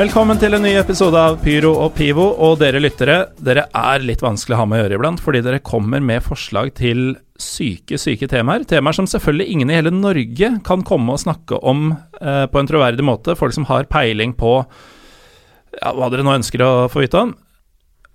Velkommen 0.00 0.38
til 0.40 0.56
en 0.56 0.62
ny 0.64 0.70
episode 0.80 1.18
av 1.20 1.34
Pyro 1.42 1.74
og 1.84 1.90
Pivo. 1.92 2.30
Og 2.40 2.54
dere 2.62 2.80
lyttere, 2.80 3.34
dere 3.36 3.66
er 3.76 4.00
litt 4.00 4.22
vanskelig 4.24 4.54
å 4.56 4.60
ha 4.62 4.64
med 4.70 4.78
å 4.78 4.84
gjøre 4.86 4.96
iblant, 4.96 5.20
fordi 5.20 5.42
dere 5.44 5.58
kommer 5.60 6.00
med 6.00 6.22
forslag 6.24 6.70
til 6.78 7.18
syke, 7.36 7.98
syke 8.00 8.24
temaer. 8.30 8.62
Temaer 8.64 8.96
som 8.96 9.04
selvfølgelig 9.10 9.52
ingen 9.52 9.68
i 9.68 9.74
hele 9.76 9.92
Norge 9.92 10.48
kan 10.64 10.84
komme 10.88 11.12
og 11.12 11.20
snakke 11.20 11.58
om 11.68 11.90
eh, 11.92 12.46
på 12.48 12.62
en 12.62 12.70
troverdig 12.70 13.04
måte. 13.04 13.34
Folk 13.36 13.52
som 13.52 13.66
har 13.68 13.90
peiling 13.92 14.32
på 14.40 14.54
ja, 14.62 15.92
hva 15.92 16.08
dere 16.08 16.24
nå 16.24 16.32
ønsker 16.38 16.64
å 16.64 16.70
få 16.88 17.02
vite 17.04 17.20
om. 17.20 17.34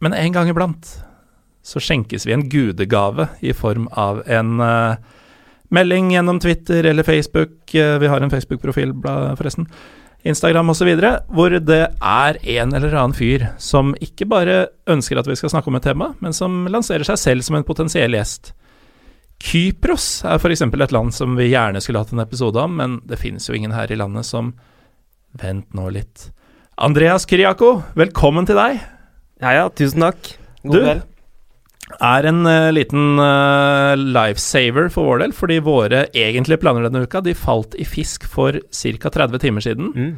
Men 0.02 0.18
en 0.18 0.34
gang 0.34 0.50
iblant 0.50 0.90
så 1.62 1.84
skjenkes 1.84 2.26
vi 2.26 2.34
en 2.34 2.48
gudegave 2.50 3.28
i 3.46 3.54
form 3.54 3.86
av 3.94 4.24
en 4.26 4.58
eh, 4.58 4.98
melding 5.70 6.10
gjennom 6.16 6.42
Twitter 6.42 6.90
eller 6.90 7.06
Facebook. 7.06 7.60
Eh, 7.78 8.00
vi 8.02 8.10
har 8.10 8.26
en 8.26 8.34
Facebook-profil, 8.34 8.96
forresten. 9.38 9.70
Instagram 10.26 10.72
osv., 10.74 10.90
hvor 11.30 11.54
det 11.62 11.82
er 11.94 12.38
en 12.58 12.74
eller 12.74 12.94
annen 12.98 13.16
fyr 13.16 13.46
som 13.62 13.94
ikke 14.02 14.28
bare 14.30 14.58
ønsker 14.90 15.20
at 15.22 15.30
vi 15.30 15.38
skal 15.38 15.54
snakke 15.54 15.70
om 15.70 15.78
et 15.78 15.86
tema, 15.86 16.14
men 16.20 16.34
som 16.34 16.66
lanserer 16.72 17.06
seg 17.06 17.22
selv 17.22 17.46
som 17.46 17.60
en 17.60 17.68
potensiell 17.68 18.18
gjest. 18.18 18.54
Kypros 19.46 20.24
er 20.26 20.40
f.eks. 20.40 20.64
et 20.66 20.96
land 20.96 21.14
som 21.14 21.36
vi 21.38 21.52
gjerne 21.52 21.82
skulle 21.84 22.02
hatt 22.02 22.14
en 22.16 22.24
episode 22.24 22.58
om, 22.62 22.78
men 22.80 23.00
det 23.06 23.20
finnes 23.22 23.46
jo 23.46 23.58
ingen 23.58 23.76
her 23.76 23.92
i 23.92 24.00
landet 24.00 24.26
som 24.28 24.56
Vent 25.36 25.74
nå 25.76 25.90
litt. 25.92 26.30
Andreas 26.80 27.26
Kyriako, 27.28 27.82
velkommen 28.00 28.48
til 28.48 28.56
deg. 28.56 28.80
Ja 29.44 29.52
ja, 29.52 29.68
tusen 29.68 30.06
takk. 30.08 30.32
God 30.64 30.80
kveld. 30.80 31.04
Er 31.94 32.26
en 32.26 32.42
uh, 32.48 32.72
liten 32.74 33.20
uh, 33.22 33.94
lifesaver 34.00 34.90
for 34.94 35.10
vår 35.10 35.22
del, 35.22 35.36
fordi 35.38 35.60
våre 35.66 36.06
egentlige 36.18 36.62
planer 36.64 36.88
denne 36.88 37.06
uka 37.06 37.22
de 37.26 37.36
falt 37.38 37.78
i 37.78 37.86
fisk 37.86 38.26
for 38.30 38.58
ca. 38.58 39.12
30 39.14 39.44
timer 39.44 39.66
siden. 39.66 39.92
Mm. 39.94 40.16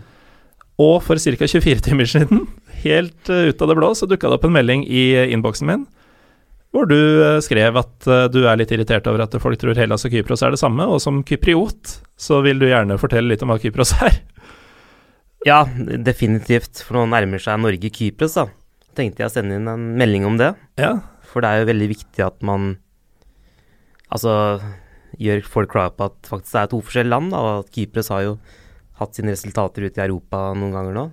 Og 0.80 1.02
for 1.04 1.20
ca. 1.20 1.50
24 1.50 1.84
timer 1.90 2.08
siden, 2.10 2.46
helt 2.86 3.32
uh, 3.34 3.50
ut 3.52 3.62
av 3.62 3.72
det 3.72 3.78
blå, 3.80 3.92
så 3.98 4.08
dukka 4.08 4.32
det 4.32 4.40
opp 4.40 4.48
en 4.48 4.56
melding 4.56 4.88
i 4.88 5.10
innboksen 5.28 5.70
min 5.70 5.88
hvor 6.76 6.84
du 6.86 7.00
skrev 7.42 7.78
at 7.80 8.06
du 8.30 8.42
er 8.44 8.58
litt 8.60 8.70
irritert 8.76 9.06
over 9.10 9.24
at 9.24 9.34
folk 9.42 9.56
tror 9.58 9.80
Hellas 9.80 10.04
og 10.06 10.12
Kypros 10.14 10.44
er 10.46 10.52
det 10.54 10.60
samme, 10.60 10.84
og 10.86 11.00
som 11.02 11.22
kypriot 11.26 11.94
så 12.20 12.42
vil 12.46 12.60
du 12.60 12.68
gjerne 12.68 13.00
fortelle 13.02 13.32
litt 13.32 13.42
om 13.42 13.50
hva 13.50 13.56
Kypros 13.64 13.96
er. 14.04 14.20
Ja, 15.48 15.64
definitivt. 16.04 16.84
For 16.84 17.00
nå 17.00 17.08
nærmer 17.16 17.42
seg 17.42 17.64
Norge 17.64 17.90
Kypros, 17.96 18.36
da. 18.36 18.48
Tenkte 19.00 19.24
jeg 19.24 19.32
å 19.32 19.34
sende 19.34 19.58
inn 19.58 19.70
en 19.72 19.88
melding 19.98 20.28
om 20.28 20.38
det. 20.40 20.52
Ja, 20.78 20.98
For 21.28 21.44
det 21.44 21.52
er 21.52 21.62
jo 21.62 21.70
veldig 21.72 21.90
viktig 21.92 22.24
at 22.26 22.44
man 22.46 22.76
altså 24.08 24.34
gjør 25.20 25.44
folk 25.50 25.72
klar 25.74 25.94
på 25.96 26.08
at 26.08 26.30
faktisk 26.30 26.54
det 26.54 26.62
er 26.62 26.72
to 26.72 26.82
forskjellige 26.86 27.14
land, 27.14 27.32
da, 27.34 27.44
og 27.44 27.66
at 27.66 27.72
Kypros 27.76 28.12
har 28.14 28.24
jo 28.26 28.34
hatt 29.02 29.18
sine 29.18 29.34
resultater 29.34 29.86
ute 29.86 30.00
i 30.00 30.06
Europa 30.08 30.42
noen 30.58 30.74
ganger 30.76 30.98
nå. 30.98 31.06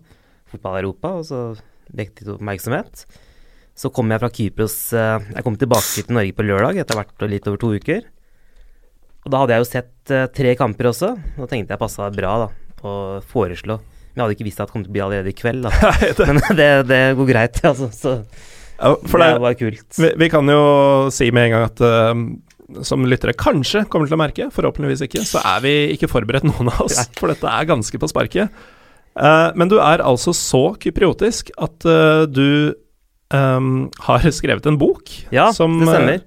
Fotball-Europa, 0.53 1.13
og 1.21 1.29
så 1.29 1.41
vekket 1.95 2.35
oppmerksomhet. 2.37 3.05
Så 3.75 3.91
kom 3.95 4.13
jeg 4.13 4.23
fra 4.23 4.31
Kypros 4.31 4.77
eh, 4.95 5.25
Jeg 5.35 5.43
kom 5.43 5.57
tilbake 5.59 6.05
til 6.07 6.15
Norge 6.15 6.37
på 6.37 6.45
lørdag 6.47 6.79
etter 6.79 6.99
hvert 7.01 7.25
litt 7.27 7.49
over 7.51 7.59
to 7.61 7.73
uker. 7.75 8.05
Og 9.25 9.33
da 9.33 9.41
hadde 9.41 9.57
jeg 9.57 9.65
jo 9.65 9.71
sett 9.71 10.15
eh, 10.15 10.29
tre 10.37 10.55
kamper 10.61 10.93
også, 10.93 11.11
og 11.41 11.51
tenkte 11.51 11.75
jeg 11.75 11.83
passa 11.83 12.11
bra 12.15 12.37
da, 12.45 12.49
å 12.87 12.95
foreslå. 13.33 13.81
Men 14.15 14.21
jeg 14.21 14.25
hadde 14.25 14.37
ikke 14.37 14.47
visst 14.47 14.63
at 14.63 14.71
det 14.71 14.77
kom 14.77 14.85
til 14.85 14.93
å 14.93 14.95
bli 14.95 15.03
allerede 15.03 15.33
i 15.33 15.37
kveld, 15.37 15.67
da. 15.67 15.95
Men 16.31 16.45
det, 16.61 16.71
det 16.87 17.03
går 17.19 17.31
greit, 17.33 17.59
altså. 17.67 17.91
Så 17.91 18.15
ja 18.79 18.95
for 19.07 19.23
det 19.23 19.31
det, 19.37 19.43
var 19.45 19.55
kult. 19.59 19.87
vi, 19.99 20.11
vi 20.19 20.29
kan 20.33 20.51
jo 20.51 20.65
si 21.15 21.31
med 21.35 21.49
en 21.49 21.55
gang 21.55 21.67
at 21.69 21.83
uh, 21.85 22.83
som 22.87 23.05
lyttere 23.07 23.35
kanskje 23.37 23.85
kommer 23.93 24.09
til 24.09 24.17
å 24.17 24.21
merke, 24.21 24.49
forhåpentligvis 24.55 25.05
ikke, 25.07 25.25
så 25.29 25.43
er 25.45 25.61
vi 25.65 25.75
ikke 25.95 26.09
forberedt 26.11 26.47
noen 26.49 26.73
av 26.73 26.87
oss, 26.87 27.03
for 27.19 27.31
dette 27.33 27.51
er 27.51 27.69
ganske 27.69 28.01
på 28.01 28.11
sparket. 28.11 28.65
Uh, 29.15 29.53
men 29.55 29.71
du 29.71 29.77
er 29.79 30.03
altså 30.03 30.35
så 30.35 30.65
kypriotisk 30.81 31.53
at 31.63 31.87
uh, 31.87 32.25
du 32.27 32.75
um, 33.31 33.87
har 34.09 34.27
skrevet 34.35 34.67
en 34.67 34.79
bok 34.81 35.13
Ja, 35.31 35.53
som, 35.55 35.77
det 35.85 35.93
stemmer. 35.93 36.25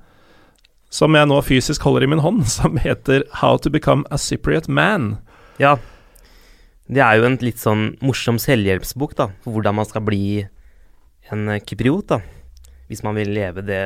som 0.93 1.17
jeg 1.19 1.27
nå 1.27 1.41
fysisk 1.43 1.83
holder 1.83 2.07
i 2.07 2.11
min 2.13 2.23
hånd, 2.23 2.45
som 2.57 2.79
heter 2.79 3.27
How 3.41 3.59
to 3.59 3.73
become 3.73 4.07
a 4.11 4.21
Cypriot 4.21 4.69
man. 4.69 5.17
Ja. 5.59 5.75
Det 6.87 7.03
er 7.03 7.19
jo 7.19 7.27
en 7.27 7.41
litt 7.43 7.59
sånn 7.59 7.97
morsom 7.99 8.39
selvhjelpsbok, 8.39 9.17
da, 9.17 9.31
for 9.43 9.57
hvordan 9.57 9.81
man 9.81 9.89
skal 9.89 10.05
bli 10.07 10.45
en 11.33 11.49
kypriot, 11.67 12.13
da. 12.13 12.21
Hvis 12.87 13.03
man 13.03 13.15
vil 13.15 13.33
leve 13.35 13.63
det 13.65 13.81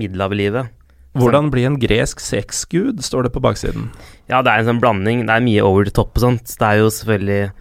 middelhavet-livet. 0.00 0.68
Hvordan 1.14 1.50
bli 1.52 1.62
en 1.68 1.78
gresk 1.78 2.18
sexgud, 2.20 2.98
står 3.06 3.28
det 3.28 3.32
på 3.36 3.42
baksiden. 3.44 3.86
Ja, 4.28 4.42
det 4.42 4.50
er 4.50 4.58
en 4.64 4.66
sånn 4.72 4.80
blanding. 4.82 5.22
Det 5.28 5.30
er 5.36 5.44
mye 5.46 5.62
over 5.62 5.84
the 5.86 5.94
top 5.94 6.16
og 6.18 6.24
sånt. 6.24 6.56
Det 6.58 6.66
er 6.66 6.80
jo 6.82 6.88
selvfølgelig 6.90 7.52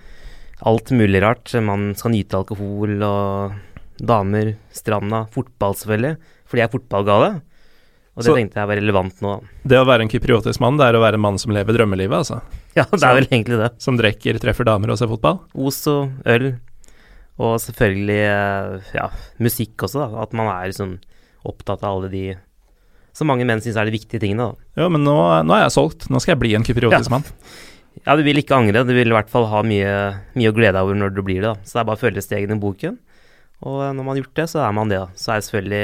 alt 0.65 0.91
mulig 0.95 1.21
rart. 1.21 1.53
Man 1.61 1.93
skal 1.95 2.11
nyte 2.15 2.39
alkohol 2.39 3.03
og 3.05 3.53
damer, 4.03 4.55
stranda, 4.73 5.27
fotball 5.31 5.75
selvfølgelig. 5.77 6.17
fordi 6.49 6.61
jeg 6.61 6.69
er 6.69 6.77
fotballgale. 6.77 7.29
Og 8.15 8.21
det 8.21 8.25
Så- 8.25 8.35
tenkte 8.35 8.55
jeg 8.61 8.67
var 8.67 8.75
relevant 8.77 9.21
nå. 9.21 9.43
Det 9.65 9.77
å 9.77 9.85
være 9.85 10.01
en 10.01 10.09
kypriotisk 10.09 10.59
mann, 10.59 10.77
det 10.77 10.85
er 10.85 10.93
å 10.93 11.01
være 11.01 11.15
en 11.15 11.21
mann 11.21 11.37
som 11.39 11.51
lever 11.51 11.73
drømmelivet, 11.73 12.13
altså. 12.13 12.41
Ja, 12.75 12.83
det 12.85 13.01
er 13.01 13.15
vel 13.15 13.25
egentlig 13.25 13.57
det. 13.57 13.81
Som 13.81 13.97
drikker, 13.97 14.37
treffer 14.39 14.65
damer 14.65 14.91
og 14.91 14.97
ser 14.99 15.07
fotball. 15.07 15.39
Os 15.55 15.87
og 15.87 16.11
øl, 16.25 16.59
og 17.41 17.55
selvfølgelig 17.63 18.19
eh, 18.29 18.91
ja, 18.97 19.07
musikk 19.41 19.85
også, 19.87 20.03
da. 20.03 20.23
At 20.27 20.33
man 20.37 20.49
er 20.53 20.73
sånn 20.75 20.97
opptatt 21.47 21.81
av 21.83 21.97
alle 21.97 22.09
de 22.13 22.25
som 23.13 23.27
mange 23.29 23.45
menn 23.45 23.61
syns 23.61 23.75
er 23.77 23.85
de 23.85 23.93
viktige 23.93 24.21
tingene, 24.23 24.51
da. 24.53 24.81
Jo, 24.83 24.87
men 24.89 25.03
nå, 25.05 25.13
nå 25.45 25.53
er 25.53 25.67
jeg 25.67 25.73
solgt. 25.75 26.07
Nå 26.09 26.17
skal 26.21 26.33
jeg 26.33 26.41
bli 26.41 26.53
en 26.57 26.65
kypriotisk 26.65 27.09
Ja. 27.11 27.17
mann. 27.19 27.27
Ja, 28.07 28.15
du 28.17 28.23
vil 28.25 28.39
ikke 28.41 28.55
angre. 28.57 28.81
Du 28.83 28.89
vil 28.89 29.05
i 29.11 29.13
hvert 29.13 29.29
fall 29.29 29.45
ha 29.51 29.59
mye, 29.61 29.89
mye 30.33 30.49
å 30.49 30.53
glede 30.57 30.73
deg 30.73 30.81
over 30.87 30.95
når 30.97 31.11
du 31.13 31.19
blir 31.21 31.43
det, 31.43 31.51
da. 31.51 31.61
Så 31.61 31.75
det 31.77 31.81
er 31.83 31.85
bare 31.91 31.99
å 31.99 32.01
følge 32.01 32.23
stegene 32.25 32.55
i 32.57 32.59
boken. 32.63 32.95
Og 33.69 33.75
eh, 33.85 33.91
når 33.93 33.99
man 34.01 34.09
har 34.15 34.17
gjort 34.23 34.39
det, 34.39 34.45
så 34.49 34.63
er 34.65 34.73
man 34.73 34.89
det, 34.89 34.97
da. 34.97 35.11
Så 35.13 35.29
er 35.29 35.37
det 35.37 35.45
selvfølgelig 35.45 35.83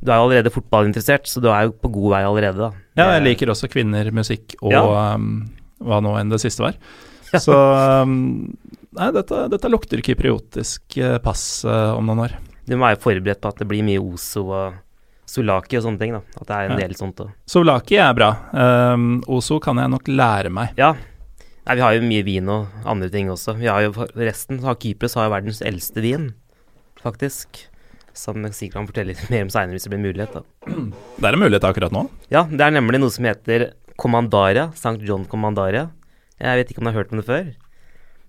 Du 0.00 0.10
er 0.10 0.16
jo 0.16 0.24
allerede 0.24 0.52
fotballinteressert, 0.54 1.28
så 1.28 1.42
du 1.44 1.50
er 1.52 1.66
jo 1.68 1.74
på 1.84 1.90
god 1.92 2.14
vei 2.16 2.22
allerede, 2.24 2.56
da. 2.64 2.70
Ja, 2.96 3.10
jeg 3.18 3.26
liker 3.28 3.52
også 3.52 3.68
kvinner, 3.72 4.08
musikk 4.16 4.56
og 4.62 4.72
Ja. 4.72 4.82
um, 5.18 5.28
hva 5.84 6.00
nå 6.00 6.16
enn 6.22 6.32
det 6.32 6.40
siste 6.40 6.64
var. 6.64 6.80
Så 7.36 7.52
um, 7.52 8.48
Nei, 8.94 9.10
dette, 9.16 9.38
dette 9.50 9.70
lukter 9.72 10.02
kypriotisk 10.06 10.98
eh, 11.02 11.16
pass 11.24 11.64
eh, 11.66 11.90
om 11.96 12.06
noen 12.06 12.24
år. 12.28 12.34
Du 12.68 12.76
må 12.76 12.86
være 12.86 13.00
forberedt 13.02 13.40
på 13.42 13.50
at 13.50 13.58
det 13.60 13.66
blir 13.68 13.82
mye 13.86 14.00
Oso 14.02 14.44
og 14.54 14.76
Solaki 15.28 15.78
og 15.80 15.86
sånne 15.86 15.98
ting, 16.00 16.12
da. 16.14 16.20
At 16.38 16.46
det 16.46 16.54
er 16.54 16.68
en 16.68 16.74
Ja. 16.78 16.86
del 16.86 16.94
sånt 16.98 17.18
òg. 17.24 17.32
Solaki 17.48 17.96
er 17.98 18.14
bra. 18.16 18.28
Um, 18.52 19.18
Oso 19.26 19.58
kan 19.64 19.80
jeg 19.80 19.90
nok 19.90 20.06
lære 20.12 20.52
meg. 20.52 20.74
Ja. 20.78 20.92
Nei, 21.64 21.74
vi 21.78 21.80
har 21.84 21.94
jo 21.96 22.04
mye 22.04 22.24
vin 22.26 22.48
og 22.52 22.66
andre 22.84 23.08
ting 23.10 23.30
også. 23.32 23.54
Vi 23.58 23.66
har 23.72 23.82
jo 23.86 23.92
Resten 24.20 24.60
har 24.62 24.76
Kypros 24.76 25.14
har 25.16 25.26
jo 25.30 25.32
verdens 25.34 25.62
eldste 25.64 26.02
vin, 26.04 26.34
faktisk. 27.02 27.64
Som 28.14 28.44
sikkert 28.54 28.76
kan 28.78 28.86
fortelle 28.86 29.10
litt 29.14 29.24
mer 29.32 29.42
om 29.48 29.50
seinere 29.50 29.74
hvis 29.78 29.88
det 29.88 29.94
blir 29.96 30.04
mulighet. 30.04 30.36
da. 30.36 30.44
Det 31.18 31.24
er 31.26 31.32
en 31.38 31.42
mulighet 31.42 31.66
akkurat 31.66 31.92
nå. 31.96 32.04
Ja, 32.30 32.44
det 32.46 32.60
er 32.62 32.76
nemlig 32.76 33.00
noe 33.02 33.10
som 33.10 33.26
heter 33.26 33.72
Commandaria. 33.98 34.68
St. 34.76 35.00
John 35.08 35.24
Commandaria. 35.30 35.88
Jeg 36.38 36.60
vet 36.60 36.70
ikke 36.70 36.82
om 36.82 36.86
du 36.86 36.92
har 36.92 37.00
hørt 37.00 37.12
om 37.14 37.20
det 37.20 37.26
før. 37.26 37.48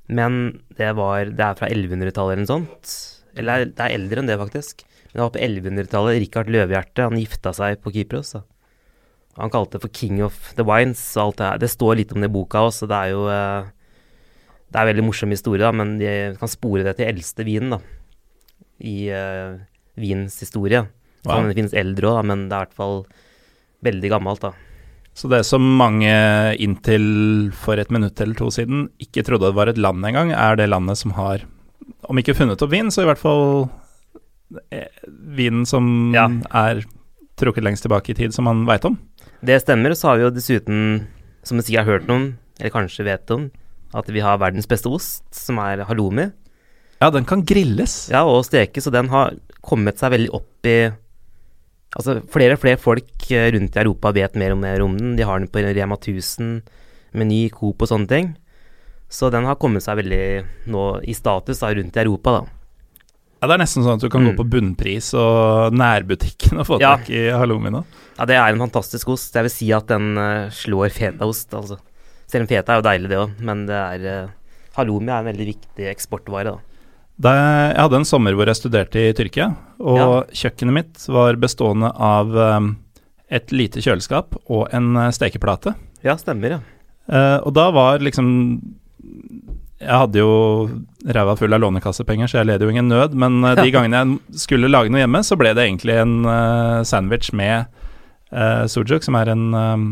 Men 0.08 0.62
det 0.78 0.92
var 0.98 1.32
Det 1.32 1.42
er 1.42 1.56
fra 1.58 1.70
1100-tallet 1.72 2.36
eller 2.36 2.44
noe 2.44 2.52
sånt. 2.52 2.96
Eller 3.36 3.66
det 3.68 3.82
er 3.82 3.96
eldre 3.96 4.22
enn 4.22 4.30
det, 4.30 4.38
faktisk. 4.40 4.84
Men 5.10 5.18
det 5.18 5.24
var 5.24 5.34
på 5.36 5.46
1100-tallet. 5.48 6.20
Richard 6.24 6.52
Løvehjerte, 6.52 7.08
han 7.08 7.20
gifta 7.20 7.54
seg 7.56 7.82
på 7.84 7.94
Kypros. 7.96 8.36
da. 8.38 8.44
Han 9.36 9.52
kalte 9.52 9.76
det 9.76 9.84
for 9.84 9.92
King 9.92 10.22
of 10.24 10.54
the 10.56 10.64
Wines. 10.64 11.02
og 11.18 11.24
alt 11.24 11.38
Det 11.38 11.46
her. 11.50 11.58
Det 11.60 11.72
står 11.72 11.96
litt 12.00 12.14
om 12.14 12.22
det 12.22 12.30
i 12.30 12.36
boka 12.36 12.64
også, 12.68 12.86
så 12.86 12.92
det 12.92 13.00
er 13.00 13.10
jo 13.12 13.28
eh, 13.28 13.72
Det 14.72 14.80
er 14.80 14.90
veldig 14.92 15.06
morsom 15.06 15.32
historie, 15.32 15.64
da, 15.64 15.72
men 15.72 15.98
de 16.00 16.36
kan 16.40 16.52
spore 16.52 16.84
det 16.84 16.98
til 16.98 17.08
eldste 17.08 17.46
vinen, 17.48 17.76
da. 17.76 17.80
I 18.80 19.08
uh, 19.08 19.56
vinens 19.96 20.36
historie. 20.42 20.82
Wow. 21.24 21.48
Det 21.48 21.56
finnes 21.56 21.76
eldre 21.78 22.10
òg, 22.12 22.26
men 22.28 22.50
det 22.50 22.58
er 22.58 22.66
i 22.66 22.66
hvert 22.66 22.76
fall 22.76 23.06
veldig 23.88 24.10
gammelt, 24.12 24.44
da. 24.44 24.52
Så 25.16 25.30
det 25.32 25.46
som 25.48 25.64
mange 25.80 26.12
inntil 26.60 27.06
for 27.56 27.80
et 27.80 27.92
minutt 27.94 28.20
eller 28.20 28.36
to 28.36 28.50
siden 28.52 28.90
ikke 29.00 29.24
trodde 29.24 29.48
det 29.48 29.56
var 29.56 29.72
et 29.72 29.80
land 29.80 30.04
engang, 30.04 30.34
er 30.36 30.58
det 30.60 30.68
landet 30.70 31.00
som 31.00 31.14
har, 31.16 31.46
om 32.10 32.20
ikke 32.20 32.36
funnet 32.36 32.62
opp 32.62 32.74
vin, 32.74 32.92
så 32.92 33.06
i 33.06 33.08
hvert 33.08 33.22
fall 33.22 33.70
eh, 34.76 34.90
vinen 35.38 35.64
som 35.66 36.12
Ja. 36.14 36.28
er 36.52 36.84
trukket 37.40 37.64
lengst 37.64 37.84
tilbake 37.88 38.12
i 38.12 38.18
tid, 38.18 38.34
som 38.36 38.44
man 38.48 38.66
veit 38.68 38.84
om. 38.86 38.98
Det 39.44 39.62
stemmer. 39.64 39.92
Og 39.92 39.98
Så 39.98 40.08
har 40.10 40.18
vi 40.18 40.24
jo 40.24 40.32
dessuten, 40.32 41.08
som 41.44 41.58
du 41.58 41.64
sikkert 41.64 41.86
har 41.86 41.94
hørt 42.00 42.08
noen, 42.08 42.38
eller 42.60 42.72
kanskje 42.72 43.06
vet 43.08 43.32
om, 43.32 43.50
at 43.94 44.08
vi 44.08 44.20
har 44.20 44.38
verdens 44.38 44.68
beste 44.68 44.88
ost, 44.92 45.24
som 45.36 45.58
er 45.60 45.84
halloumi. 45.86 46.32
Ja, 47.02 47.10
den 47.12 47.26
kan 47.28 47.44
grilles. 47.44 48.10
Ja, 48.10 48.24
og 48.26 48.46
stekes, 48.48 48.88
og 48.88 48.94
den 48.94 49.10
har 49.12 49.34
kommet 49.62 49.98
seg 50.00 50.12
veldig 50.12 50.32
opp 50.34 50.66
i 50.68 50.92
Altså, 51.96 52.18
flere 52.28 52.58
og 52.58 52.60
flere 52.60 52.78
folk 52.82 53.30
eh, 53.32 53.52
rundt 53.56 53.76
i 53.78 53.80
Europa 53.80 54.12
vet 54.12 54.36
mer 54.36 54.52
om 54.84 54.98
den. 54.98 55.16
De 55.16 55.24
har 55.24 55.40
den 55.40 55.48
på 55.48 55.62
Rema 55.64 55.96
1000, 55.96 56.62
Meny, 57.16 57.46
Coop 57.54 57.82
og 57.82 57.88
sånne 57.88 58.08
ting. 58.12 58.34
Så 59.08 59.30
den 59.32 59.46
har 59.48 59.56
kommet 59.62 59.84
seg 59.86 60.02
veldig 60.02 60.24
nå 60.74 60.84
i 61.08 61.14
status 61.16 61.62
da, 61.64 61.70
rundt 61.78 61.96
i 61.96 62.02
Europa, 62.04 62.40
da. 62.42 62.46
Ja, 63.42 63.48
Det 63.48 63.54
er 63.56 63.62
nesten 63.64 63.84
sånn 63.86 64.00
at 64.00 64.02
du 64.02 64.10
kan 64.10 64.24
Mm. 64.26 64.32
gå 64.36 64.44
på 64.44 64.50
bunnpris 64.50 65.14
og 65.14 65.74
nærbutikken 65.74 66.60
og 66.60 66.66
få 66.68 66.80
Ja. 66.82 66.96
tak 66.98 67.10
i 67.12 67.30
halloumi 67.30 67.70
nå. 67.70 67.84
Ja, 68.18 68.26
det 68.26 68.36
er 68.36 68.48
en 68.52 68.60
fantastisk 68.60 69.08
ost. 69.10 69.34
Jeg 69.36 69.44
vil 69.44 69.52
si 69.52 69.72
at 69.72 69.88
den 69.88 70.18
uh, 70.18 70.50
slår 70.50 70.90
fetaost, 70.92 71.52
altså. 71.54 71.78
Selv 72.28 72.42
om 72.44 72.48
feta 72.48 72.74
er 72.74 72.82
jo 72.82 72.88
deilig, 72.90 73.10
det 73.10 73.18
òg, 73.22 73.40
men 73.40 73.66
det 73.68 73.76
er 73.76 74.24
uh, 74.26 74.30
Halloumi 74.76 75.12
er 75.12 75.20
en 75.22 75.30
veldig 75.32 75.46
viktig 75.54 75.86
eksportvare, 75.94 76.44
da. 76.56 76.58
Da 77.22 77.32
jeg, 77.32 77.76
hadde 77.80 78.00
en 78.02 78.08
sommer 78.08 78.36
hvor 78.36 78.50
jeg 78.50 78.58
studerte 78.60 79.00
i 79.00 79.14
Tyrkia, 79.16 79.52
og 79.80 79.98
Ja. 80.00 80.08
kjøkkenet 80.36 80.74
mitt 80.76 81.06
var 81.08 81.38
bestående 81.40 81.92
av 81.96 82.34
um, 82.36 82.74
et 83.32 83.52
lite 83.56 83.80
kjøleskap 83.82 84.36
og 84.52 84.68
en 84.76 84.96
eh, 85.00 85.12
stekeplate. 85.16 85.74
Ja, 86.06 86.18
stemmer, 86.20 86.58
ja. 86.58 86.60
Eh, 87.10 87.38
og 87.46 87.54
da 87.56 87.70
var 87.74 88.00
liksom 88.04 88.28
Jeg 89.80 89.92
hadde 89.92 90.18
jo 90.22 90.70
ræva 91.06 91.36
full 91.38 91.54
av 91.54 91.60
lånekassepenger, 91.62 92.28
så 92.32 92.40
jeg 92.40 92.48
led 92.50 92.62
jo 92.64 92.70
ingen 92.72 92.88
nød, 92.90 93.14
men 93.14 93.44
eh, 93.44 93.56
de 93.60 93.72
gangene 93.76 94.02
jeg 94.04 94.40
skulle 94.46 94.70
lage 94.72 94.90
noe 94.92 95.02
hjemme, 95.04 95.24
så 95.24 95.38
ble 95.40 95.54
det 95.54 95.66
egentlig 95.68 95.98
en 96.02 96.16
sandwich 96.86 97.32
med 97.34 97.66
uh, 98.34 98.66
sujuk, 98.72 99.04
som 99.06 99.16
er 99.20 99.32
en 99.34 99.44
um, 99.54 99.88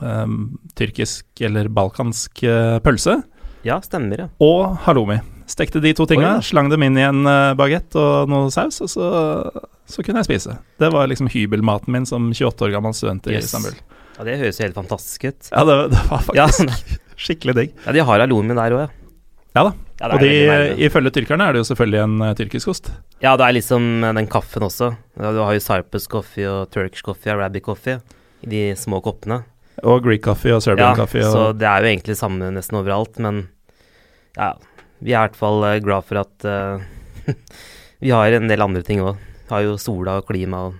um, 0.00 0.38
tyrkisk 0.78 1.26
eller 1.40 1.68
balkansk 1.72 2.42
pølse, 2.84 3.22
Ja, 3.64 3.78
stemmer, 3.80 4.24
ja. 4.24 4.28
og 4.42 4.76
halloumi. 4.86 5.20
Stekte 5.50 5.80
de 5.82 5.92
to 5.96 6.06
tinga, 6.06 6.26
oh, 6.26 6.38
ja. 6.38 6.42
slang 6.44 6.68
dem 6.72 6.82
inn 6.86 6.96
i 6.98 7.04
en 7.06 7.24
uh, 7.26 7.52
bagett 7.58 7.94
og 7.98 8.30
noe 8.30 8.50
saus, 8.54 8.80
og 8.84 8.90
så, 8.92 9.08
så 9.88 10.04
kunne 10.06 10.22
jeg 10.22 10.28
spise. 10.30 10.56
Det 10.80 10.90
var 10.94 11.08
liksom 11.10 11.30
hybelmaten 11.32 11.92
min 11.94 12.06
som 12.08 12.30
28 12.32 12.68
år 12.68 12.74
gammel 12.76 12.94
student 12.96 13.26
i 13.30 13.36
Yes. 13.36 13.50
Istanbul. 13.50 13.76
Ja, 14.18 14.24
Det 14.28 14.38
høres 14.42 14.58
jo 14.60 14.66
helt 14.68 14.76
fantastisk 14.78 15.24
ut. 15.30 15.48
Ja, 15.50 15.64
det, 15.68 15.78
det 15.94 16.02
var 16.10 16.26
Ja, 16.36 16.46
faktisk 16.48 16.98
skikkelig 17.22 17.54
digg. 17.58 17.72
ja 17.86 17.92
de 17.92 18.02
har 18.08 18.22
halloumi 18.24 18.54
der 18.58 18.74
òg, 18.76 18.84
ja. 18.86 18.90
Ja 19.52 19.62
da. 19.68 19.72
ja. 20.00 20.08
Og 20.16 20.22
de, 20.24 20.30
ifølge 20.86 21.10
tyrkerne 21.12 21.44
er 21.44 21.52
det 21.52 21.60
jo 21.60 21.66
selvfølgelig 21.68 22.00
en 22.06 22.14
uh, 22.24 22.32
tyrkisk 22.38 22.70
ost. 22.72 22.88
Ja, 23.20 23.34
det 23.36 23.44
er 23.46 23.52
liksom 23.58 23.84
eh, 24.02 24.14
den 24.16 24.26
kaffen 24.32 24.64
også. 24.64 24.94
Du 25.20 25.40
har 25.44 25.52
jo 25.52 25.60
Cyprus 25.60 26.06
coffee 26.10 26.48
og 26.48 26.70
Turkish 26.72 27.04
coffee 27.04 27.30
og 27.34 27.36
Arabic 27.42 27.66
coffee 27.68 27.98
i 28.42 28.48
de 28.48 28.62
små 28.80 29.02
koppene. 29.04 29.42
Og 29.84 30.00
Greek 30.04 30.24
coffee 30.24 30.54
og 30.56 30.62
Serbian 30.64 30.94
Ja, 30.94 30.96
coffee. 31.04 31.20
Og, 31.26 31.32
så 31.36 31.44
det 31.56 31.68
er 31.68 31.84
jo 31.84 31.90
egentlig 31.92 32.16
samme 32.18 32.48
nesten 32.56 32.80
overalt, 32.80 33.20
men 33.22 33.42
ja, 34.38 34.54
vi 35.02 35.12
er 35.12 35.18
i 35.18 35.26
hvert 35.26 35.38
fall 35.38 35.64
eh, 35.68 35.80
glad 35.82 36.06
for 36.06 36.20
at 36.22 36.46
uh, 36.46 36.82
vi 38.02 38.10
har 38.14 38.32
en 38.38 38.48
del 38.50 38.62
andre 38.64 38.82
ting 38.86 39.02
òg. 39.02 39.18
Har 39.50 39.64
jo 39.66 39.74
sola 39.80 40.20
og 40.20 40.28
klima 40.30 40.68
og 40.70 40.78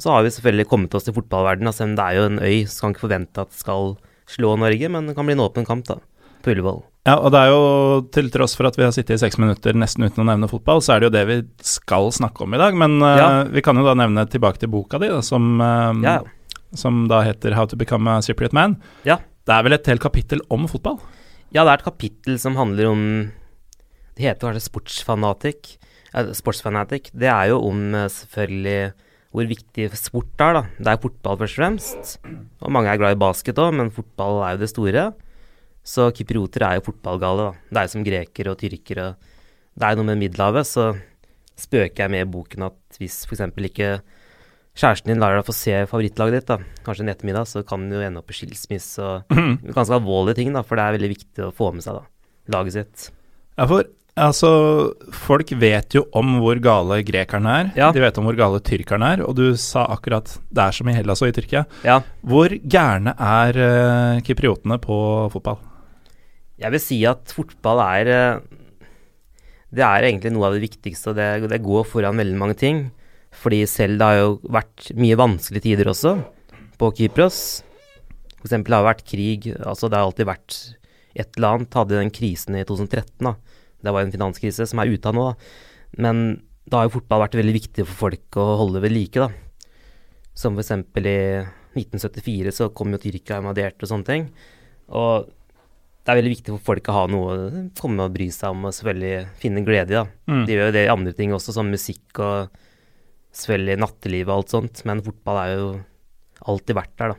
Så 0.00 0.10
har 0.14 0.22
vi 0.24 0.30
selvfølgelig 0.32 0.68
kommet 0.70 0.94
oss 0.96 1.04
til 1.04 1.14
fotballverdenen, 1.14 1.68
altså, 1.70 1.84
det 1.92 2.00
er 2.06 2.16
jo 2.16 2.22
en 2.30 2.38
øy, 2.40 2.62
så 2.66 2.80
kan 2.86 2.94
ikke 2.94 3.04
forvente 3.04 3.42
at 3.44 3.50
det 3.52 3.60
skal 3.60 3.92
slå 4.32 4.54
Norge, 4.58 4.88
men 4.90 5.06
det 5.10 5.14
kan 5.18 5.28
bli 5.28 5.34
en 5.36 5.42
åpen 5.44 5.66
kamp, 5.68 5.84
da, 5.86 5.98
på 6.42 6.54
Ullevål. 6.54 6.80
ja, 7.06 7.18
og 7.18 7.30
det 7.34 7.38
er 7.42 7.50
jo 7.52 7.60
til 8.14 8.30
tross 8.32 8.56
for 8.56 8.66
at 8.70 8.78
vi 8.78 8.86
har 8.86 8.94
sittet 8.96 9.18
i 9.18 9.20
seks 9.20 9.36
minutter 9.38 9.76
nesten 9.76 10.06
uten 10.08 10.24
å 10.24 10.26
nevne 10.30 10.48
fotball, 10.50 10.80
så 10.82 10.94
er 10.96 11.02
det 11.02 11.10
jo 11.10 11.14
det 11.18 11.24
vi 11.28 11.36
skal 11.66 12.08
snakke 12.14 12.42
om 12.46 12.54
i 12.56 12.62
dag. 12.62 12.74
Men 12.78 12.96
uh, 13.02 13.12
Ja. 13.20 13.28
vi 13.52 13.62
kan 13.62 13.76
jo 13.76 13.84
da 13.84 13.94
nevne 13.98 14.24
tilbake 14.32 14.58
til 14.62 14.72
boka 14.72 14.98
di, 15.02 15.10
da, 15.12 15.20
som, 15.22 15.60
uh, 15.60 15.92
Ja, 16.02 16.20
som 16.74 17.04
da 17.10 17.20
heter 17.26 17.52
How 17.58 17.66
to 17.68 17.76
become 17.76 18.08
a 18.08 18.22
Cypriot 18.24 18.54
man. 18.56 18.78
Ja. 19.04 19.18
Det 19.46 19.52
er 19.54 19.62
vel 19.66 19.76
et 19.76 19.86
helt 19.92 20.00
kapittel 20.02 20.40
om 20.50 20.64
fotball? 20.70 20.98
Ja, 21.52 21.66
det 21.66 21.68
er 21.68 21.80
et 21.82 21.84
kapittel 21.84 22.38
som 22.40 22.54
handler 22.56 22.86
om 22.88 23.00
Det 24.16 24.24
heter 24.24 24.48
kanskje 24.48 24.70
sportsfanatikk. 24.70 25.74
Sportsfanatikk. 26.36 27.10
Det 27.12 27.28
er 27.28 27.50
jo 27.50 27.58
om 27.68 27.94
eh, 27.96 28.08
selvfølgelig 28.12 28.92
hvor 29.32 29.48
viktig 29.48 29.86
sport 29.96 30.44
er, 30.44 30.56
da. 30.58 30.62
Det 30.76 30.90
er 30.92 31.00
fotball 31.00 31.38
først 31.40 31.56
og 31.56 31.60
fremst. 31.60 32.10
Og 32.60 32.72
mange 32.72 32.88
er 32.92 33.00
glad 33.00 33.16
i 33.16 33.20
basket 33.20 33.60
òg, 33.60 33.72
men 33.76 33.92
fotball 33.92 34.42
er 34.44 34.56
jo 34.56 34.62
det 34.62 34.70
store. 34.72 35.04
Så 35.84 36.10
kyprioter 36.16 36.66
er 36.66 36.78
jo 36.78 36.86
fotballgale, 36.88 37.48
da. 37.48 37.68
Det 37.68 37.80
er 37.80 37.88
jo 37.88 37.92
som 37.94 38.04
grekere 38.04 38.52
og 38.52 38.60
tyrkere. 38.60 39.06
Det 39.72 39.88
er 39.88 39.92
jo 39.92 40.00
noe 40.00 40.10
med 40.12 40.20
Middelhavet, 40.20 40.68
så 40.68 40.90
spøker 41.56 42.04
jeg 42.04 42.12
med 42.12 42.26
i 42.26 42.32
boken 42.32 42.68
at 42.68 43.00
hvis 43.00 43.22
f.eks. 43.28 43.44
ikke 43.72 43.94
kjæresten 44.78 45.12
din 45.12 45.20
lar 45.20 45.36
deg 45.36 45.46
få 45.46 45.54
se 45.56 45.80
favorittlaget 45.90 46.38
ditt, 46.38 46.48
da, 46.48 46.78
kanskje 46.86 47.04
en 47.04 47.12
ettermiddag, 47.12 47.48
så 47.50 47.64
kan 47.66 47.88
du 47.88 47.98
jo 47.98 48.04
ende 48.04 48.22
opp 48.22 48.30
i 48.32 48.36
skilsmisse 48.36 49.02
og 49.04 49.34
ganske 49.76 49.98
alvorlige 49.98 50.40
ting, 50.40 50.52
da, 50.56 50.64
for 50.64 50.80
det 50.80 50.86
er 50.86 50.96
veldig 50.98 51.10
viktig 51.16 51.48
å 51.48 51.50
få 51.56 51.72
med 51.76 51.84
seg 51.84 51.98
da, 51.98 52.06
laget 52.54 52.78
sitt. 52.78 53.10
Ja, 53.58 53.66
for 53.68 53.84
altså, 54.16 54.52
folk 55.12 55.52
vet 55.60 55.96
jo 55.96 56.06
om 56.16 56.38
hvor 56.40 56.60
gale 56.64 57.02
grekerne 57.04 57.58
er. 57.60 57.72
Ja. 57.76 57.90
De 57.92 58.00
vet 58.00 58.16
om 58.20 58.28
hvor 58.28 58.38
gale 58.38 58.62
tyrkerne 58.64 59.10
er, 59.16 59.24
og 59.26 59.36
du 59.36 59.44
sa 59.60 59.84
akkurat 59.92 60.32
det 60.48 60.64
er 60.64 60.78
som 60.78 60.88
i 60.88 60.96
Hellas 60.96 61.24
og 61.24 61.32
i 61.32 61.36
Tyrkia. 61.36 61.66
Ja, 61.84 62.00
Hvor 62.24 62.52
gærne 62.64 63.12
er 63.16 63.60
uh, 63.60 64.24
kypriotene 64.24 64.80
på 64.82 64.96
fotball? 65.34 65.60
jeg 66.62 66.70
vil 66.70 66.82
si 66.82 66.96
at 67.08 67.32
fotball 67.34 67.80
er 67.82 68.08
uh, 68.12 68.42
Det 69.72 69.82
er 69.82 70.04
egentlig 70.06 70.30
noe 70.34 70.46
av 70.46 70.54
det 70.54 70.62
viktigste, 70.66 71.10
og 71.10 71.16
det, 71.18 71.48
det 71.50 71.62
går 71.64 71.86
foran 71.88 72.20
veldig 72.20 72.38
mange 72.38 72.58
ting. 72.60 72.84
Fordi 73.32 73.62
selv 73.70 73.98
det 74.00 74.08
har 74.08 74.20
jo 74.20 74.32
vært 74.52 74.90
mye 74.98 75.18
vanskelige 75.18 75.66
tider 75.70 75.90
også 75.92 76.16
på 76.80 76.90
Kypros. 76.98 77.40
Eksempel 78.42 78.74
har 78.74 78.82
det 78.82 78.90
vært 78.90 79.04
krig, 79.08 79.50
altså 79.62 79.88
det 79.88 79.98
har 79.98 80.08
alltid 80.08 80.28
vært 80.28 80.58
et 81.14 81.36
eller 81.38 81.58
annet. 81.58 81.78
Hadde 81.78 81.98
den 82.00 82.14
krisen 82.14 82.58
i 82.58 82.64
2013, 82.68 83.28
da. 83.28 83.36
Det 83.82 83.94
var 83.94 84.04
en 84.04 84.14
finanskrise 84.14 84.66
som 84.68 84.82
er 84.82 84.92
ute 84.92 85.10
av 85.10 85.16
nå, 85.16 85.28
da. 85.30 86.00
Men 86.02 86.24
da 86.68 86.80
har 86.80 86.88
jo 86.88 86.96
fotball 86.98 87.24
vært 87.24 87.38
veldig 87.40 87.56
viktig 87.56 87.86
for 87.88 88.06
folk 88.06 88.38
å 88.40 88.48
holde 88.62 88.82
ved 88.84 88.94
like, 88.94 89.28
da. 89.28 89.30
Som 90.38 90.58
eksempel 90.60 91.08
i 91.10 91.20
1974 91.76 92.52
så 92.56 92.70
kom 92.74 92.92
jo 92.94 93.00
Tyrkia 93.00 93.40
invadert 93.40 93.80
og 93.82 93.90
sånne 93.90 94.08
ting. 94.08 94.26
Og 94.92 95.28
det 96.02 96.10
er 96.10 96.18
veldig 96.18 96.32
viktig 96.32 96.54
for 96.56 96.66
folk 96.72 96.88
å 96.90 96.96
ha 96.96 97.02
noe 97.10 97.34
å 97.34 97.62
komme 97.78 98.08
og 98.08 98.14
bry 98.14 98.26
seg 98.34 98.54
om 98.54 98.66
og 98.66 98.74
selvfølgelig 98.74 99.26
finne 99.42 99.62
glede 99.66 99.94
i. 99.94 100.00
da. 100.00 100.06
Mm. 100.26 100.44
De 100.48 100.56
gjør 100.56 100.70
jo 100.70 100.76
det 100.76 100.84
i 100.86 100.92
andre 100.92 101.14
ting 101.18 101.34
også, 101.36 101.54
som 101.54 101.70
musikk 101.70 102.22
og 102.22 102.61
selvfølgelig 103.32 103.78
nattelivet 103.80 104.28
og 104.32 104.42
alt 104.42 104.52
sånt, 104.52 104.82
men 104.88 105.02
fotball 105.04 105.38
er 105.42 105.52
jo 105.56 105.68
alltid 106.52 106.76
vært 106.76 106.94
der, 107.00 107.14
da. 107.14 107.18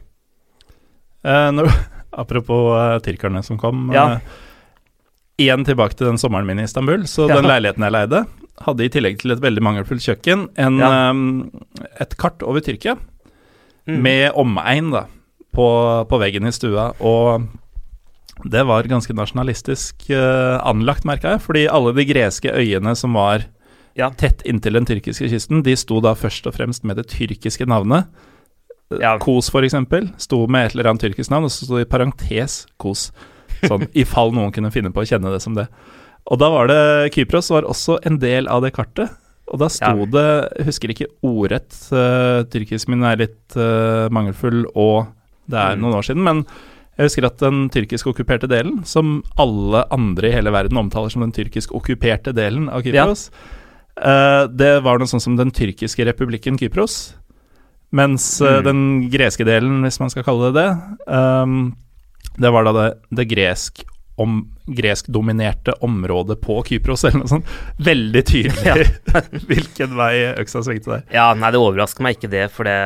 Eh, 1.23 1.49
når, 1.55 1.69
apropos 2.23 2.73
eh, 2.77 2.97
tyrkerne 3.05 3.43
som 3.45 3.57
kom. 3.61 3.87
Ja. 3.95 4.17
eh, 4.17 4.41
igjen 5.43 5.63
tilbake 5.65 5.95
til 5.97 6.11
den 6.11 6.19
sommeren 6.21 6.45
min 6.45 6.59
i 6.61 6.67
Istanbul. 6.67 7.07
Så 7.09 7.25
Ja. 7.29 7.39
den 7.39 7.49
leiligheten 7.49 7.81
jeg 7.87 7.95
leide, 7.95 8.25
hadde 8.61 8.85
i 8.85 8.91
tillegg 8.93 9.17
til 9.23 9.33
et 9.33 9.41
veldig 9.41 9.63
mangelfullt 9.65 10.03
kjøkken, 10.05 10.43
en, 10.61 10.77
Ja. 10.79 11.09
um, 11.09 11.49
et 11.99 12.15
kart 12.21 12.43
over 12.45 12.61
Tyrkia 12.61 12.97
Mm. 13.87 13.97
med 14.01 14.31
omegn 14.39 14.91
da, 14.93 15.07
på, 15.51 15.65
på 16.07 16.19
veggen 16.21 16.45
i 16.47 16.51
stua. 16.55 16.93
Og 17.01 17.49
det 18.47 18.61
var 18.65 18.83
ganske 18.87 19.11
nasjonalistisk 19.13 20.05
uh, 20.15 20.61
anlagt, 20.63 21.03
merka 21.03 21.33
jeg. 21.33 21.41
Fordi 21.43 21.65
alle 21.67 21.91
de 21.97 22.05
greske 22.07 22.47
øyene 22.53 22.95
som 22.95 23.11
var 23.17 23.43
Ja. 23.95 24.09
tett 24.17 24.41
inntil 24.49 24.73
den 24.73 24.85
tyrkiske 24.89 25.29
kysten, 25.29 25.63
de 25.63 25.75
sto 25.77 25.99
da 26.01 26.13
først 26.17 26.47
og 26.49 26.55
fremst 26.55 26.83
med 26.83 26.97
det 26.97 27.07
tyrkiske 27.13 27.65
navnet. 27.69 28.07
Ja. 29.01 29.15
Kos, 29.21 29.49
eksempel, 29.53 30.11
sto 30.21 30.45
med 30.47 30.67
et 30.67 30.75
eller 30.75 30.91
annet 30.91 31.01
tyrkisk 31.01 31.31
navn, 31.33 31.45
og 31.47 31.51
så 31.53 31.65
sto 31.65 31.77
det 31.79 31.87
i 31.87 31.89
parentes 31.89 32.65
Kos. 32.77 33.11
Sånn, 33.63 33.87
i 33.93 34.03
fall 34.05 34.33
noen 34.35 34.51
kunne 34.53 34.71
finne 34.73 34.91
på 34.93 35.01
å 35.01 35.07
kjenne 35.07 35.31
det 35.33 35.41
som 35.41 35.55
det. 35.57 35.67
Og 36.31 36.39
da 36.39 36.49
var 36.53 36.67
det 36.71 37.11
Kypros 37.15 37.49
var 37.51 37.65
også 37.67 37.97
en 38.07 38.19
del 38.21 38.47
av 38.47 38.61
det 38.63 38.73
kartet. 38.75 39.09
Og 39.51 39.59
da 39.59 39.67
sto 39.69 39.89
Ja. 39.91 40.05
det, 40.07 40.27
jeg 40.57 40.65
husker 40.69 40.93
ikke 40.93 41.09
ordrett, 41.27 41.73
uh, 41.91 42.43
tyrkisk 42.49 42.87
min 42.87 43.03
er 43.03 43.17
litt 43.19 43.57
uh, 43.59 44.07
mangelfull, 44.13 44.63
og 44.75 45.07
det 45.51 45.59
er 45.59 45.75
Mm. 45.75 45.81
noen 45.83 45.97
år 45.99 46.05
siden, 46.07 46.23
men 46.23 46.45
jeg 46.97 47.09
husker 47.09 47.25
at 47.27 47.37
den 47.43 47.65
tyrkisk 47.73 48.07
okkuperte 48.07 48.47
delen, 48.47 48.85
som 48.85 49.21
alle 49.37 49.83
andre 49.91 50.29
i 50.29 50.31
hele 50.31 50.51
verden 50.53 50.77
omtaler 50.79 51.09
som 51.11 51.21
den 51.25 51.33
tyrkisk 51.35 51.73
okkuperte 51.75 52.31
delen 52.33 52.69
av 52.69 52.83
Kypros, 52.85 53.29
eh, 54.01 54.43
det 54.49 54.73
var 54.85 54.99
noe 54.99 55.09
sånn 55.09 55.21
som 55.23 55.35
den 55.39 55.51
tyrkiske 55.51 56.05
republikken 56.07 56.57
Kypros. 56.59 57.15
Mens 57.93 58.41
eh, 58.41 58.59
Mm. 58.59 58.63
den 58.65 59.09
greske 59.13 59.45
delen, 59.45 59.81
hvis 59.85 59.99
man 60.01 60.09
skal 60.09 60.23
kalle 60.25 60.51
det 60.51 60.63
det, 60.63 60.69
um, 61.13 61.75
det 62.39 62.49
var 62.51 62.63
da 62.65 62.71
det, 62.73 62.87
det 63.13 63.27
gresk 63.29 63.83
om, 64.17 64.39
greskdominerte 64.69 65.73
området 65.85 66.39
på 66.41 66.59
Kypros, 66.65 67.03
eller 67.05 67.19
noe 67.23 67.29
sånt. 67.29 67.45
Veldig 67.81 68.23
tydelig 68.25 68.87
hvilken 69.49 69.95
vei 69.97 70.33
øksa 70.37 70.61
svingte 70.65 70.89
der. 70.95 71.03
Ja, 71.13 71.27
nei, 71.37 71.49
det 71.53 71.61
overrasker 71.61 72.05
meg 72.05 72.17
ikke 72.17 72.31
det, 72.33 72.47
for 72.53 72.63
det 72.69 72.77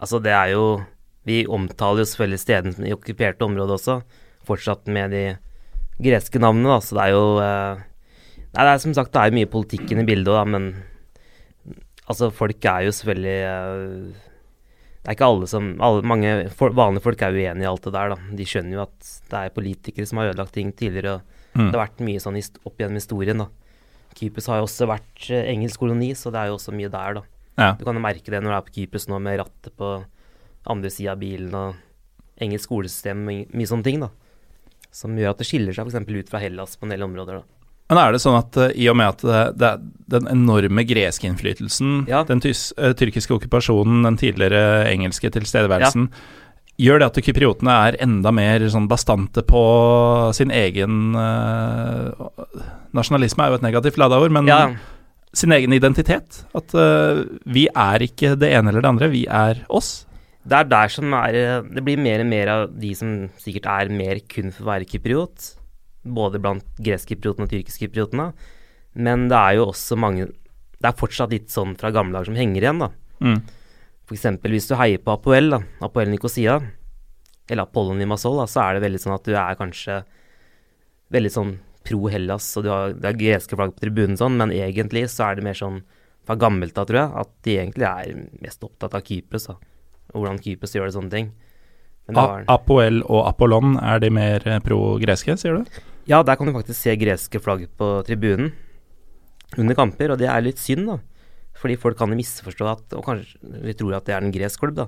Altså, 0.00 0.16
det 0.24 0.32
er 0.32 0.54
jo 0.54 0.80
Vi 1.28 1.42
omtaler 1.44 2.00
jo 2.00 2.08
selvfølgelig 2.08 2.40
stedene 2.40 2.88
i 2.88 2.94
okkuperte 2.96 3.44
områder 3.44 3.74
også, 3.76 3.98
fortsatt 4.48 4.88
med 4.88 5.12
de 5.12 5.24
greske 6.00 6.40
navnene, 6.40 6.72
da, 6.72 6.78
så 6.80 6.96
det 6.96 7.02
er 7.04 7.12
jo 7.12 7.24
eh, 7.44 7.82
Nei, 8.50 8.64
det 8.66 8.70
er 8.72 8.82
som 8.82 8.94
sagt 8.96 9.12
det 9.14 9.22
er 9.22 9.36
mye 9.36 9.50
politikk 9.50 9.92
inne 9.92 10.02
i 10.02 10.08
bildet 10.08 10.32
òg, 10.34 10.48
men 10.50 10.70
altså, 12.10 12.32
folk 12.34 12.64
er 12.66 12.88
jo 12.88 12.94
selvfølgelig 12.96 13.36
eh, 13.46 14.24
Det 15.00 15.12
er 15.12 15.14
ikke 15.14 15.28
alle 15.30 15.46
som 15.50 15.68
alle, 15.78 16.02
Mange 16.02 16.32
for, 16.58 16.74
vanlige 16.74 17.04
folk 17.04 17.22
er 17.22 17.36
uenige 17.36 17.64
i 17.64 17.70
alt 17.70 17.86
det 17.86 17.94
der, 17.94 18.14
da. 18.14 18.36
De 18.40 18.48
skjønner 18.48 18.78
jo 18.78 18.82
at 18.88 19.12
det 19.30 19.44
er 19.44 19.54
politikere 19.54 20.08
som 20.10 20.20
har 20.20 20.32
ødelagt 20.32 20.56
ting 20.56 20.72
tidligere. 20.74 21.20
og 21.20 21.36
Mm. 21.50 21.66
Det 21.70 21.74
har 21.74 21.88
vært 21.88 22.02
mye 22.06 22.22
sånn 22.22 22.38
opp 22.38 22.78
gjennom 22.78 23.00
historien, 23.00 23.42
da. 23.42 23.48
Kypros 24.14 24.48
har 24.50 24.60
jo 24.60 24.66
også 24.68 24.86
vært 24.90 25.28
eh, 25.34 25.48
engelsk 25.50 25.82
koloni, 25.82 26.12
så 26.18 26.30
det 26.30 26.42
er 26.42 26.50
jo 26.50 26.58
også 26.58 26.74
mye 26.74 26.90
der, 26.92 27.20
da. 27.20 27.22
Ja. 27.58 27.70
Du 27.78 27.84
kan 27.86 27.98
jo 27.98 28.02
merke 28.02 28.30
det 28.30 28.40
når 28.40 28.52
du 28.52 28.56
er 28.56 28.66
på 28.66 28.74
Kypros 28.78 29.08
nå, 29.10 29.18
med 29.22 29.40
rattet 29.42 29.74
på 29.78 29.88
andre 30.70 30.90
sida 30.92 31.14
av 31.16 31.22
bilen 31.22 31.54
og 31.56 31.80
engelsk 32.40 32.68
skolesystem 32.68 33.24
og 33.26 33.54
mye 33.56 33.70
sånne 33.70 33.86
ting, 33.86 34.02
da. 34.04 34.10
Som 34.94 35.18
gjør 35.18 35.34
at 35.34 35.42
det 35.42 35.48
skiller 35.50 35.74
seg 35.76 35.90
f.eks. 35.90 36.06
ut 36.06 36.30
fra 36.30 36.42
Hellas 36.42 36.78
på 36.78 36.86
en 36.86 36.94
del 36.94 37.06
områder, 37.06 37.42
da. 37.42 37.59
Men 37.90 37.98
er 37.98 38.12
det 38.14 38.20
sånn 38.22 38.38
at 38.38 38.56
uh, 38.60 38.68
i 38.78 38.86
og 38.90 38.96
med 39.00 39.16
at 39.16 39.22
det, 39.26 39.40
det 39.58 39.70
den 40.10 40.26
enorme 40.30 40.82
greske 40.86 41.26
innflytelsen, 41.28 42.04
Ja. 42.10 42.24
den 42.26 42.40
tys, 42.42 42.68
uh, 42.78 42.92
tyrkiske 42.98 43.34
okkupasjonen, 43.36 44.04
den 44.06 44.16
tidligere 44.18 44.86
engelske 44.90 45.30
tilstedeværelsen, 45.34 46.08
gjør 46.80 47.02
det 47.02 47.08
at 47.10 47.20
kypriotene 47.26 47.74
er 47.90 47.98
enda 48.02 48.32
mer 48.34 48.62
sånn 48.72 48.86
bastante 48.90 49.42
på 49.46 49.62
sin 50.34 50.50
egen 50.54 51.12
uh, 51.18 52.30
Nasjonalisme 52.96 53.44
er 53.44 53.52
jo 53.52 53.58
et 53.60 53.66
negativt 53.66 53.98
lada 54.00 54.18
ord, 54.18 54.32
men 54.34 54.48
Ja, 54.50 54.62
sin 55.36 55.52
egen 55.54 55.70
identitet. 55.76 56.40
At 56.58 56.72
vi 57.46 57.68
er 57.70 58.02
ikke 58.02 58.32
det 58.34 58.48
ene 58.50 58.72
eller 58.72 58.82
det 58.82 58.88
andre, 58.90 59.08
vi 59.12 59.20
er 59.30 59.60
oss. 59.70 60.06
det 60.42 60.56
er 60.58 60.64
der 60.66 60.88
som 60.90 61.12
er 61.14 61.62
Det 61.70 61.84
blir 61.86 62.00
mer 62.02 62.24
og 62.24 62.26
mer 62.26 62.50
av 62.50 62.64
de 62.74 62.90
som 62.98 63.12
sikkert 63.38 63.68
er 63.70 63.92
mer 63.94 64.18
kun 64.26 64.50
for 64.50 64.64
å 64.64 64.70
være 64.72 64.88
kypriot, 64.90 65.52
både 66.02 66.40
blant 66.42 66.66
greskkypriotene 66.80 67.46
og 67.46 67.52
tyrkiskkypriotene, 67.52 68.30
men 69.00 69.28
det 69.30 69.38
er 69.38 69.58
jo 69.60 69.68
også 69.70 69.94
mange 70.00 70.24
Det 70.80 70.88
er 70.88 70.96
fortsatt 70.96 71.30
litt 71.30 71.50
sånn 71.52 71.74
fra 71.76 71.90
gamle 71.92 72.16
dager 72.16 72.30
som 72.30 72.38
henger 72.40 72.64
igjen, 72.64 72.78
da. 72.80 72.86
Mm. 73.20 73.42
Eksempel 74.10 74.54
hvis 74.56 74.66
du 74.70 74.72
heier 74.80 75.02
på 75.04 75.12
Apoel, 75.12 75.50
da, 75.52 75.58
Apoel 75.84 76.08
Nikosia, 76.08 76.56
eller 77.50 77.66
Apollon 77.66 78.00
Limassol, 78.00 78.38
da, 78.40 78.46
så 78.48 78.62
er 78.64 78.78
det 78.78 78.86
veldig 78.86 79.00
sånn 79.02 79.14
at 79.14 79.28
du 79.28 79.34
er 79.36 79.58
kanskje 79.58 79.98
veldig 81.12 81.32
sånn 81.34 81.52
pro 81.84 82.08
Hellas, 82.12 82.48
og 82.56 82.64
du 82.64 82.70
har, 82.72 82.94
det 82.96 83.10
er 83.10 83.20
greske 83.20 83.58
flagg 83.58 83.74
på 83.76 83.84
tribunen 83.84 84.16
sånn, 84.16 84.38
men 84.40 84.54
egentlig 84.56 85.04
så 85.12 85.28
er 85.28 85.38
det 85.38 85.44
mer 85.46 85.58
sånn 85.58 85.82
fra 86.26 86.36
gammelt 86.40 86.80
av, 86.80 86.88
tror 86.88 87.00
jeg, 87.00 87.12
at 87.22 87.30
de 87.46 87.56
egentlig 87.58 87.88
er 87.88 88.24
mest 88.44 88.64
opptatt 88.64 88.96
av 88.96 89.04
Kypros, 89.06 89.48
da. 89.50 89.56
Og 90.14 90.22
hvordan 90.22 90.40
Kypros 90.42 90.74
gjør 90.74 90.88
det, 90.88 90.96
sånne 90.96 91.14
ting. 91.14 91.30
Men 91.99 91.99
det 91.99 91.99
A 91.99 91.99
var, 91.99 91.99
Apoel 92.48 93.02
og 93.06 93.26
Apollon, 93.28 93.76
er 93.82 93.98
de 94.00 94.10
mer 94.10 94.42
eh, 94.48 94.58
pro-greske, 94.60 95.36
sier 95.38 95.60
du? 95.60 95.64
ja, 96.10 96.22
der 96.26 96.34
kan 96.36 96.46
du 96.48 96.52
faktisk 96.52 96.80
se 96.80 96.96
greske 96.96 97.38
flagg 97.40 97.68
på 97.78 98.02
tribunen 98.06 98.52
under 99.58 99.74
kamper, 99.74 100.10
og 100.10 100.18
det 100.18 100.26
er 100.28 100.40
litt 100.42 100.58
synd, 100.58 100.86
da. 100.88 100.98
Fordi 101.60 101.76
folk 101.78 101.96
kan 101.98 102.08
jo 102.10 102.16
misforstå 102.16 102.66
at 102.70 102.94
Og 102.96 103.04
kanskje 103.04 103.36
vi 103.62 103.74
tror 103.74 103.94
at 103.98 104.06
det 104.06 104.14
er 104.14 104.22
en 104.24 104.32
gresk 104.32 104.58
klubb, 104.60 104.74
da. 104.74 104.86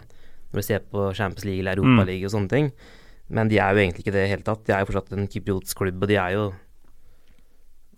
Når 0.53 0.57
du 0.61 0.63
ser 0.67 0.81
på 0.91 1.15
Champions 1.15 1.45
League 1.45 1.61
eller 1.61 1.77
Europa 1.77 2.03
Mm. 2.03 2.07
League 2.07 2.25
og 2.27 2.31
sånne 2.33 2.49
ting. 2.49 2.73
Men 3.29 3.49
de 3.49 3.59
er 3.59 3.73
jo 3.73 3.79
egentlig 3.83 4.01
ikke 4.05 4.13
det 4.13 4.23
i 4.23 4.27
det 4.27 4.31
hele 4.31 4.43
tatt. 4.47 4.65
De 4.67 4.73
er 4.73 4.81
jo 4.81 4.87
fortsatt 4.93 5.13
en 5.13 5.29
kypriotisk 5.29 5.77
klubb, 5.77 6.03
og 6.03 6.09
de 6.09 6.17
er 6.17 6.31
jo 6.33 6.53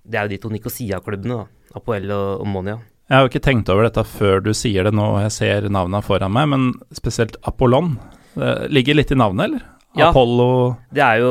Det 0.06 0.18
er 0.18 0.26
jo 0.26 0.28
de 0.28 0.36
to 0.38 0.48
Nikosia-klubbene, 0.52 1.36
da. 1.38 1.46
Apoel 1.74 2.10
og 2.12 2.46
Monia. 2.46 2.78
Jeg 3.08 3.16
har 3.16 3.22
jo 3.24 3.28
ikke 3.32 3.40
tenkt 3.44 3.68
over 3.72 3.84
dette 3.84 4.04
før 4.04 4.42
du 4.44 4.52
sier 4.52 4.84
det 4.84 4.92
nå, 4.94 5.02
og 5.16 5.22
jeg 5.22 5.32
ser 5.32 5.68
navnene 5.68 6.02
foran 6.04 6.32
meg, 6.32 6.48
men 6.48 6.72
spesielt 6.92 7.36
Apollon. 7.44 7.98
Det 8.34 8.70
ligger 8.74 8.98
litt 8.98 9.12
i 9.14 9.18
navnet, 9.18 9.44
eller? 9.48 9.66
Ja. 9.94 10.08
Apollo 10.08 10.74
Det 10.90 11.02
er 11.04 11.20
jo 11.22 11.28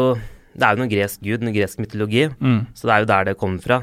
Det 0.54 0.64
er 0.64 0.76
jo 0.76 0.80
noen 0.84 0.92
gresk 0.92 1.24
gud, 1.26 1.42
noen 1.44 1.56
gresk 1.56 1.82
mytologi. 1.82 2.28
mm. 2.40 2.60
Så 2.78 2.88
det 2.88 2.94
er 2.96 3.04
jo 3.04 3.10
der 3.10 3.26
det 3.32 3.38
kommer 3.42 3.64
fra. 3.64 3.80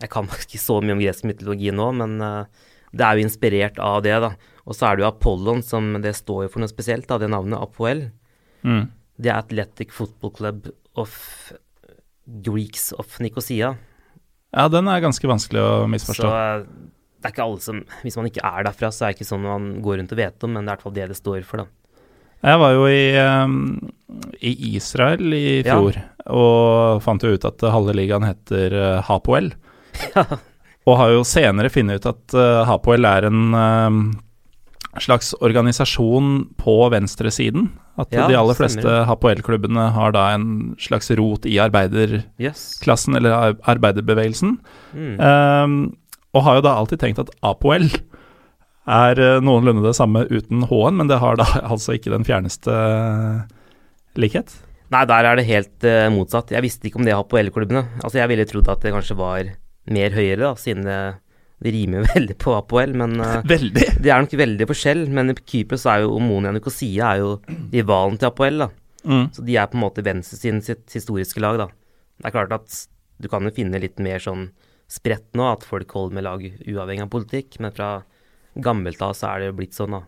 Jeg 0.00 0.10
kan 0.10 0.26
ikke 0.26 0.60
så 0.60 0.80
mye 0.82 0.94
om 0.96 1.02
gresk 1.02 1.26
mytologi 1.26 1.72
nå, 1.74 1.88
men 1.98 2.20
eh, 2.22 2.68
det 2.92 3.04
er 3.06 3.18
jo 3.18 3.26
inspirert 3.26 3.78
av 3.82 4.02
det, 4.04 4.14
da. 4.22 4.32
Og 4.62 4.76
så 4.78 4.86
er 4.86 4.96
det 4.96 5.04
jo 5.04 5.10
Apollon 5.10 5.62
som 5.66 5.90
det 6.02 6.14
står 6.14 6.46
jo 6.46 6.52
for 6.54 6.62
noe 6.62 6.70
spesielt, 6.70 7.08
da, 7.10 7.18
det 7.18 7.30
navnet 7.32 7.58
Apoel. 7.58 8.04
Mm. 8.62 8.86
Det 9.18 9.30
er 9.32 9.40
Athletic 9.40 9.90
Football 9.94 10.32
Club 10.38 10.70
of 10.98 11.12
Greeks 12.46 12.92
of 12.98 13.18
Nicosia. 13.20 13.74
Ja, 14.52 14.68
den 14.70 14.88
er 14.90 15.02
ganske 15.02 15.26
vanskelig 15.26 15.62
å 15.64 15.86
misforstå. 15.90 16.28
Så 16.28 16.32
eh, 16.38 16.66
det 17.22 17.28
er 17.30 17.34
ikke 17.36 17.44
alle 17.46 17.62
som 17.62 17.78
Hvis 18.02 18.16
man 18.18 18.26
ikke 18.28 18.42
er 18.46 18.66
derfra, 18.66 18.90
så 18.90 19.06
er 19.06 19.12
det 19.12 19.20
ikke 19.20 19.30
sånn 19.30 19.46
man 19.46 19.70
går 19.84 20.00
rundt 20.00 20.14
og 20.14 20.20
vet 20.20 20.46
om, 20.46 20.54
men 20.54 20.66
det 20.66 20.70
er 20.70 20.72
i 20.72 20.76
hvert 20.76 20.86
fall 20.86 20.98
det 20.98 21.08
det 21.12 21.18
står 21.18 21.46
for, 21.48 21.62
da. 21.64 21.81
Jeg 22.42 22.58
var 22.58 22.72
jo 22.74 22.86
i, 22.90 23.02
um, 23.22 23.58
i 24.42 24.52
Israel 24.74 25.34
i 25.36 25.62
Ja. 25.62 25.76
fjor, 25.76 25.98
og 26.26 27.02
fant 27.04 27.22
jo 27.22 27.34
ut 27.36 27.44
at 27.46 27.62
halve 27.70 27.94
ligaen 27.94 28.26
heter 28.26 28.74
uh, 28.74 29.02
Hapoel. 29.06 29.52
Og 30.82 30.98
har 30.98 31.12
jo 31.14 31.22
senere 31.22 31.70
funnet 31.70 32.02
ut 32.02 32.08
at 32.10 32.34
uh, 32.34 32.64
Hapoel 32.66 33.06
er 33.06 33.28
en 33.28 33.54
um, 33.54 34.00
slags 34.98 35.30
organisasjon 35.38 36.48
på 36.58 36.74
venstresiden. 36.90 37.70
At 38.00 38.10
Ja, 38.10 38.26
de 38.26 38.34
aller 38.34 38.56
fleste 38.56 38.88
Hapoel-klubbene 39.06 39.90
har 39.94 40.14
da 40.16 40.30
en 40.34 40.74
slags 40.80 41.10
rot 41.14 41.46
i 41.46 41.58
arbeiderklassen, 41.62 42.32
yes. 42.42 43.20
eller 43.20 43.54
arbeiderbevegelsen. 43.68 44.56
Mm. 44.96 45.14
Um, 45.20 45.76
og 46.32 46.46
har 46.46 46.58
jo 46.58 46.64
da 46.64 46.74
alltid 46.80 47.02
tenkt 47.04 47.20
at 47.20 47.30
Apoel 47.44 47.90
er 48.88 49.20
eh, 49.22 49.40
noenlunde 49.44 49.84
det 49.86 49.94
samme 49.98 50.24
uten 50.30 50.66
H-en, 50.68 50.98
men 50.98 51.10
det 51.10 51.20
har 51.22 51.38
da 51.38 51.46
altså 51.72 51.96
ikke 51.96 52.12
den 52.14 52.26
fjerneste 52.26 52.74
eh, 52.74 53.42
likhet. 54.20 54.54
Nei, 54.92 55.06
der 55.08 55.24
er 55.24 55.38
det 55.38 55.48
helt 55.48 55.84
uh, 55.88 56.10
motsatt. 56.12 56.50
Jeg 56.52 56.60
visste 56.66 56.84
ikke 56.84 56.98
om 57.00 57.06
det 57.06 57.14
Apoel-klubbene. 57.16 57.80
Altså, 58.02 58.18
jeg 58.18 58.28
ville 58.28 58.44
trodd 58.44 58.68
at 58.68 58.82
det 58.84 58.92
kanskje 58.92 59.16
var 59.16 59.46
mer 59.88 60.12
høyere, 60.12 60.42
da, 60.42 60.50
siden 60.60 60.84
det, 60.84 60.98
det 61.64 61.72
rimer 61.72 62.04
veldig 62.12 62.36
på 62.42 62.52
APOL, 62.58 62.92
men 63.00 63.16
Veldig. 63.54 63.86
Det 64.04 64.12
er 64.12 64.26
nok 64.26 64.36
veldig 64.42 64.68
forskjell, 64.68 65.06
men 65.16 65.32
i 65.32 65.36
Kypros 65.38 65.86
er 65.88 66.04
jo 66.04 66.12
Omonia 66.18 66.52
Nikosia 66.52 67.14
er 67.14 67.22
jo 67.22 67.32
rivalen 67.72 68.20
til 68.20 68.28
APOL, 68.28 68.66
da. 68.66 68.68
Mm. 69.08 69.24
Så 69.34 69.42
de 69.46 69.56
er 69.58 69.70
på 69.70 69.78
en 69.78 69.82
måte 69.86 70.04
venstresiden 70.04 70.60
sitt 70.62 70.92
historiske 70.92 71.40
lag, 71.42 71.56
da. 71.62 71.70
Det 72.20 72.28
er 72.28 72.36
klart 72.36 72.52
at 72.60 72.82
du 73.22 73.32
kan 73.32 73.48
jo 73.48 73.54
finne 73.54 73.80
litt 73.80 73.96
mer 74.02 74.20
sånn 74.20 74.50
spredt 74.92 75.30
nå, 75.38 75.48
at 75.48 75.64
folk 75.64 75.96
holder 75.96 76.18
med 76.18 76.26
lag 76.26 76.44
uavhengig 76.44 77.06
av 77.06 77.14
politikk, 77.16 77.56
men 77.64 77.72
fra 77.72 77.94
gammelt 78.54 79.02
av 79.02 79.14
så 79.16 79.30
er 79.32 79.40
det 79.40 79.50
jo 79.52 79.58
blitt 79.60 79.76
sånn, 79.76 79.96
da. 79.96 80.02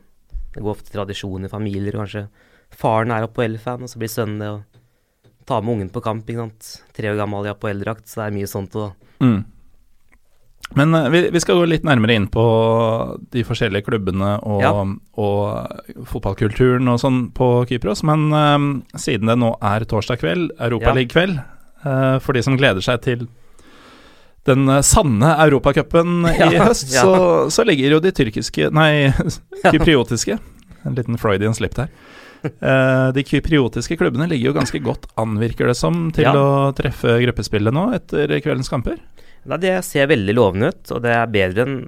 Det 0.54 0.62
går 0.62 0.74
ofte 0.76 0.92
tradisjon 0.94 1.46
i 1.46 1.50
familier, 1.50 1.96
kanskje. 1.98 2.26
Faren 2.74 3.14
er 3.14 3.26
Apoel-fan, 3.26 3.82
og 3.82 3.90
så 3.90 4.00
blir 4.00 4.12
sønnen 4.12 4.42
det, 4.42 4.50
og 4.50 5.40
ta 5.48 5.60
med 5.60 5.76
ungen 5.76 5.90
på 5.94 6.02
kamp, 6.04 6.28
ikke 6.28 6.44
sant. 6.44 6.70
Tre 6.96 7.10
år 7.10 7.18
gammel 7.20 7.48
i 7.48 7.52
Apoel-drakt, 7.52 8.06
så 8.10 8.22
det 8.22 8.28
er 8.28 8.36
mye 8.38 8.50
sånt 8.50 8.78
òg. 8.78 8.94
Mm. 9.24 9.42
Men 10.74 10.94
eh, 10.96 11.08
vi, 11.12 11.22
vi 11.34 11.42
skal 11.42 11.60
gå 11.60 11.66
litt 11.68 11.84
nærmere 11.86 12.16
inn 12.16 12.26
på 12.32 12.44
de 13.34 13.44
forskjellige 13.46 13.86
klubbene 13.88 14.36
og, 14.42 14.62
Ja. 14.64 14.72
og 15.20 16.06
fotballkulturen 16.10 16.88
og 16.90 17.00
sånn 17.02 17.20
på 17.36 17.50
Kypros. 17.68 18.02
Men 18.06 18.26
eh, 18.32 18.98
siden 18.98 19.30
det 19.30 19.38
nå 19.40 19.54
er 19.62 19.86
torsdag 19.90 20.22
kveld, 20.22 20.54
Europaliga-kveld, 20.58 21.40
uh, 21.84 22.18
for 22.24 22.32
de 22.36 22.42
som 22.46 22.56
gleder 22.58 22.84
seg 22.84 23.02
til 23.04 23.26
den 24.48 24.68
eh, 24.68 24.82
sanne 24.84 25.30
europacupen 25.46 26.26
i 26.30 26.34
Ja, 26.38 26.50
høst, 26.68 26.90
ja. 26.92 27.02
så, 27.04 27.50
så 27.54 27.64
ligger 27.66 27.96
jo 27.96 28.00
de 28.04 28.12
tyrkiske 28.16 28.70
Nei, 28.74 29.08
kypriotiske 29.72 30.38
En 30.84 30.94
liten 30.98 31.16
Freudian 31.20 31.54
slip 31.56 31.74
der. 31.78 31.88
Eh, 32.44 33.06
de 33.16 33.22
kypriotiske 33.24 33.96
klubbene 33.96 34.26
ligger 34.28 34.50
jo 34.50 34.56
ganske 34.58 34.80
godt 34.84 35.06
an, 35.16 35.38
virker 35.40 35.70
det 35.70 35.76
som, 35.80 36.10
til 36.12 36.26
Ja. 36.28 36.34
å 36.36 36.72
treffe 36.76 37.14
gruppespillet 37.22 37.72
nå 37.72 37.86
etter 37.96 38.34
kveldens 38.44 38.68
kamper. 38.68 38.98
Nei, 39.48 39.56
det 39.62 39.72
ser 39.88 40.10
veldig 40.12 40.34
lovende 40.36 40.68
ut, 40.74 40.92
og 40.92 41.00
det 41.06 41.14
er 41.16 41.32
bedre 41.32 41.64
enn 41.64 41.78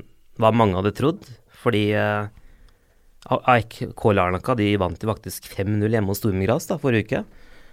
hva 0.40 0.48
mange 0.56 0.76
hadde 0.80 0.94
trodd. 0.96 1.28
Fordi 1.60 1.82
uh, 1.96 2.28
AEK 3.36 3.76
K. 3.96 4.14
Larnaka 4.16 4.54
de 4.56 4.70
vant 4.80 4.96
jo 5.02 5.08
faktisk 5.12 5.48
5-0 5.52 5.92
hjemme 5.92 6.12
hos 6.12 6.20
Stormgras 6.22 6.68
da, 6.70 6.80
forrige 6.80 7.04
uke. 7.10 7.22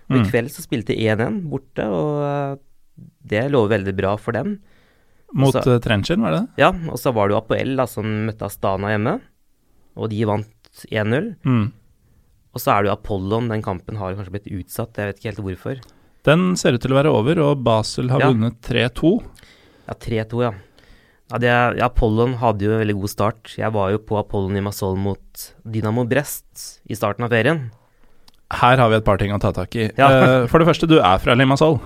Og 0.09 0.17
Mm. 0.17 0.19
I 0.19 0.27
kveld 0.27 0.51
så 0.51 0.63
spilte 0.65 0.95
1-1 0.99 1.37
borte, 1.47 1.87
og 1.87 2.19
uh, 2.19 2.59
det 3.23 3.45
lover 3.53 3.77
veldig 3.77 3.93
bra 3.95 4.17
for 4.19 4.35
dem. 4.35 4.57
Mot 5.33 5.53
Så- 5.55 5.63
uh, 5.65 5.79
Trenchin, 5.81 6.21
var 6.21 6.31
det 6.35 6.41
det? 6.43 6.61
Ja, 6.61 6.69
og 6.91 6.99
så 7.01 7.13
var 7.13 7.27
det 7.27 7.33
jo 7.35 7.41
Apoel 7.41 7.75
da, 7.79 7.85
som 7.89 8.05
møtte 8.27 8.45
Astana 8.45 8.91
hjemme, 8.93 9.15
og 9.97 10.09
de 10.11 10.19
vant 10.29 10.83
1-0. 10.91 11.35
Mm. 11.45 11.71
Og 12.53 12.61
så 12.61 12.69
er 12.75 12.83
det 12.83 12.89
jo 12.91 12.97
Apollon, 12.97 13.47
den 13.49 13.63
kampen 13.65 13.97
har 13.97 14.13
kanskje 14.13 14.35
blitt 14.35 14.51
utsatt, 14.53 14.93
jeg 14.97 15.09
vet 15.09 15.17
ikke 15.21 15.31
helt 15.31 15.43
hvorfor. 15.47 15.81
Den 16.23 16.55
ser 16.55 16.73
ut 16.77 16.81
til 16.85 16.93
å 16.93 16.99
være 17.01 17.11
over, 17.11 17.39
og 17.41 17.63
Basel 17.65 18.09
har 18.13 18.19
Ja. 18.21 18.29
vunnet 18.31 18.61
3-2. 18.61 19.23
Ja, 19.87 19.93
3-2, 19.93 20.43
ja. 20.45 20.53
Ja, 21.31 21.37
det, 21.39 21.49
ja, 21.79 21.85
Apollon 21.87 22.35
hadde 22.37 22.61
jo 22.61 22.73
en 22.75 22.79
veldig 22.85 22.99
god 23.01 23.09
start. 23.09 23.55
Jeg 23.57 23.71
var 23.73 23.89
jo 23.91 23.97
på 23.97 24.19
Apollon 24.19 24.55
i 24.55 24.61
Masol 24.61 24.95
mot 25.01 25.53
Dynamo 25.65 26.05
Brest 26.05 26.79
i 26.87 26.93
starten 26.93 27.23
av 27.25 27.31
ferien. 27.33 27.71
Her 28.53 28.77
har 28.77 28.89
vi 28.91 28.95
et 28.99 29.05
par 29.05 29.17
ting 29.17 29.31
å 29.33 29.39
ta 29.41 29.51
tak 29.51 29.73
i. 29.75 29.87
Ja. 29.97 30.09
Eh, 30.43 30.47
for 30.47 30.59
det 30.59 30.67
første, 30.67 30.87
du 30.87 30.99
er 30.99 31.17
fra 31.17 31.33
Limassol. 31.33 31.79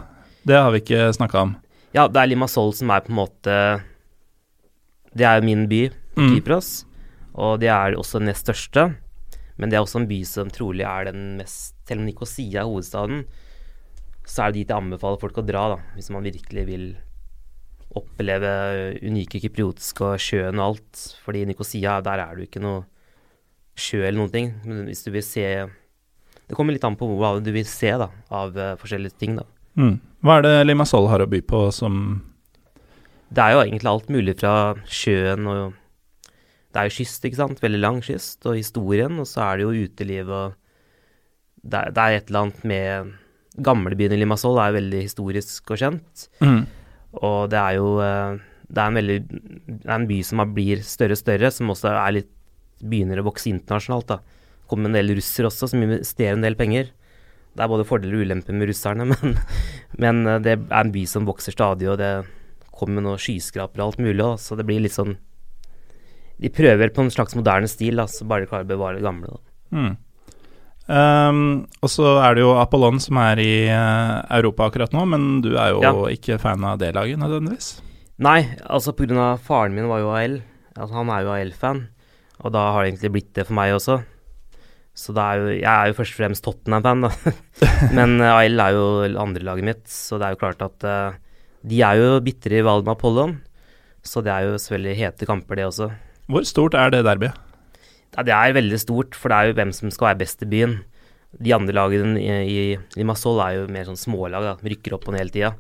Det 0.45 0.57
har 0.57 0.69
vi 0.71 0.81
ikke 0.81 1.13
snakka 1.15 1.41
om. 1.45 1.55
Ja, 1.97 2.05
det 2.05 2.21
er 2.21 2.29
Limassol 2.29 2.75
som 2.77 2.91
er 2.93 3.01
på 3.01 3.09
en 3.09 3.17
måte 3.17 3.55
Det 5.17 5.25
er 5.25 5.39
jo 5.39 5.47
min 5.49 5.65
by 5.71 5.87
Mm. 6.17 6.31
Kypros, 6.33 6.85
og 7.37 7.59
det 7.61 7.69
er 7.69 7.93
også 7.93 8.17
den 8.17 8.31
nest 8.31 8.47
største. 8.47 8.87
Men 9.57 9.69
det 9.69 9.77
er 9.77 9.83
også 9.85 10.01
en 10.01 10.09
by 10.09 10.17
som 10.25 10.49
trolig 10.53 10.85
er 10.85 11.11
den 11.11 11.37
mest 11.37 11.75
Selv 11.87 12.01
om 12.01 12.07
Nikosia 12.09 12.63
er 12.63 12.67
hovedstaden, 12.67 13.21
så 14.27 14.43
er 14.43 14.51
det 14.51 14.59
dit 14.59 14.71
jeg 14.73 14.75
anbefaler 14.75 15.21
folk 15.21 15.37
å 15.39 15.43
dra, 15.45 15.61
da, 15.71 15.77
hvis 15.95 16.09
man 16.11 16.25
virkelig 16.25 16.65
vil 16.67 16.87
oppleve 17.95 18.49
unike 18.99 19.39
kypriotiske 19.39 20.03
og 20.03 20.19
sjøen 20.19 20.59
og 20.59 20.65
alt. 20.65 21.03
Fordi 21.23 21.45
Nikosia, 21.47 22.01
der 22.03 22.19
er 22.19 22.33
det 22.35 22.43
jo 22.43 22.49
ikke 22.49 22.63
noe 22.65 22.81
sjø 23.79 24.01
eller 24.01 24.19
noen 24.19 24.33
ting. 24.33 24.51
Men 24.67 24.83
hvis 24.89 25.05
du 25.05 25.13
vil 25.15 25.23
se 25.23 25.45
Det 26.47 26.55
kommer 26.55 26.75
litt 26.75 26.83
an 26.83 26.99
på 26.99 27.07
hva 27.07 27.37
du 27.39 27.51
vil 27.55 27.65
se 27.67 27.93
da, 27.99 28.09
av 28.31 28.51
uh, 28.57 28.75
forskjellige 28.79 29.15
ting, 29.19 29.39
da. 29.39 29.47
Mm. 29.79 29.95
Hva 30.25 30.39
er 30.39 30.47
det 30.47 30.55
Limassol 30.65 31.09
har 31.11 31.21
å 31.23 31.29
by 31.29 31.41
på 31.45 31.67
som 31.75 32.21
Det 33.29 33.43
er 33.43 33.53
jo 33.53 33.61
egentlig 33.65 33.91
alt 33.91 34.09
mulig 34.13 34.37
fra 34.39 34.53
sjøen 34.85 35.49
og 35.51 35.75
Det 36.73 36.81
er 36.81 36.89
jo 36.89 36.97
kyst, 36.97 37.23
ikke 37.25 37.39
sant. 37.39 37.61
Veldig 37.63 37.79
lang 37.81 38.01
kyst. 38.05 38.41
Og 38.45 38.57
historien. 38.57 39.19
Og 39.21 39.27
så 39.29 39.43
er 39.45 39.57
det 39.57 39.65
jo 39.65 39.85
uteliv 39.87 40.29
og 40.29 40.57
det 41.67 41.79
er, 41.79 41.93
det 41.95 42.03
er 42.03 42.17
et 42.17 42.29
eller 42.29 42.45
annet 42.45 42.67
med 42.69 43.15
Gamlebyen 43.65 44.13
i 44.13 44.19
Limassol 44.21 44.59
er 44.61 44.69
jo 44.69 44.77
veldig 44.77 44.99
historisk 45.01 45.73
og 45.73 45.81
kjent. 45.81 46.27
mm. 46.39 46.61
Og 47.17 47.49
det 47.49 47.57
er 47.57 47.77
jo 47.79 47.97
eh, 48.03 48.37
Det 48.67 48.81
er 48.83 48.89
en 48.91 48.97
veldig 48.99 49.19
Det 49.31 49.87
er 49.87 49.95
en 49.95 50.07
by 50.09 50.17
som 50.27 50.43
blir 50.53 50.83
større 50.85 51.15
og 51.15 51.21
større, 51.21 51.51
som 51.51 51.71
også 51.73 51.93
litt 52.13 52.29
begynner 52.77 53.21
å 53.21 53.25
vokse 53.25 53.49
internasjonalt. 53.49 54.07
da. 54.07 54.19
kommer 54.67 54.89
en 54.89 54.97
del 54.99 55.15
russere 55.15 55.47
også, 55.47 55.71
som 55.71 55.81
investerer 55.81 56.35
en 56.35 56.45
del 56.45 56.55
penger. 56.55 56.91
Det 57.57 57.65
er 57.65 57.71
både 57.71 57.85
fordeler 57.89 58.19
og 58.19 58.27
ulemper 58.27 58.53
med 58.57 58.69
russerne, 58.69 59.07
men, 59.11 59.37
men 59.97 60.23
eh, 60.29 60.41
det 60.45 60.57
er 60.57 60.81
en 60.83 60.93
by 60.93 61.05
som 61.09 61.27
vokser 61.27 61.55
stadig, 61.55 61.89
og 61.89 61.97
det 62.01 62.11
kommer 62.77 63.01
noen 63.01 63.21
skyskrapere 63.21 63.81
og 63.81 63.91
alt 63.95 64.03
mulig, 64.03 64.21
også, 64.21 64.51
så 64.53 64.59
det 64.59 64.67
blir 64.69 64.83
litt 64.83 64.93
sånn 64.93 65.15
De 66.37 66.51
prøver 66.53 66.91
på 66.93 67.01
en 67.01 67.09
slags 67.13 67.33
moderne 67.33 67.69
stil, 67.71 67.97
da, 67.97 68.05
så 68.05 68.27
bare 68.29 68.45
de 68.45 68.51
klarer 68.51 68.67
å 68.67 68.69
bevare 68.69 68.99
det 68.99 69.07
gamle. 69.07 69.39
Mm. 69.73 69.95
Um, 70.87 71.39
og 71.83 71.89
så 71.91 72.13
er 72.23 72.37
det 72.37 72.45
jo 72.45 72.53
Apollon 72.61 73.01
som 73.03 73.17
er 73.19 73.41
i 73.43 73.53
uh, 73.67 74.21
Europa 74.37 74.69
akkurat 74.69 74.93
nå, 74.95 75.01
men 75.09 75.25
du 75.43 75.49
er 75.57 75.73
jo 75.73 75.81
Ja. 75.83 75.91
ikke 76.13 76.37
fan 76.39 76.63
av 76.63 76.77
det 76.79 76.93
laget 76.95 77.19
nødvendigvis? 77.19 77.81
Nei, 78.23 78.39
altså 78.63 78.93
av 78.93 79.41
faren 79.43 79.75
min 79.75 79.89
var 79.89 79.99
jo 79.99 80.13
AL. 80.13 80.37
Altså, 80.77 80.93
han 80.95 81.09
er 81.09 81.25
jo 81.25 81.33
AL-fan, 81.33 81.81
og 82.39 82.53
da 82.53 82.71
har 82.71 82.83
det 82.83 82.93
egentlig 82.93 83.11
blitt 83.17 83.33
det 83.33 83.47
for 83.49 83.57
meg 83.57 83.73
også. 83.73 83.99
Så 84.97 85.13
er 85.13 85.37
jo, 85.37 85.49
jeg 85.53 85.69
er 85.69 85.91
jo 85.91 85.97
først 85.99 86.15
og 86.15 86.19
fremst 86.23 86.43
Tottenham-fan, 86.45 87.05
da. 87.05 87.33
Men 87.97 88.17
Ail 88.25 88.57
AL 88.57 88.63
er 88.63 88.77
jo 88.77 88.85
andrelaget 89.21 89.67
mitt, 89.67 89.83
så 89.91 90.17
det 90.17 90.25
er 90.25 90.33
jo 90.33 90.41
klart 90.41 90.63
at 90.65 90.87
uh, 90.89 91.17
de 91.67 91.83
er 91.85 91.99
jo 92.01 92.15
bitre 92.25 92.55
rivaler 92.57 92.85
med 92.85 92.95
Apollon. 92.95 93.35
Så 94.01 94.23
det 94.25 94.33
er 94.33 94.47
jo 94.47 94.57
selvfølgelig 94.57 94.97
hete 94.97 95.27
kamper, 95.29 95.59
det 95.59 95.67
også. 95.67 95.91
Hvor 96.31 96.47
stort 96.47 96.77
er 96.79 96.91
det 96.93 97.03
derbyet? 97.05 97.37
Ja, 98.15 98.23
det 98.25 98.33
er 98.33 98.55
veldig 98.57 98.79
stort, 98.81 99.15
for 99.15 99.29
det 99.29 99.37
er 99.37 99.49
jo 99.49 99.57
hvem 99.59 99.73
som 99.75 99.93
skal 99.93 100.11
være 100.11 100.21
best 100.23 100.41
i 100.41 100.49
byen. 100.49 100.79
De 101.37 101.53
andre 101.53 101.75
lagene 101.75 102.17
i, 102.17 102.33
i 102.49 102.97
Limassol 102.97 103.41
er 103.43 103.59
jo 103.59 103.71
mer 103.71 103.85
sånn 103.85 103.99
smålag, 103.99 104.47
da. 104.47 104.55
De 104.61 104.73
rykker 104.73 104.95
opp 104.95 105.05
på 105.05 105.13
den 105.13 105.21
hele 105.21 105.33
tida. 105.33 105.53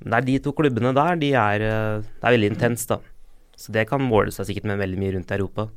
Men 0.00 0.10
det 0.10 0.18
er 0.18 0.28
de 0.28 0.38
to 0.42 0.54
klubbene 0.56 0.94
der, 0.96 1.20
de 1.20 1.30
er, 1.38 1.64
eh, 1.64 2.02
det 2.02 2.26
er 2.26 2.34
veldig 2.34 2.50
intenst, 2.54 2.90
da. 2.90 2.98
Så 3.54 3.72
det 3.74 3.86
kan 3.86 4.02
måle 4.02 4.34
seg 4.34 4.48
sikkert 4.48 4.66
med 4.72 4.80
veldig 4.82 4.98
mye 4.98 5.14
rundt 5.14 5.30
i 5.30 5.36
Europa. 5.36 5.68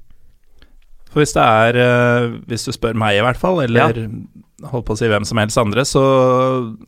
For 1.17 1.25
hvis 1.25 1.33
det 1.33 1.41
er 1.41 1.77
uh, 1.81 2.36
Hvis 2.45 2.67
du 2.67 2.69
spør 2.75 2.93
meg, 2.93 3.17
i 3.17 3.24
hvert 3.25 3.39
fall, 3.41 3.63
eller 3.63 3.95
holdt 4.69 4.86
på 4.86 4.93
å 4.93 4.97
si 5.00 5.07
hvem 5.09 5.25
som 5.25 5.39
helst 5.41 5.57
andre, 5.57 5.81
så 5.86 6.01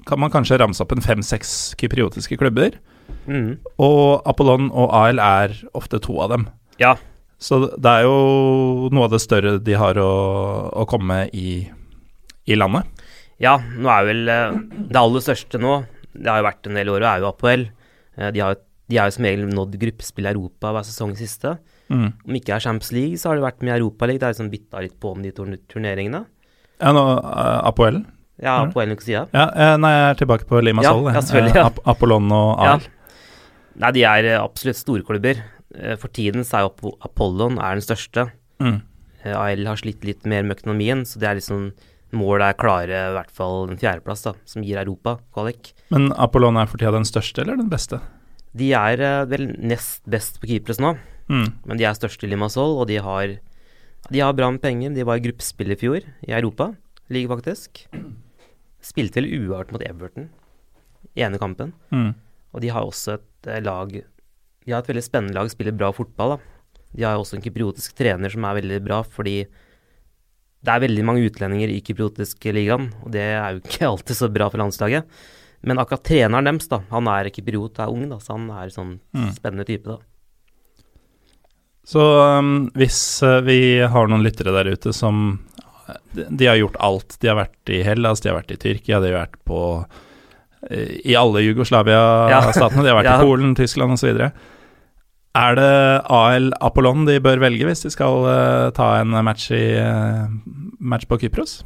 kan 0.06 0.22
man 0.22 0.30
kanskje 0.30 0.60
ramse 0.62 0.82
opp 0.86 0.94
en 0.94 1.02
fem-seks 1.02 1.74
kypriotiske 1.78 2.38
klubber. 2.38 2.78
Mm. 3.26 3.58
Og 3.82 4.22
Apollon 4.30 4.70
og 4.70 4.94
AL 4.94 5.22
er 5.22 5.56
ofte 5.78 5.98
to 6.02 6.20
av 6.22 6.30
dem. 6.34 6.46
Ja. 6.82 6.96
Så 7.42 7.60
det 7.74 7.90
er 7.90 8.06
jo 8.06 8.90
noe 8.94 9.08
av 9.08 9.14
det 9.16 9.22
større 9.22 9.56
de 9.66 9.78
har 9.82 9.98
å, 10.02 10.14
å 10.78 10.86
komme 10.90 11.10
med 11.10 11.34
i, 11.38 11.64
i 12.50 12.58
landet. 12.58 12.86
Ja, 13.42 13.56
nå 13.58 13.90
er 13.94 14.08
vel 14.10 14.34
eh, 14.34 14.58
det 14.92 15.00
aller 15.00 15.26
største 15.26 15.62
nå, 15.62 15.80
det 16.14 16.30
har 16.30 16.42
jo 16.42 16.50
vært 16.50 16.70
en 16.70 16.78
del 16.82 16.94
år, 16.94 17.02
og 17.06 17.10
er 17.14 17.24
jo 17.24 17.30
Apoel. 17.32 17.68
Eh, 18.18 18.30
De 18.36 18.46
har, 18.46 18.62
de 18.90 19.02
har 19.02 19.10
jo 19.10 19.18
som 19.18 19.30
regel 19.30 19.50
nådd 19.50 19.78
gruppespill 19.82 20.30
i 20.30 20.34
Europa 20.34 20.74
hver 20.76 20.86
sesong 20.90 21.14
siste. 21.18 21.56
Mm. 21.90 22.12
Om 22.28 22.36
ikke 22.38 22.54
er 22.56 22.60
Champions 22.64 22.92
League, 22.94 23.18
så 23.18 23.30
har 23.32 23.40
det 23.40 23.44
vært 23.48 23.64
med 23.66 23.74
i 23.74 23.78
Europaligaen. 23.80 24.20
Det 24.22 24.28
er 24.28 24.34
liksom 24.36 24.52
bytta 24.54 24.82
litt 24.86 24.98
på 25.02 25.12
om 25.16 25.22
de 25.26 25.32
turn- 25.34 25.60
turneringene. 25.72 26.24
Ja, 26.80 26.92
nå 26.96 27.04
uh, 27.20 27.68
Apoel? 27.68 28.04
Ja, 28.40 28.60
Apoel 28.62 28.70
Apoel 28.70 28.90
Nicosia. 28.94 29.26
Ja, 29.36 29.48
eh, 29.52 29.74
nei, 29.82 29.90
jeg 29.92 30.04
er 30.14 30.20
tilbake 30.22 30.46
på 30.48 30.62
Limassol. 30.64 31.10
Ja, 31.10 31.20
ja, 31.20 31.42
ja. 31.44 31.50
Eh, 31.50 31.66
Ap 31.66 31.80
Apollon 31.92 32.30
og 32.32 32.62
Ja. 32.64 32.74
AL. 32.78 32.86
Nei, 33.80 33.92
de 33.98 34.04
er 34.08 34.28
absolutt 34.40 34.80
storklubber. 34.80 35.42
For 36.02 36.08
tiden 36.10 36.42
så 36.48 36.58
er 36.58 36.64
jo 36.70 36.94
Apollon 37.06 37.60
er 37.60 37.76
den 37.78 37.84
største. 37.86 38.30
Mm. 38.64 38.80
AL 39.26 39.66
har 39.68 39.78
slitt 39.82 40.06
litt 40.08 40.24
mer 40.26 40.44
med 40.48 40.58
økonomien, 40.58 41.04
så 41.06 41.20
det 41.20 41.28
er 41.30 41.36
liksom 41.42 41.72
målet 42.16 42.48
er 42.48 42.58
klare 42.58 43.02
i 43.10 43.14
hvert 43.14 43.30
fall 43.36 43.70
en 43.70 43.78
fjerdeplass, 43.78 44.24
da, 44.26 44.34
som 44.50 44.64
gir 44.66 44.80
Europa 44.82 45.18
kvalik. 45.36 45.74
Men 45.94 46.10
Apollon 46.18 46.58
er 46.58 46.66
for 46.72 46.80
tida 46.82 46.92
den 46.96 47.06
største 47.06 47.44
eller 47.44 47.60
den 47.60 47.70
beste? 47.70 48.00
De 48.58 48.72
er 48.74 49.04
vel 49.30 49.52
nest 49.62 50.02
best 50.10 50.40
på 50.42 50.48
Kypros 50.50 50.80
nå, 50.82 50.96
Mm. 51.30 51.48
men 51.66 51.78
de 51.78 51.86
er 51.86 51.94
størst 51.94 52.24
i 52.26 52.28
Limassol, 52.32 52.80
og 52.82 52.88
de 52.90 52.98
har, 53.06 53.36
de 54.10 54.20
har 54.24 54.34
bra 54.34 54.50
med 54.52 54.62
penger. 54.64 54.96
De 54.96 55.04
var 55.06 55.20
i 55.20 55.24
gruppespill 55.28 55.72
i 55.72 55.78
fjor, 55.78 56.02
i 56.26 56.32
Europa, 56.34 56.72
ligger 57.14 57.36
faktisk. 57.38 57.84
Spilte 58.82 59.20
vel 59.22 59.30
uart 59.52 59.72
mot 59.76 59.84
Everton 59.86 60.30
i 61.16 61.22
ene 61.26 61.38
kampen. 61.42 61.74
Mm. 61.94 62.14
Og 62.54 62.62
de 62.64 62.72
har 62.74 62.86
også 62.88 63.18
et 63.20 63.48
eh, 63.52 63.62
lag 63.62 63.92
De 63.94 64.72
har 64.74 64.82
et 64.82 64.90
veldig 64.90 65.04
spennende 65.06 65.36
lag, 65.38 65.50
spiller 65.52 65.72
bra 65.76 65.92
fotball. 65.94 66.38
da. 66.38 66.84
De 66.98 67.04
har 67.06 67.18
også 67.22 67.38
en 67.38 67.44
kypriotisk 67.46 67.94
trener 67.98 68.30
som 68.34 68.46
er 68.46 68.58
veldig 68.62 68.80
bra, 68.86 69.04
fordi 69.06 69.44
det 70.60 70.74
er 70.74 70.82
veldig 70.84 71.06
mange 71.08 71.24
utlendinger 71.30 71.72
i 71.72 71.80
kypriotisk 71.86 72.44
ligaen, 72.52 72.90
og 73.06 73.12
det 73.16 73.22
er 73.38 73.54
jo 73.56 73.62
ikke 73.70 73.88
alltid 73.88 74.18
så 74.18 74.28
bra 74.34 74.50
for 74.52 74.60
landslaget. 74.62 75.06
Men 75.62 75.78
akkurat 75.82 76.04
treneren 76.08 76.48
deres, 76.48 76.68
da, 76.72 76.82
han 76.90 77.08
er 77.12 77.30
kypriot, 77.36 77.80
er 77.84 77.92
ung, 77.92 78.06
da, 78.12 78.18
så 78.24 78.36
han 78.38 78.50
er 78.56 78.74
sånn 78.74 78.98
Mm. 79.16 79.32
spennende 79.36 79.66
type, 79.68 79.86
da. 79.90 79.98
Så 81.90 82.04
um, 82.38 82.68
hvis 82.78 82.98
uh, 83.26 83.40
vi 83.46 83.80
har 83.82 84.10
noen 84.12 84.22
lyttere 84.26 84.54
der 84.54 84.76
ute 84.76 84.94
som 84.94 85.40
de, 86.14 86.28
de 86.30 86.46
har 86.50 86.60
gjort 86.60 86.78
alt. 86.86 87.18
De 87.22 87.32
har 87.32 87.40
vært 87.40 87.72
i 87.74 87.82
Hellas, 87.86 88.22
de 88.22 88.30
har 88.30 88.38
vært 88.38 88.54
i 88.54 88.60
Tyrkia, 88.62 89.00
de 89.02 89.10
har 89.10 89.24
vært 89.24 89.40
på 89.50 89.62
uh, 89.82 90.94
I 91.02 91.18
alle 91.18 91.42
Jugoslavia-statene. 91.48 92.86
De 92.86 92.92
har 92.94 93.00
vært 93.02 93.10
Ja. 93.10 93.18
i 93.18 93.26
Polen, 93.26 93.58
Tyskland 93.58 93.98
osv. 93.98 94.22
Er 95.40 95.58
det 95.58 95.74
AL 96.10 96.52
Apollon 96.66 97.06
de 97.10 97.20
bør 97.24 97.42
velge 97.42 97.66
hvis 97.68 97.86
de 97.86 97.94
skal 97.94 98.26
uh, 98.28 98.70
ta 98.76 98.96
en 99.00 99.14
match, 99.26 99.50
i, 99.56 99.66
uh, 99.82 100.30
match 100.80 101.10
på 101.10 101.20
Kypros? 101.22 101.60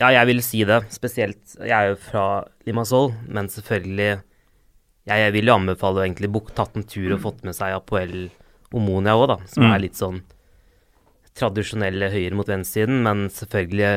Ja, 0.00 0.10
jeg 0.12 0.28
vil 0.28 0.42
si 0.44 0.64
det. 0.68 0.82
Spesielt 0.92 1.56
Jeg 1.62 1.72
er 1.72 1.94
jo 1.94 2.00
fra 2.10 2.24
Limassol, 2.68 3.14
men 3.32 3.48
selvfølgelig 3.48 4.10
Jeg, 5.08 5.20
jeg 5.22 5.32
vil 5.32 5.48
jo 5.48 5.56
anbefale 5.56 6.02
å 6.02 6.04
egentlig 6.04 6.28
tatt 6.52 6.76
en 6.76 6.84
tur 6.84 7.14
og 7.16 7.22
fått 7.24 7.46
med 7.46 7.56
seg 7.56 7.72
Apoel 7.76 8.26
Omonia 8.76 9.16
òg, 9.16 9.26
da. 9.32 9.36
Som 9.50 9.64
Mm. 9.64 9.72
er 9.74 9.82
litt 9.82 9.96
sånn 9.98 10.20
tradisjonelle 11.36 12.08
høyre 12.12 12.36
mot 12.38 12.48
venstresiden, 12.48 13.02
men 13.04 13.26
selvfølgelig 13.32 13.90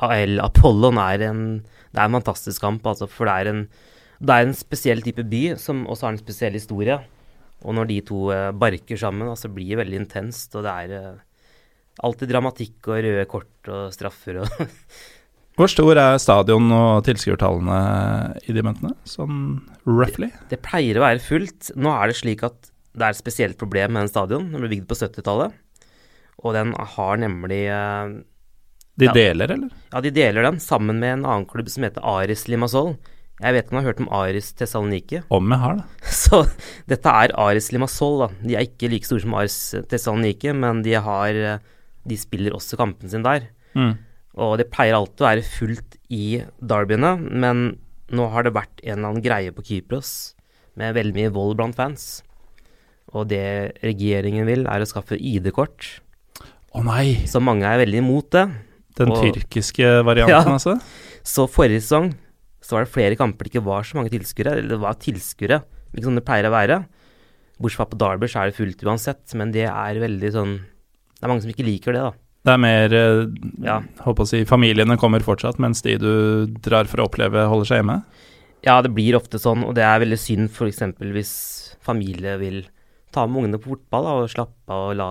AL 0.00 0.40
Apollon 0.46 0.98
er 0.98 1.26
en 1.28 1.42
Det 1.92 1.98
er 1.98 2.06
en 2.06 2.22
fantastisk 2.22 2.60
kamp, 2.62 2.84
altså, 2.86 3.08
for 3.10 3.26
det 3.26 3.34
er 3.34 3.50
en 3.50 3.64
det 4.22 4.30
er 4.36 4.44
en 4.46 4.52
spesiell 4.54 5.00
type 5.02 5.24
by 5.30 5.56
som 5.56 5.86
også 5.88 6.02
har 6.04 6.12
en 6.12 6.18
spesiell 6.20 6.52
historie. 6.52 6.98
Og 7.64 7.72
når 7.74 7.86
de 7.88 8.00
to 8.04 8.30
eh, 8.30 8.50
barker 8.52 8.98
sammen, 9.00 9.26
altså, 9.26 9.48
blir 9.52 9.70
det 9.72 9.78
veldig 9.80 9.96
intenst, 10.06 10.54
og 10.54 10.62
det 10.66 10.70
er 10.70 10.92
eh, 10.92 11.16
alltid 12.04 12.28
dramatikk 12.28 12.86
og 12.92 13.00
røde 13.02 13.24
kort 13.26 13.70
og 13.72 13.90
straffer 13.96 14.42
og 14.44 14.46
Hvor 15.56 15.68
stor 15.68 15.98
er 15.98 16.16
stadion 16.22 16.70
og 16.72 17.02
tilskuertallene 17.04 17.80
i 18.48 18.52
de 18.54 18.62
møtene? 18.64 18.94
Sånn 19.04 19.40
roughly? 19.84 20.30
Det 20.48 20.60
pleier 20.62 20.96
å 21.00 21.02
være 21.04 21.20
fullt. 21.20 21.72
Nå 21.76 21.90
er 21.90 22.06
det 22.12 22.16
slik 22.20 22.44
at 22.46 22.69
det 22.96 23.06
er 23.06 23.14
et 23.14 23.20
spesielt 23.20 23.58
problem 23.60 23.92
med 23.94 24.02
den 24.04 24.10
stadion. 24.12 24.48
Den 24.52 24.60
ble 24.64 24.70
bygd 24.72 24.88
på 24.90 24.96
70-tallet. 24.98 25.52
Og 26.42 26.54
den 26.56 26.72
har 26.74 27.20
nemlig 27.20 27.62
eh, 27.70 28.12
De 29.00 29.06
Ja. 29.08 29.12
deler, 29.16 29.52
eller? 29.54 29.70
Ja, 29.92 30.00
de 30.04 30.10
deler 30.10 30.42
den 30.48 30.58
sammen 30.60 30.98
med 31.00 31.18
en 31.18 31.24
annen 31.24 31.46
klubb 31.48 31.68
som 31.72 31.84
heter 31.86 32.02
Aris 32.04 32.46
Limassol. 32.48 32.96
Jeg 33.40 33.54
vet 33.56 33.64
ikke 33.64 33.72
om 33.72 33.78
du 33.78 33.80
har 33.80 33.88
hørt 33.92 34.00
om 34.02 34.10
Aris 34.12 34.50
Tessaloniki. 34.52 35.22
Om 35.32 35.48
jeg 35.54 35.60
har, 35.62 35.76
da. 35.80 35.84
Så 36.12 36.42
dette 36.90 37.08
er 37.08 37.32
Aris 37.40 37.70
Limassol, 37.72 38.18
da. 38.26 38.28
De 38.44 38.56
er 38.58 38.66
ikke 38.68 38.90
like 38.92 39.08
store 39.08 39.22
som 39.24 39.36
Aris 39.38 39.56
Tessaloniki, 39.88 40.52
men 40.52 40.82
de 40.84 40.92
har 41.00 41.28
eh, 41.54 41.58
De 42.04 42.16
spiller 42.20 42.52
også 42.56 42.76
kampen 42.80 43.08
sin 43.12 43.22
der. 43.24 43.46
Mm. 43.76 43.94
Og 44.40 44.58
det 44.60 44.68
pleier 44.72 44.96
alltid 44.98 45.20
å 45.24 45.28
være 45.30 45.42
fullt 45.46 45.96
i 46.12 46.42
derbyene, 46.60 47.14
men 47.20 47.64
nå 48.10 48.26
har 48.32 48.42
det 48.46 48.52
vært 48.56 48.80
en 48.82 48.98
eller 48.98 49.08
annen 49.12 49.22
greie 49.24 49.52
på 49.54 49.62
Kypros 49.68 50.34
med 50.80 50.94
veldig 50.96 51.14
mye 51.16 51.32
vold 51.34 51.56
blant 51.60 51.76
fans. 51.76 52.22
Og 53.16 53.26
det 53.30 53.42
regjeringen 53.82 54.46
vil, 54.46 54.66
er 54.70 54.80
å 54.84 54.86
skaffe 54.88 55.16
ID-kort. 55.18 55.88
Å 56.74 56.82
nei! 56.86 57.26
Så 57.26 57.40
mange 57.42 57.66
er 57.66 57.80
veldig 57.82 57.98
imot 58.04 58.30
det. 58.36 58.44
Den 59.00 59.10
Og- 59.10 59.22
tyrkiske 59.24 60.04
varianten, 60.06 60.36
Ja. 60.46 60.54
altså? 60.54 60.76
Så 61.26 61.48
forrige 61.50 61.82
sesong 61.82 62.12
så 62.62 62.76
var 62.76 62.84
det 62.84 62.92
flere 62.94 63.16
kamper 63.18 63.44
det 63.48 63.50
ikke 63.54 63.64
var 63.66 63.82
så 63.88 63.96
mange 63.98 64.12
tilskuere. 64.12 64.52
Eller 64.58 64.68
det 64.76 64.80
var 64.84 64.94
tilskuere, 65.02 65.62
ikke 65.94 66.04
som 66.06 66.14
det 66.14 66.24
pleier 66.28 66.46
å 66.46 66.54
være. 66.54 66.80
Bortsett 67.60 67.76
fra 67.82 67.86
på 67.90 67.98
Derby 68.00 68.28
så 68.30 68.40
er 68.44 68.50
det 68.50 68.56
fullt 68.60 68.84
uansett, 68.86 69.34
men 69.36 69.50
det 69.52 69.66
er 69.68 69.98
veldig 70.00 70.30
sånn 70.32 70.52
Det 71.20 71.26
er 71.26 71.28
mange 71.28 71.42
som 71.44 71.50
ikke 71.52 71.66
liker 71.66 71.92
det, 71.92 72.00
da. 72.06 72.12
Det 72.46 72.52
er 72.54 72.60
mer 72.62 72.94
eh, 72.96 73.26
Ja. 73.66 73.74
Håper 74.06 74.24
å 74.24 74.28
si 74.30 74.44
familiene 74.48 74.96
kommer 74.96 75.20
fortsatt, 75.20 75.58
mens 75.60 75.82
de 75.84 75.98
du 76.00 76.46
drar 76.64 76.86
for 76.88 77.02
å 77.02 77.08
oppleve, 77.10 77.42
holder 77.50 77.68
seg 77.68 77.82
hjemme? 77.82 77.98
Ja, 78.64 78.78
det 78.80 78.94
blir 78.96 79.18
ofte 79.18 79.36
sånn, 79.40 79.60
og 79.66 79.74
det 79.76 79.84
er 79.84 80.00
veldig 80.00 80.16
synd 80.20 80.48
f.eks. 80.48 80.80
hvis 81.12 81.34
familie 81.84 82.38
vil 82.40 82.62
ta 83.12 83.26
med 83.26 83.42
ungene 83.42 83.60
på 83.62 83.72
fotball 83.74 84.06
da, 84.06 84.14
og 84.22 84.30
slappe 84.32 84.74
av 84.74 84.90
og 84.90 84.96
la 84.98 85.08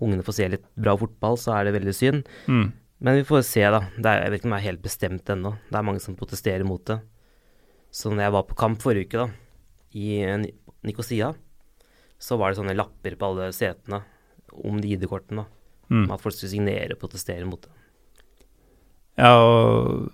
ungene 0.00 0.24
få 0.24 0.32
se 0.32 0.46
litt 0.48 0.64
bra 0.80 0.94
fotball, 0.96 1.36
så 1.40 1.54
er 1.58 1.66
det 1.68 1.74
veldig 1.76 1.94
synd. 1.96 2.28
Mm. 2.48 2.66
Men 3.00 3.16
vi 3.16 3.24
får 3.28 3.42
se, 3.48 3.62
da. 3.72 3.80
Det 3.96 4.06
er, 4.10 4.22
jeg 4.26 4.32
vet 4.32 4.40
ikke 4.42 4.48
om 4.50 4.54
jeg 4.56 4.62
er 4.64 4.68
helt 4.70 4.82
bestemt 4.84 5.32
ennå. 5.32 5.54
Det 5.70 5.78
er 5.80 5.86
mange 5.88 6.02
som 6.04 6.16
protesterer 6.16 6.66
mot 6.68 6.82
det. 6.88 6.98
Så 7.90 8.12
når 8.12 8.26
jeg 8.26 8.34
var 8.36 8.44
på 8.48 8.58
kamp 8.60 8.82
forrige 8.84 9.08
uke, 9.08 9.24
da, 9.24 9.28
i 9.96 10.20
Nikosia, 10.86 11.32
så 12.20 12.36
var 12.38 12.52
det 12.52 12.60
sånne 12.60 12.76
lapper 12.76 13.16
på 13.18 13.30
alle 13.32 13.48
setene 13.56 14.02
om 14.64 14.80
de 14.80 14.94
ID-kortene. 14.96 15.44
da, 15.44 15.56
Mm. 15.90 16.04
At 16.14 16.20
folk 16.22 16.36
skulle 16.36 16.52
signere 16.52 16.94
og 16.94 17.00
protestere 17.02 17.42
mot 17.50 17.58
det. 17.64 17.72
Ja, 19.18 19.32
og 19.42 20.12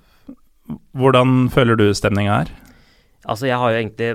hvordan 0.96 1.50
føler 1.52 1.76
du 1.76 1.90
stemninga 1.92 2.38
her? 2.38 2.52
Altså, 3.28 3.44
jeg 3.50 3.58
har 3.60 3.74
jo 3.74 3.80
egentlig 3.82 4.08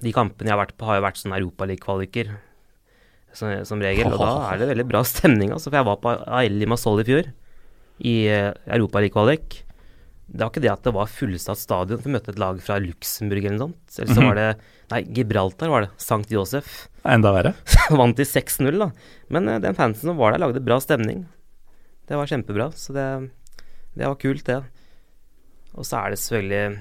De 0.00 0.12
kampene 0.16 0.48
jeg 0.48 0.56
har 0.56 0.62
vært 0.64 0.76
på, 0.80 0.86
har 0.88 0.96
jo 1.00 1.04
vært 1.04 1.18
sånne 1.20 1.38
Europaliga-kvaliker 1.40 2.30
som, 3.36 3.52
som 3.68 3.82
regel. 3.84 4.08
Og 4.10 4.18
da 4.22 4.30
er 4.50 4.60
det 4.62 4.68
veldig 4.72 4.86
bra 4.90 5.02
stemning. 5.06 5.52
Altså, 5.54 5.68
for 5.70 5.78
jeg 5.80 5.86
var 5.90 5.98
på 6.02 6.14
AL 6.40 6.62
Masol 6.70 7.02
i 7.02 7.06
fjor, 7.08 7.28
i 8.00 8.14
uh, 8.32 8.52
Europaliga-kvalik. 8.78 9.60
Det 10.30 10.40
var 10.44 10.50
ikke 10.52 10.62
det 10.62 10.70
at 10.72 10.84
det 10.86 10.92
var 10.94 11.10
fullsatt 11.10 11.58
stadion, 11.58 11.98
for 11.98 12.08
vi 12.08 12.14
møtte 12.14 12.30
et 12.32 12.38
lag 12.40 12.58
fra 12.62 12.78
Luxembourg 12.82 13.44
eller 13.44 13.58
noe 13.58 13.68
sånt. 13.72 13.98
Eller 13.98 14.14
så 14.14 14.20
Mhm. 14.22 14.28
var 14.30 14.38
det 14.40 14.50
Nei, 14.90 15.02
Gibraltar 15.14 15.68
var 15.70 15.84
det. 15.84 15.90
Sankt 16.02 16.30
Josef. 16.34 16.88
Enda 17.06 17.30
verre? 17.34 17.52
Vant 18.00 18.16
de 18.18 18.24
6-0, 18.26 18.78
da. 18.80 18.88
Men 19.30 19.46
uh, 19.48 19.58
den 19.62 19.76
fansen 19.78 20.08
som 20.10 20.16
var 20.18 20.32
der, 20.34 20.42
lagde 20.42 20.62
bra 20.64 20.80
stemning. 20.82 21.26
Det 22.10 22.16
var 22.18 22.26
kjempebra. 22.26 22.70
Så 22.74 22.94
det, 22.96 23.06
det 23.94 24.06
var 24.08 24.16
kult, 24.18 24.42
det. 24.48 24.62
Og 25.78 25.86
så 25.86 26.00
er 26.00 26.10
det 26.10 26.18
selvfølgelig 26.18 26.80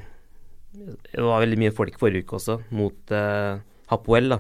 Det 0.74 1.22
var 1.24 1.42
veldig 1.42 1.58
mye 1.58 1.74
folk 1.76 1.98
forrige 2.00 2.24
uke 2.26 2.36
også, 2.38 2.60
mot 2.72 3.12
eh, 3.12 3.58
Hapoel, 3.90 4.30
da. 4.30 4.40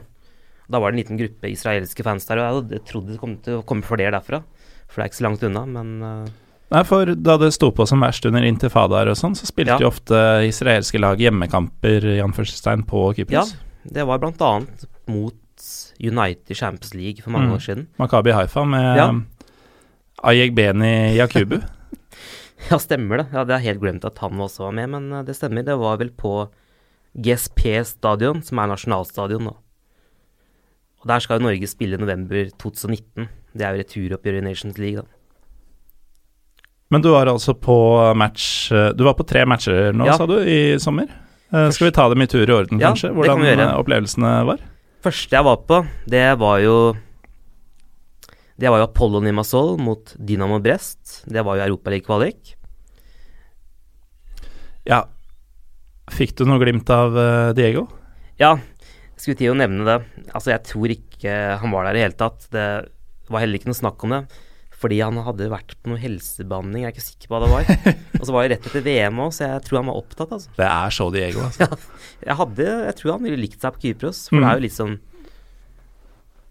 Da 0.70 0.78
var 0.80 0.92
det 0.92 1.00
en 1.00 1.02
liten 1.04 1.18
gruppe 1.18 1.50
israelske 1.50 2.04
fans 2.06 2.26
der, 2.30 2.38
og 2.54 2.70
jeg 2.70 2.84
trodde 2.86 3.15
det 3.15 3.20
kom 3.20 3.38
til 3.42 3.58
å 3.60 3.65
komme 3.65 3.82
flere 3.84 4.12
derfra. 4.13 4.44
For 4.89 5.02
det 5.02 5.06
er 5.08 5.10
ikke 5.10 5.20
så 5.22 5.26
langt 5.26 5.44
unna, 5.44 5.65
men 5.65 5.96
eh, 6.06 6.30
Nei, 6.70 6.84
for 6.86 7.10
da 7.18 7.34
det 7.42 7.48
sto 7.56 7.72
på 7.74 7.88
som 7.89 8.04
verst 8.06 8.28
under 8.30 8.44
intifadaer 8.46 9.10
og 9.10 9.18
sånn, 9.18 9.34
så 9.34 9.48
spilte 9.50 9.74
Ja. 9.74 9.80
jo 9.82 9.88
ofte 9.89 10.20
israelske 10.46 11.00
lag 11.02 11.18
hjemmekamper 11.18 12.06
i 12.06 12.20
anførselstegn 12.22 12.84
på 12.86 13.08
ja. 13.34 13.42
Det 13.89 14.06
var 14.06 14.20
blant 14.22 14.38
annet 14.46 14.86
mot 15.10 15.34
United 16.00 16.54
Champions 16.56 16.94
League 16.94 17.24
for 17.24 17.32
mange 17.32 17.50
Mm. 17.50 17.56
år 17.56 17.60
siden. 17.65 17.88
Makabi 17.98 18.32
Haifa 18.38 18.63
med 18.70 18.98
Ja. 18.98 19.10
Ayegbeni 20.24 21.15
Yakubu. 21.18 21.58
Ja, 22.67 22.78
stemmer 22.82 23.22
det. 23.22 23.28
Ja, 23.34 23.45
Det 23.48 23.56
er 23.56 23.63
helt 23.63 23.80
glemt 23.82 24.04
at 24.06 24.17
han 24.19 24.39
også 24.43 24.65
var 24.67 24.74
med, 24.76 24.89
men 24.91 25.12
eh, 25.13 25.24
det 25.24 25.36
stemmer. 25.38 25.63
Det 25.65 25.78
var 25.80 25.98
vel 26.02 26.10
på 26.12 26.50
GSP 27.17 27.80
stadion, 27.88 28.41
som 28.45 28.60
er 28.62 28.67
nasjonalstadion 28.74 29.48
nå. 29.48 29.56
Og 31.00 31.08
Der 31.08 31.19
skal 31.24 31.39
jo 31.39 31.45
Norge 31.48 31.67
spille 31.72 31.95
i 31.95 32.02
november 32.02 32.50
2019. 32.60 33.30
Det 33.56 33.63
er 33.65 33.74
jo 33.78 33.82
returoppgjøret 33.84 34.41
i 34.43 34.45
Nations 34.50 34.78
League, 34.78 35.00
da. 35.02 35.08
Men 36.91 37.02
du 37.06 37.12
var 37.13 37.30
altså 37.30 37.54
på 37.54 37.74
match 38.17 38.72
eh, 38.74 38.91
Du 38.98 39.04
var 39.06 39.13
på 39.13 39.26
tre 39.30 39.43
matcher 39.45 39.93
nå, 39.93 40.08
Ja. 40.10 40.15
sa 40.17 40.26
du, 40.26 40.39
i 40.41 40.78
sommer. 40.82 41.08
Eh, 41.54 41.69
skal 41.74 41.88
vi 41.89 41.91
ta 41.95 42.08
dem 42.10 42.22
i 42.22 42.28
tur 42.30 42.43
i 42.43 42.52
orden, 42.54 42.80
Ja, 42.82 42.89
kanskje? 42.91 43.10
det 43.13 43.15
Hvordan 43.15 43.78
opplevelsene 43.78 44.32
var? 44.45 44.60
Første 45.02 45.32
jeg 45.38 45.45
var 45.45 45.58
på, 45.69 45.86
det 46.12 46.26
var 46.41 46.58
jo 46.60 46.76
Det 48.60 48.67
var 48.72 48.82
jo 48.82 48.88
Apollo 48.89 49.22
Nimasol 49.24 49.78
mot 49.80 50.12
Dynamo 50.19 50.58
Brest. 50.63 51.22
Det 51.32 51.43
var 51.48 51.56
jo 51.60 51.67
Europaliga-kvalik. 51.69 52.56
Ja. 54.89 55.04
Fikk 56.12 56.34
du 56.39 56.45
noe 56.50 56.60
glimt 56.62 56.89
av 56.91 57.15
eh, 57.19 57.52
Diego? 57.58 57.86
Ja, 58.41 58.56
jeg 58.58 59.22
skulle 59.24 59.39
til 59.39 59.54
å 59.54 59.58
nevne 59.60 59.86
det. 59.88 59.98
Altså, 60.34 60.52
jeg 60.56 60.63
tror 60.67 60.91
ikke 60.95 61.34
han 61.62 61.74
var 61.76 61.86
der 61.88 61.95
i 61.95 62.00
det 62.02 62.06
hele 62.08 62.19
tatt. 62.19 62.48
Det 62.52 62.67
var 63.30 63.43
heller 63.43 63.60
ikke 63.60 63.69
noe 63.72 63.78
snakk 63.80 64.06
om 64.08 64.15
det. 64.17 64.22
Fordi 64.80 65.02
han 65.04 65.17
hadde 65.26 65.50
vært 65.52 65.74
på 65.84 65.91
noe 65.91 66.00
helsebehandling, 66.00 66.86
jeg 66.86 66.88
er 66.88 66.93
ikke 66.95 67.04
sikker 67.04 67.28
på 67.28 67.36
hva 67.36 67.41
det 67.43 67.50
var. 67.52 67.93
Og 68.19 68.22
så 68.24 68.32
var 68.36 68.45
det 68.48 68.54
rett 68.56 68.67
etter 68.69 68.84
VM 68.86 69.17
òg, 69.26 69.34
så 69.36 69.43
jeg 69.50 69.63
tror 69.67 69.82
han 69.82 69.89
var 69.91 69.98
opptatt, 70.00 70.32
altså. 70.38 70.54
Det 70.56 70.69
er 70.72 70.93
så 70.95 71.08
Diego, 71.12 71.41
altså. 71.50 71.67
Jeg 72.24 72.38
hadde, 72.39 72.67
jeg 72.88 72.95
tror 73.02 73.12
han 73.17 73.26
ville 73.28 73.39
likt 73.43 73.60
seg 73.60 73.76
på 73.76 73.84
Kypros, 73.84 74.22
for 74.32 74.39
Mm. 74.39 74.45
det 74.45 74.50
er 74.54 74.56
jo 74.62 74.63
litt 74.69 74.78
sånn 74.78 74.95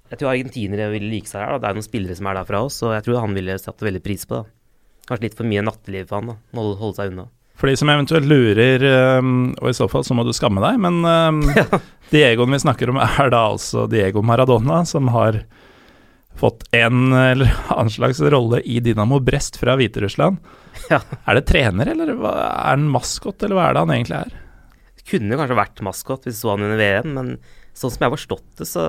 Jeg 0.08 0.20
tror 0.20 0.30
argentinere 0.32 0.90
ville 0.92 1.10
like 1.12 1.28
seg 1.28 1.42
her, 1.42 1.56
da. 1.56 1.62
Det 1.62 1.70
er 1.70 1.78
noen 1.78 1.88
spillere 1.88 2.16
som 2.18 2.28
er 2.30 2.38
derfra 2.40 2.62
oss, 2.64 2.78
og 2.86 2.94
jeg 2.96 3.04
tror 3.06 3.20
han 3.26 3.36
ville 3.36 3.58
satt 3.60 3.84
veldig 3.84 4.04
pris 4.04 4.24
på 4.28 4.38
det. 4.38 4.54
Kanskje 5.08 5.28
litt 5.28 5.36
for 5.38 5.48
mye 5.48 5.64
natteliv 5.64 6.08
for 6.08 6.20
han, 6.20 6.32
da. 6.32 6.58
Holde, 6.58 6.78
holde 6.80 6.98
seg 6.98 7.12
unna. 7.12 7.28
For 7.58 7.70
de 7.70 7.74
som 7.80 7.90
eventuelt 7.90 8.28
lurer, 8.30 8.84
eh, 8.86 9.30
og 9.58 9.68
i 9.68 9.76
så 9.76 9.88
fall 9.90 10.04
så 10.06 10.14
må 10.14 10.24
du 10.24 10.32
skamme 10.36 10.62
deg, 10.62 10.78
men 10.84 11.00
ja. 11.58 11.80
Diegoen 12.12 12.54
vi 12.54 12.62
snakker 12.62 12.92
om 12.92 13.00
er 13.02 13.32
da 13.34 13.44
altså 13.50 13.88
Diego 13.90 14.22
Maradona, 14.24 14.84
som 14.88 15.10
har 15.12 15.42
fått 16.38 16.64
en 16.76 17.12
eller 17.12 17.50
annen 17.74 17.92
slags 17.92 18.20
rolle 18.20 18.62
i 18.62 18.78
Dynamo 18.84 19.18
Brest 19.20 19.58
fra 19.60 19.74
Hviterussland. 19.78 20.38
Ja. 20.88 21.00
Er 21.26 21.38
det 21.38 21.48
trener, 21.50 21.90
eller 21.90 22.14
er 22.14 22.44
han 22.70 22.86
maskot, 22.92 23.42
eller 23.42 23.58
hva 23.58 23.68
er 23.68 23.76
det 23.76 23.84
han 23.84 23.94
egentlig 23.96 24.20
er? 24.22 24.36
Kunne 25.08 25.38
kanskje 25.40 25.56
vært 25.58 25.82
maskot 25.84 26.28
hvis 26.28 26.38
du 26.38 26.44
så 26.44 26.54
han 26.54 26.66
under 26.66 26.78
VM, 26.80 27.14
men 27.16 27.32
sånn 27.76 27.90
som 27.90 28.02
jeg 28.02 28.10
har 28.10 28.14
forstått 28.14 28.48
det, 28.60 28.68
så 28.68 28.84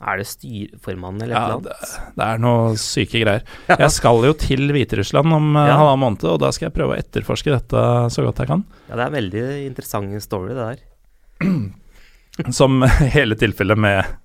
er 0.00 0.20
det 0.20 0.26
styreformannen 0.30 1.22
eller 1.26 1.34
Ja, 1.36 1.42
eller 1.46 1.64
det, 1.66 1.90
det 2.16 2.26
er 2.26 2.38
noe 2.40 2.76
syke 2.80 3.20
greier. 3.20 3.42
Jeg 3.84 3.90
skal 3.92 4.24
jo 4.24 4.32
til 4.40 4.70
Hviterussland 4.72 5.34
om 5.36 5.50
uh, 5.58 5.66
Ja. 5.68 5.76
halvannen 5.80 6.04
måned, 6.06 6.24
og 6.30 6.38
da 6.40 6.50
skal 6.56 6.70
jeg 6.70 6.76
prøve 6.78 6.94
å 6.96 7.00
etterforske 7.00 7.52
dette 7.52 7.82
så 8.14 8.24
godt 8.24 8.40
jeg 8.42 8.48
kan. 8.48 8.64
Ja, 8.88 8.94
det 8.96 9.02
er 9.04 9.06
en 9.10 9.18
veldig 9.18 9.44
interessant 9.66 10.24
story, 10.24 10.54
det 10.56 10.64
der. 10.64 11.68
Som 12.56 12.80
hele 13.16 13.36
tilfellet 13.36 13.78
med 13.78 14.16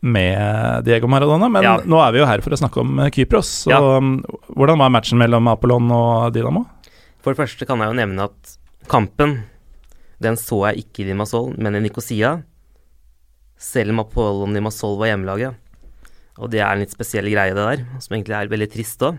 med 0.00 0.84
Diego 0.86 1.08
Maradona, 1.10 1.48
men 1.50 1.64
Ja. 1.66 1.72
nå 1.82 1.98
er 1.98 2.12
vi 2.14 2.20
jo 2.20 2.26
her 2.28 2.38
for 2.44 2.54
å 2.54 2.58
snakke 2.60 2.78
om 2.84 3.00
eh, 3.02 3.08
Kypros. 3.10 3.48
Så 3.66 3.74
um, 3.98 4.20
hvordan 4.54 4.78
var 4.78 4.92
matchen 4.94 5.18
mellom 5.18 5.48
Apollon 5.50 5.88
og 5.90 6.28
Dynamo? 6.36 6.62
For 7.18 7.34
det 7.34 7.40
første 7.40 7.66
kan 7.66 7.82
jeg 7.82 7.90
jo 7.90 7.96
nevne 7.98 8.28
at 8.28 8.52
kampen, 8.86 9.40
den 10.22 10.38
så 10.38 10.60
jeg 10.68 10.84
ikke 10.84 11.02
i 11.02 11.08
Limassol, 11.10 11.50
men 11.58 11.74
i 11.74 11.82
Nicosia. 11.82 12.36
Selv 13.58 13.92
om 13.94 14.04
Apollon 14.04 14.58
Masol 14.62 14.98
var 15.00 15.10
hjemmelaget. 15.12 15.56
Og 16.38 16.50
det 16.52 16.60
er 16.62 16.70
en 16.70 16.84
litt 16.84 16.94
spesiell 16.94 17.26
greie, 17.32 17.54
det 17.56 17.64
der, 17.64 17.84
som 17.98 18.14
egentlig 18.14 18.36
er 18.38 18.50
veldig 18.52 18.68
trist 18.70 19.02
òg. 19.02 19.18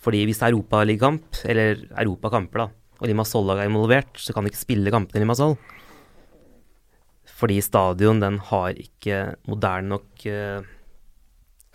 Fordi 0.00 0.22
hvis 0.24 0.40
det 0.40 0.46
er 0.46 0.54
europaligakamp, 0.54 1.42
eller 1.44 1.82
europakamper, 2.00 2.62
da, 2.62 2.68
og 3.00 3.08
Limassol-laget 3.08 3.66
er 3.66 3.70
involvert, 3.70 4.20
så 4.20 4.32
kan 4.32 4.44
de 4.44 4.52
ikke 4.52 4.62
spille 4.62 4.92
kampene 4.92 5.20
i 5.20 5.24
Limassol. 5.24 5.58
Fordi 7.40 7.58
stadion, 7.64 8.20
den 8.20 8.38
har 8.50 8.76
ikke 8.80 9.20
moderne 9.48 9.94
nok 9.94 10.24
eh, 10.28 10.64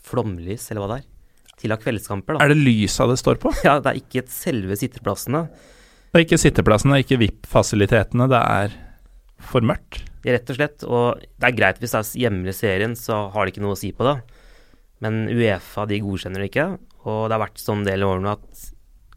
flomlys, 0.05 0.67
eller 0.69 0.83
hva 0.83 0.89
det 0.91 0.97
er, 1.03 1.07
til 1.61 1.73
å 1.73 1.77
ha 1.77 1.81
kveldskamper, 1.81 2.37
da. 2.37 2.45
Er 2.45 2.53
det 2.53 2.59
lysa 2.61 3.05
det 3.09 3.19
står 3.21 3.39
på? 3.41 3.53
Ja, 3.67 3.77
det 3.81 3.93
er 3.93 4.01
ikke 4.01 4.23
et 4.23 4.33
selve 4.33 4.77
sitteplassene. 4.77 5.45
Det 6.09 6.21
er 6.21 6.25
ikke 6.25 6.41
sitteplassene, 6.41 7.01
ikke 7.03 7.21
VIP-fasilitetene, 7.21 8.29
det 8.31 8.41
er 8.41 8.75
for 9.51 9.65
mørkt. 9.65 10.05
Rett 10.25 10.49
og 10.49 10.57
slett. 10.57 10.85
Og 10.87 11.21
det 11.21 11.49
er 11.49 11.57
greit 11.57 11.81
hvis 11.81 11.93
det 11.93 12.01
er 12.01 12.23
hjemme 12.25 12.49
i 12.49 12.55
serien, 12.55 12.95
så 12.97 13.27
har 13.33 13.45
det 13.45 13.53
ikke 13.53 13.65
noe 13.65 13.75
å 13.75 13.79
si 13.79 13.91
på 13.95 14.07
det. 14.07 14.17
Men 15.05 15.25
Uefa 15.29 15.85
de 15.89 16.01
godkjenner 16.01 16.41
det 16.41 16.49
ikke. 16.49 16.69
Og 17.05 17.27
det 17.27 17.37
har 17.37 17.43
vært 17.43 17.61
sånn 17.61 17.85
del 17.85 18.05
år 18.07 18.23
nå 18.23 18.33
at 18.33 18.65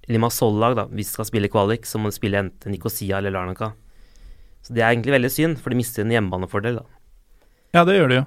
Limassol-lag, 0.09 0.77
da, 0.77 0.87
hvis 0.89 1.11
de 1.11 1.19
skal 1.19 1.29
spille 1.29 1.51
kvalik, 1.53 1.85
så 1.89 2.01
må 2.01 2.09
de 2.09 2.17
spille 2.17 2.41
enten 2.41 2.73
Nikosia 2.73 3.21
eller 3.21 3.35
Larnaca. 3.35 3.75
Så 4.65 4.73
det 4.77 4.83
er 4.83 4.93
egentlig 4.93 5.15
veldig 5.15 5.31
synd, 5.33 5.61
for 5.61 5.73
de 5.73 5.79
mister 5.81 6.05
en 6.05 6.13
hjemmebanefordel. 6.13 6.81
da. 6.81 7.47
Ja, 7.77 7.85
det 7.85 7.99
gjør 7.99 8.13
de 8.13 8.21
jo. 8.21 8.27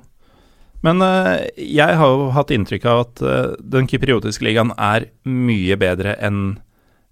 Men 0.85 1.01
uh, 1.05 1.37
jeg 1.57 1.97
har 1.97 2.13
jo 2.13 2.29
hatt 2.33 2.53
inntrykk 2.53 2.85
av 2.89 3.03
at 3.03 3.23
uh, 3.25 3.53
den 3.61 3.89
kypriotiske 3.89 4.45
ligaen 4.45 4.73
er 4.81 5.09
mye 5.29 5.77
bedre 5.81 6.15
enn 6.21 6.59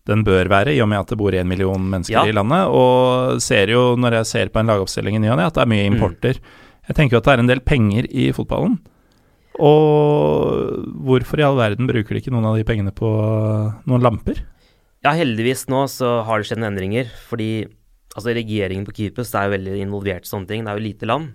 den 0.09 0.23
bør 0.25 0.49
være, 0.51 0.73
i 0.75 0.81
og 0.83 0.89
med 0.91 0.99
at 1.03 1.11
det 1.13 1.17
bor 1.21 1.33
en 1.37 1.47
million 1.47 1.85
mennesker 1.93 2.17
Ja. 2.17 2.25
i 2.25 2.33
landet. 2.35 2.67
Og 2.73 3.39
ser 3.45 3.69
jo, 3.71 3.95
når 3.95 4.17
jeg 4.19 4.25
ser 4.25 4.49
på 4.49 4.59
en 4.63 4.67
lagoppstilling 4.73 5.15
i 5.15 5.21
ny 5.23 5.29
og 5.31 5.37
ne, 5.37 5.45
at 5.47 5.53
det 5.55 5.61
er 5.63 5.69
mye 5.71 5.85
Mm. 5.89 5.93
importer. 5.95 6.39
Jeg 6.89 6.95
tenker 6.97 7.13
jo 7.15 7.17
at 7.21 7.27
det 7.29 7.33
er 7.35 7.39
en 7.43 7.47
del 7.51 7.59
penger 7.61 8.07
i 8.09 8.31
fotballen. 8.33 8.79
Og 9.59 10.85
hvorfor 11.05 11.39
i 11.41 11.45
all 11.45 11.57
verden 11.59 11.87
bruker 11.89 12.15
de 12.15 12.21
ikke 12.23 12.31
noen 12.33 12.47
av 12.49 12.55
de 12.57 12.63
pengene 12.67 12.93
på 12.95 13.09
noen 13.89 14.01
lamper? 14.05 14.41
Ja, 15.03 15.11
heldigvis 15.15 15.67
nå 15.71 15.85
så 15.91 16.23
har 16.27 16.39
det 16.41 16.47
skjedd 16.49 16.61
noen 16.63 16.73
endringer. 16.73 17.11
Fordi 17.29 17.67
altså 18.15 18.33
regjeringen 18.35 18.87
på 18.87 18.95
Kypros 18.97 19.33
er 19.35 19.47
jo 19.49 19.55
veldig 19.57 19.77
involvert 19.85 20.25
i 20.27 20.31
sånne 20.31 20.47
ting. 20.49 20.63
Det 20.65 20.71
er 20.73 20.79
jo 20.79 20.87
lite 20.87 21.09
land. 21.09 21.33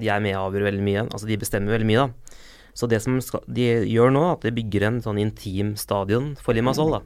De 0.00 0.08
er 0.10 0.20
med 0.24 0.34
og 0.34 0.48
avgjør 0.52 0.68
veldig 0.70 0.82
mye. 0.88 1.04
Altså 1.10 1.26
de 1.30 1.36
bestemmer 1.38 1.76
veldig 1.76 1.86
mye, 1.90 2.06
da. 2.08 2.38
Så 2.74 2.88
det 2.90 2.98
som 3.04 3.20
skal, 3.22 3.44
de 3.46 3.68
gjør 3.86 4.10
nå, 4.10 4.22
at 4.32 4.42
de 4.42 4.50
bygger 4.50 4.82
en 4.88 4.96
sånn 5.04 5.20
intim 5.22 5.76
stadion 5.78 6.32
for 6.42 6.56
Limassol, 6.56 6.90
da. 6.96 7.02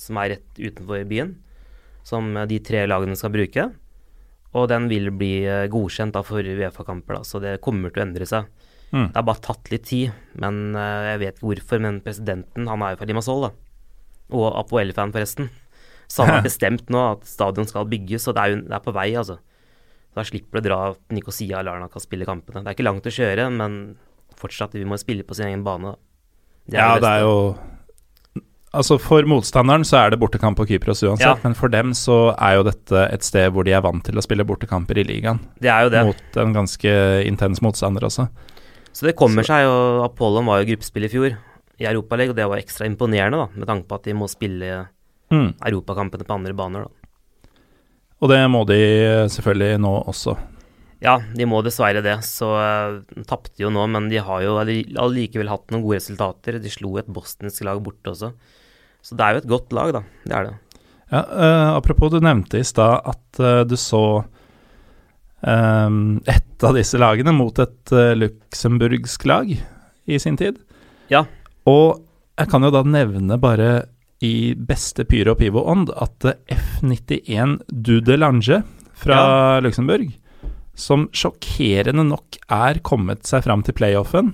Som 0.00 0.20
er 0.20 0.34
rett 0.36 0.60
utenfor 0.60 1.04
byen. 1.10 1.36
Som 2.06 2.32
eh, 2.36 2.48
de 2.50 2.60
tre 2.64 2.86
lagene 2.88 3.18
skal 3.18 3.34
bruke. 3.34 3.68
Og 4.56 4.66
den 4.72 4.88
vil 4.90 5.12
bli 5.14 5.34
eh, 5.46 5.68
godkjent 5.70 6.16
da 6.16 6.24
for 6.26 6.42
Uefa-kamper. 6.42 7.20
Så 7.26 7.42
det 7.42 7.58
kommer 7.64 7.92
til 7.92 8.02
å 8.02 8.06
endre 8.08 8.28
seg. 8.28 8.48
Mm. 8.90 9.12
Det 9.12 9.14
har 9.14 9.26
bare 9.28 9.44
tatt 9.44 9.70
litt 9.70 9.84
tid, 9.86 10.14
men 10.42 10.74
eh, 10.74 11.10
jeg 11.12 11.20
vet 11.22 11.36
ikke 11.36 11.50
hvorfor. 11.50 11.82
Men 11.84 12.00
presidenten, 12.04 12.70
han 12.70 12.82
er 12.82 12.94
jo 12.94 13.02
fra 13.02 13.10
Limassol, 13.10 13.46
da. 13.46 13.52
Og 14.34 14.48
Apoel-fan, 14.64 15.14
forresten. 15.14 15.50
Så 16.10 16.24
han 16.24 16.38
har 16.38 16.46
bestemt 16.48 16.90
nå 16.90 17.04
at 17.12 17.28
stadion 17.28 17.68
skal 17.70 17.88
bygges, 17.90 18.26
og 18.26 18.36
det 18.36 18.42
er 18.42 18.54
jo 18.54 18.60
det 18.64 18.76
er 18.80 18.84
på 18.84 18.96
vei, 18.96 19.08
altså. 19.20 19.38
Da 20.16 20.24
slipper 20.26 20.58
du 20.58 20.64
å 20.64 20.66
dra 20.66 20.78
til 20.96 21.20
Nikosia 21.20 21.60
og 21.60 21.68
Larnaca 21.68 22.00
og 22.00 22.02
spille 22.02 22.26
kampene. 22.26 22.64
Det 22.64 22.72
er 22.72 22.78
ikke 22.78 22.88
langt 22.88 23.06
å 23.06 23.14
kjøre, 23.14 23.46
men 23.54 23.76
fortsatt, 24.40 24.74
vi 24.74 24.88
må 24.88 24.98
spille 24.98 25.26
på 25.26 25.36
sin 25.38 25.52
egen 25.52 25.62
bane. 25.66 25.92
Da. 25.92 26.00
Ja, 26.74 26.88
det 26.96 27.04
det 27.04 27.12
er 27.12 27.22
jo 27.28 27.36
Altså, 28.72 29.00
for 29.02 29.26
motstanderen 29.26 29.82
så 29.82 29.96
er 29.98 30.10
det 30.12 30.20
bortekamp 30.22 30.56
på 30.60 30.66
Kypros 30.68 31.00
uansett, 31.02 31.26
Ja. 31.26 31.34
men 31.42 31.54
for 31.58 31.68
dem 31.68 31.90
så 31.92 32.34
er 32.38 32.54
jo 32.56 32.62
dette 32.68 33.00
et 33.12 33.22
sted 33.26 33.50
hvor 33.52 33.64
de 33.66 33.72
er 33.74 33.80
vant 33.82 34.04
til 34.04 34.14
å 34.14 34.22
spille 34.22 34.44
bortekamper 34.46 34.98
i 34.98 35.04
ligaen. 35.08 35.40
Det 35.58 35.68
er 35.68 35.82
jo 35.88 35.90
det. 35.90 36.04
Mot 36.06 36.36
en 36.44 36.52
ganske 36.54 36.92
intens 37.26 37.60
motstander 37.60 38.06
også. 38.06 38.28
Så 38.92 39.06
det 39.06 39.16
kommer 39.16 39.42
seg 39.42 39.64
jo 39.66 40.04
Apollon 40.04 40.46
var 40.46 40.62
jo 40.62 40.70
gruppespill 40.70 41.04
i 41.04 41.08
fjor 41.10 41.36
i 41.80 41.84
Europaligaen, 41.90 42.30
og 42.30 42.36
det 42.36 42.46
var 42.48 42.58
ekstra 42.62 42.86
imponerende, 42.86 43.38
da, 43.42 43.48
med 43.56 43.66
tanke 43.66 43.88
på 43.88 43.94
at 43.98 44.02
de 44.04 44.12
må 44.14 44.28
spille 44.30 44.86
Mm. 45.32 45.54
europakampene 45.62 46.24
på 46.26 46.34
andre 46.34 46.52
baner, 46.54 46.82
da. 46.82 46.90
Og 48.22 48.28
det 48.28 48.38
må 48.50 48.64
de 48.66 48.78
selvfølgelig 49.30 49.80
nå 49.80 49.92
også. 50.06 50.36
Ja, 51.00 51.16
de 51.36 51.46
må 51.48 51.62
dessverre 51.64 52.02
det. 52.04 52.18
Så 52.28 52.50
uh, 52.52 53.00
tapte 53.28 53.62
jo 53.62 53.70
nå, 53.72 53.86
men 53.92 54.10
de 54.12 54.20
har 54.20 54.42
jo 54.44 54.58
allikevel 54.60 55.52
hatt 55.52 55.70
noen 55.72 55.84
gode 55.84 56.00
resultater. 56.00 56.60
De 56.60 56.72
slo 56.72 56.96
et 57.00 57.08
bosnisk 57.08 57.64
lag 57.66 57.80
borte 57.84 58.12
også. 58.12 58.34
Så 59.00 59.16
det 59.16 59.24
er 59.24 59.36
jo 59.36 59.42
et 59.42 59.52
godt 59.54 59.72
lag, 59.76 59.94
da. 59.96 60.04
Det 60.26 60.36
er 60.36 60.50
det. 60.50 60.58
Ja, 61.10 61.24
uh, 61.24 61.70
apropos, 61.78 62.12
du 62.12 62.20
nevnte 62.22 62.60
i 62.60 62.66
stad 62.66 63.00
at 63.08 63.40
uh, 63.42 63.62
du 63.66 63.74
så 63.80 64.04
um, 65.40 66.20
et 66.28 66.66
av 66.66 66.76
disse 66.76 67.00
lagene 67.00 67.32
mot 67.34 67.56
et 67.64 67.94
uh, 67.96 68.12
luxemburgsk 68.18 69.24
lag 69.26 69.50
i 69.50 70.20
sin 70.22 70.36
tid. 70.38 70.60
Ja. 71.10 71.24
Og 71.68 72.04
jeg 72.38 72.52
kan 72.52 72.64
jo 72.64 72.72
da 72.72 72.84
nevne 72.86 73.40
bare 73.40 73.70
i 74.24 74.52
beste 74.54 75.06
Pyro 75.08 75.32
Pivo-ånd 75.36 75.90
at 75.96 76.26
eh, 76.28 76.56
F91 76.56 77.56
Dudelange 77.72 78.60
fra 79.00 79.60
Luxembourg, 79.64 80.10
som 80.80 81.06
sjokkerende 81.12 82.02
nok 82.08 82.38
er 82.50 82.80
kommet 82.86 83.28
seg 83.28 83.44
fram 83.46 83.62
til 83.66 83.76
playoffen 83.76 84.32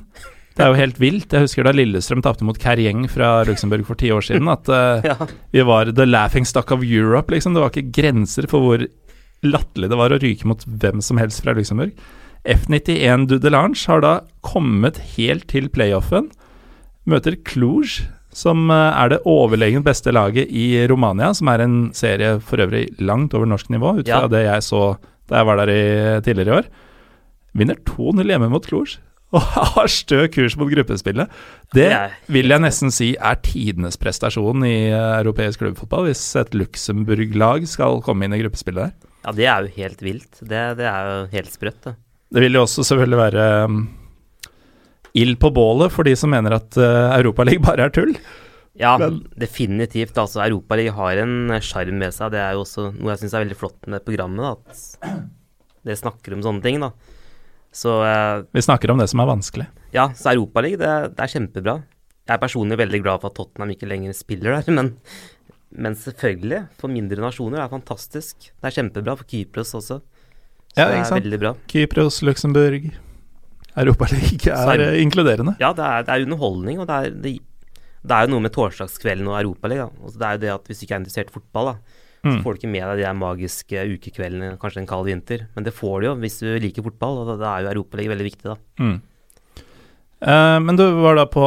Det 0.57 0.65
er 0.65 0.71
jo 0.73 0.79
helt 0.79 1.01
vilt. 1.03 1.33
Jeg 1.35 1.45
husker 1.45 1.67
da 1.67 1.73
Lillestrøm 1.77 2.23
tapte 2.25 2.47
mot 2.49 2.57
Kerjeng 2.57 3.03
fra 3.13 3.43
Luxembourg 3.45 3.85
for 3.85 3.99
ti 4.01 4.09
år 4.15 4.25
siden, 4.25 4.49
at 4.49 4.71
uh, 4.73 5.05
Ja. 5.11 5.17
vi 5.53 5.65
var 5.69 5.91
the 5.93 6.07
laughing 6.09 6.47
stock 6.49 6.71
of 6.73 6.81
Europe, 6.87 7.29
liksom. 7.35 7.53
Det 7.53 7.61
var 7.61 7.75
ikke 7.75 7.91
grenser 7.99 8.49
for 8.49 8.65
hvor 8.65 8.87
latterlig 9.45 9.91
det 9.93 9.99
var 10.01 10.15
å 10.17 10.19
ryke 10.23 10.49
mot 10.49 10.65
hvem 10.65 11.03
som 11.05 11.21
helst 11.21 11.43
fra 11.45 11.53
Luxembourg. 11.59 11.93
F91 12.49 13.27
Dudelange 13.29 13.83
har 13.91 14.01
da 14.05 14.15
kommet 14.47 14.97
helt 15.19 15.45
til 15.53 15.69
playoffen. 15.75 16.31
Møter 17.07 17.37
Cluj, 17.47 17.99
som 18.37 18.71
eh, 18.73 18.97
er 19.03 19.13
det 19.13 19.21
overlegent 19.29 19.85
beste 19.87 20.13
laget 20.15 20.49
i 20.51 20.71
Romania, 20.91 21.33
som 21.37 21.51
er 21.53 21.67
en 21.67 21.77
serie 21.97 22.37
for 22.41 22.63
øvrig 22.65 22.87
langt 23.03 23.35
over 23.37 23.47
norsk 23.51 23.69
nivå, 23.75 23.99
ut 24.01 24.09
fra 24.09 24.23
Ja. 24.25 24.31
det 24.33 24.45
jeg 24.47 24.65
så 24.71 24.83
da 25.31 25.41
jeg 25.41 25.49
var 25.49 25.61
der 25.63 25.73
i, 25.73 25.83
tidligere 26.27 26.49
i 26.49 26.57
år. 26.61 26.71
Vinner 27.57 27.79
2-0 27.89 28.33
hjemme 28.33 28.51
mot 28.53 28.67
Cluj. 28.67 28.97
Og 29.35 29.43
har 29.43 29.91
stø 29.91 30.21
kurs 30.31 30.55
mot 30.59 30.71
gruppespillet. 30.71 31.33
Det 31.75 31.89
vil 32.31 32.53
jeg 32.53 32.63
nesten 32.63 32.93
si 32.95 33.11
er 33.19 33.41
tidenes 33.43 33.99
prestasjon 33.99 34.63
i 34.65 34.89
eh, 34.93 35.17
europeisk 35.19 35.65
klubbfotball, 35.65 36.07
hvis 36.07 36.23
et 36.39 36.55
Luxembourg-lag 36.55 37.67
skal 37.69 38.01
komme 38.07 38.27
inn 38.27 38.37
i 38.37 38.41
gruppespillet 38.45 38.87
der. 38.87 39.13
ja, 39.27 39.35
det 39.35 39.49
er 39.51 39.67
jo 39.67 39.75
helt 39.83 40.05
vilt. 40.07 40.31
Det, 40.41 40.63
det 40.79 40.87
er 40.87 41.11
jo 41.11 41.21
helt 41.35 41.53
sprøtt, 41.53 41.81
det. 41.89 41.97
Det 42.37 42.43
vil 42.43 42.59
jo 42.59 42.65
også 42.67 42.85
selvfølgelig 42.87 43.19
være 43.19 43.45
um, 43.71 43.83
ild 45.17 45.37
på 45.43 45.51
bålet 45.55 45.95
for 45.95 46.07
de 46.07 46.15
som 46.19 46.33
mener 46.35 46.57
at 46.57 46.79
uh, 46.79 47.15
Europaligaen 47.19 47.67
bare 47.67 47.87
er 47.87 47.95
tull. 47.95 48.15
Ja, 48.79 48.99
Men- 49.01 49.23
definitivt. 49.39 50.17
Altså, 50.21 50.43
Europaligaen 50.45 50.95
har 50.97 51.17
en 51.23 51.61
sjarm 51.65 51.99
med 51.99 52.13
seg. 52.13 52.31
Det 52.35 52.41
er 52.43 52.53
jo 52.53 52.65
også 52.65 52.91
noe 52.95 53.15
jeg 53.15 53.23
syns 53.25 53.35
er 53.35 53.45
veldig 53.47 53.57
flott 53.57 53.87
med 53.89 54.05
programmet. 54.05 54.43
Da, 54.43 54.53
at 54.53 55.27
det 55.87 55.97
snakker 55.99 56.35
om 56.37 56.43
sånne 56.45 56.63
ting, 56.63 56.81
da. 56.81 56.91
Så 57.73 57.93
eh, 58.05 58.43
Vi 58.53 58.61
snakker 58.65 58.91
om 58.91 58.99
det 58.99 59.09
som 59.09 59.21
er 59.21 59.27
vanskelig. 59.31 59.67
ja, 59.93 60.09
så 60.17 60.33
Europaligaen, 60.35 60.79
det, 60.81 61.17
det 61.17 61.25
er 61.25 61.33
kjempebra. 61.39 61.77
Jeg 62.27 62.35
er 62.35 62.43
personlig 62.43 62.77
veldig 62.81 63.03
glad 63.05 63.21
for 63.23 63.31
at 63.31 63.37
Tottenham 63.39 63.71
ikke 63.71 63.87
lenger 63.89 64.13
spiller 64.17 64.57
der, 64.61 64.73
men, 64.79 64.97
men 65.73 65.95
selvfølgelig, 65.95 66.67
for 66.81 66.89
mindre 66.93 67.21
nasjoner, 67.23 67.61
det 67.61 67.65
er 67.67 67.75
fantastisk. 67.79 68.49
Det 68.61 68.71
er 68.71 68.77
kjempebra 68.81 69.17
for 69.17 69.25
Kypros 69.31 69.73
også. 69.79 70.01
Så 70.03 70.77
Ja, 70.77 70.89
det 70.91 70.99
ikke 71.01 71.41
sant? 71.41 71.67
Kypros, 71.73 72.21
Luxembourg 72.27 72.91
Europaligaen 73.77 74.69
er 74.69 74.81
er- 74.81 74.93
uh, 74.93 75.01
inkluderende. 75.03 75.57
Ja, 75.61 75.73
det 75.77 75.85
er, 75.85 76.03
det 76.05 76.13
er 76.15 76.25
underholdning, 76.27 76.81
og 76.81 76.87
det 76.89 76.97
er, 76.97 77.11
det, 77.25 77.33
det 78.05 78.13
er 78.17 78.27
jo 78.27 78.33
noe 78.35 78.45
med 78.45 78.53
torsdagskvelden 78.53 79.29
og 79.31 79.39
Europaligaen. 79.41 79.95
Altså, 80.03 80.19
det 80.19 80.27
er 80.27 80.35
jo 80.37 80.43
det 80.45 80.53
at 80.55 80.67
hvis 80.69 80.79
du 80.81 80.85
ikke 80.87 80.95
er 80.97 81.01
interessert 81.05 81.31
i 81.33 81.37
fotball, 81.39 81.73
da, 81.73 81.77
så 82.27 82.33
Mm. 82.33 82.43
får 82.43 82.55
du 82.55 82.59
ikke 82.59 82.71
med 82.73 82.83
deg 82.83 82.97
de 82.99 83.03
der 83.07 83.15
magiske 83.15 83.83
ukekveldene, 83.95 84.59
kanskje 84.59 84.81
en 84.83 84.87
kald 84.91 85.07
vinter. 85.07 85.47
Men 85.55 85.65
det 85.65 85.73
får 85.75 86.01
du 86.01 86.07
jo 86.09 86.15
hvis 86.19 86.39
du 86.41 86.49
liker 86.59 86.83
fotball, 86.83 87.21
og 87.23 87.39
da, 87.39 87.53
er 87.57 87.63
jo 87.69 87.71
Europaligaen 87.77 88.17
veldig 88.17 88.27
viktig, 88.27 88.43
da. 88.51 88.57
Mm. 88.83 88.97
Eh, 90.27 90.59
men 90.65 90.77
du 90.79 90.85
var 91.03 91.15
da 91.19 91.27
på 91.29 91.45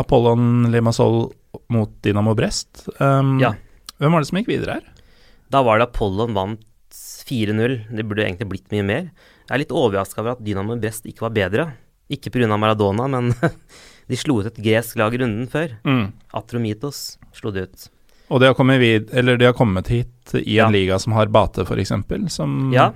Apollon 0.00 0.70
Limassol 0.72 1.28
mot 1.70 1.90
Dinamo 2.02 2.34
Brest. 2.34 2.88
Um, 3.00 3.38
Ja. 3.40 3.52
Hvem 4.00 4.12
var 4.14 4.20
det 4.22 4.28
som 4.30 4.38
gikk 4.38 4.48
videre 4.48 4.78
her? 4.78 4.84
Da 5.50 5.62
var 5.62 5.78
det 5.78 5.88
Apollon 5.88 6.34
vant 6.34 6.60
4-0. 7.28 7.84
Det 7.94 8.06
burde 8.08 8.24
egentlig 8.24 8.48
blitt 8.48 8.70
mye 8.72 8.84
mer. 8.86 9.02
Jeg 9.48 9.54
er 9.54 9.58
litt 9.58 9.74
overraska 9.74 10.20
over 10.22 10.32
at 10.36 10.42
Dynamo 10.44 10.76
Brest 10.80 11.04
ikke 11.08 11.26
var 11.26 11.30
bedre. 11.34 11.72
Ikke 12.10 12.30
pga. 12.32 12.48
Maradona, 12.58 13.08
men 13.08 13.34
de 14.08 14.16
slo 14.16 14.40
ut 14.40 14.46
et 14.46 14.60
gresk 14.64 14.96
lag 14.96 15.12
runden 15.20 15.46
før. 15.48 15.76
Mm. 15.84 16.12
Atromitos 16.34 17.18
slo 17.36 17.50
det 17.52 17.68
ut. 17.68 17.88
Og 18.30 18.40
de 18.40 18.46
har, 18.50 18.54
kommet 18.58 18.80
vid 18.80 19.12
eller 19.16 19.38
de 19.40 19.46
har 19.48 19.54
kommet 19.56 19.88
hit 19.88 20.34
i 20.34 20.58
en 20.58 20.66
Ja. 20.66 20.68
liga 20.70 20.98
som 21.00 21.12
har 21.16 21.26
Bate, 21.32 21.62
f.eks., 21.64 21.92
som 22.34 22.72
Ja, 22.72 22.92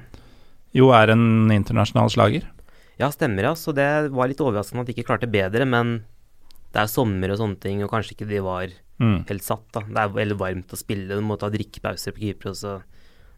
jo 0.74 0.90
er 0.92 1.10
en 1.10 1.48
internasjonal 1.50 2.10
slager. 2.12 2.42
ja, 2.98 3.08
stemmer, 3.10 3.42
ja. 3.42 3.54
Så 3.54 3.72
det 3.74 4.10
var 4.12 4.28
litt 4.28 4.38
overraskende 4.40 4.80
at 4.82 4.86
de 4.86 4.92
ikke 4.94 5.06
klarte 5.08 5.30
bedre, 5.30 5.64
men 5.66 6.04
det 6.72 6.80
er 6.82 6.86
sommer 6.86 7.30
og 7.32 7.38
sånne 7.38 7.58
ting, 7.60 7.82
og 7.82 7.90
kanskje 7.90 8.14
ikke 8.16 8.28
de 8.28 8.40
var 8.40 8.68
Mm. 9.00 9.24
helt 9.26 9.42
satt, 9.42 9.72
da. 9.72 9.80
Det 9.80 9.96
er 9.96 10.08
veldig 10.08 10.38
varmt 10.38 10.68
å 10.68 10.76
spille, 10.78 11.08
du 11.08 11.20
må 11.22 11.38
ta 11.38 11.48
drikkepauser 11.50 12.12
på 12.12 12.20
Kypros, 12.20 12.62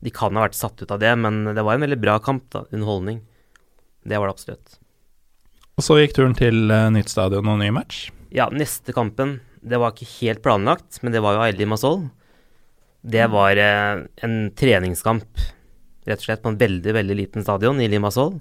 de 0.02 0.10
kan 0.10 0.34
ha 0.34 0.42
vært 0.48 0.54
satt 0.54 0.82
ut 0.82 0.90
av 0.90 0.98
det, 1.00 1.16
men 1.16 1.44
det 1.54 1.64
var 1.64 1.74
en 1.74 1.80
veldig 1.80 2.00
bra 2.00 2.18
kamp, 2.18 2.50
da. 2.50 2.64
Underholdning. 2.72 3.22
Det 4.06 4.18
var 4.18 4.26
det 4.28 4.34
absolutt. 4.36 4.78
Og 5.74 5.82
så 5.82 5.98
gikk 5.98 6.14
turen 6.16 6.36
til 6.38 6.68
uh, 6.70 6.90
nytt 6.94 7.10
stadion 7.10 7.48
og 7.50 7.58
ny 7.60 7.70
match. 7.74 8.08
Ja, 8.34 8.46
neste 8.50 8.94
kampen, 8.94 9.38
det 9.62 9.80
var 9.80 9.94
ikke 9.94 10.10
helt 10.20 10.42
planlagt, 10.44 11.00
men 11.02 11.14
det 11.14 11.22
var 11.24 11.36
jo 11.36 11.44
Aili 11.46 11.66
Masol. 11.70 12.06
Det 13.04 13.24
var 13.28 13.58
eh, 13.60 14.00
en 14.24 14.36
treningskamp, 14.56 15.40
rett 16.08 16.22
og 16.22 16.24
slett, 16.24 16.40
på 16.40 16.54
en 16.54 16.60
veldig, 16.60 16.94
veldig 16.96 17.16
liten 17.18 17.44
stadion 17.44 17.82
i 17.84 17.88
Limassol. 17.92 18.38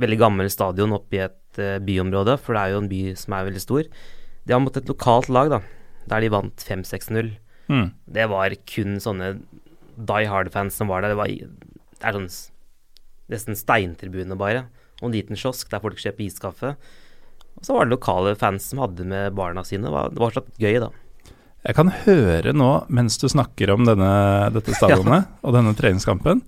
Veldig 0.00 0.18
gammel 0.20 0.50
stadion 0.52 0.92
oppe 0.96 1.16
i 1.16 1.22
et 1.24 1.60
eh, 1.60 1.78
byområde, 1.80 2.36
for 2.42 2.56
det 2.56 2.62
er 2.62 2.74
jo 2.74 2.82
en 2.82 2.90
by 2.90 3.00
som 3.16 3.36
er 3.36 3.46
veldig 3.48 3.62
stor. 3.64 3.88
De 4.44 4.52
har 4.52 4.60
mot 4.60 4.76
et 4.76 4.92
lokalt 4.92 5.30
lag, 5.32 5.52
da, 5.54 5.62
der 6.12 6.26
de 6.26 6.32
vant 6.34 6.66
5-6-0. 6.68 7.32
Mm. 7.72 7.88
Det 8.04 8.28
var 8.28 8.56
kun 8.68 9.00
sånne 9.00 9.32
Die 9.96 10.28
Hard-fans 10.28 10.76
som 10.76 10.92
var 10.92 11.04
der. 11.04 11.14
Det 11.14 11.20
var 11.20 11.32
det 11.32 12.08
er 12.08 12.16
sånn 12.16 12.30
nesten 13.32 13.56
steintribune, 13.56 14.36
bare. 14.36 14.66
Og 15.00 15.08
en 15.08 15.16
liten 15.16 15.38
kiosk 15.38 15.70
der 15.72 15.82
folk 15.82 16.00
kjøper 16.00 16.26
iskaffe. 16.26 16.74
Og 17.58 17.66
så 17.66 17.76
var 17.76 17.86
det 17.86 17.96
lokale 17.96 18.34
fans 18.40 18.70
som 18.70 18.82
hadde 18.84 19.06
med 19.08 19.34
barna 19.36 19.64
sine. 19.66 19.88
Det 19.88 19.94
var, 19.94 20.12
det 20.12 20.22
var 20.22 20.36
gøy, 20.60 20.80
da. 20.84 20.90
Jeg 21.60 21.76
kan 21.76 21.92
høre 22.06 22.54
nå, 22.56 22.70
mens 22.88 23.18
du 23.20 23.26
snakker 23.28 23.74
om 23.74 23.84
denne, 23.84 24.12
dette 24.54 24.72
stadionet 24.76 25.28
og 25.44 25.56
denne 25.56 25.74
treningskampen, 25.76 26.40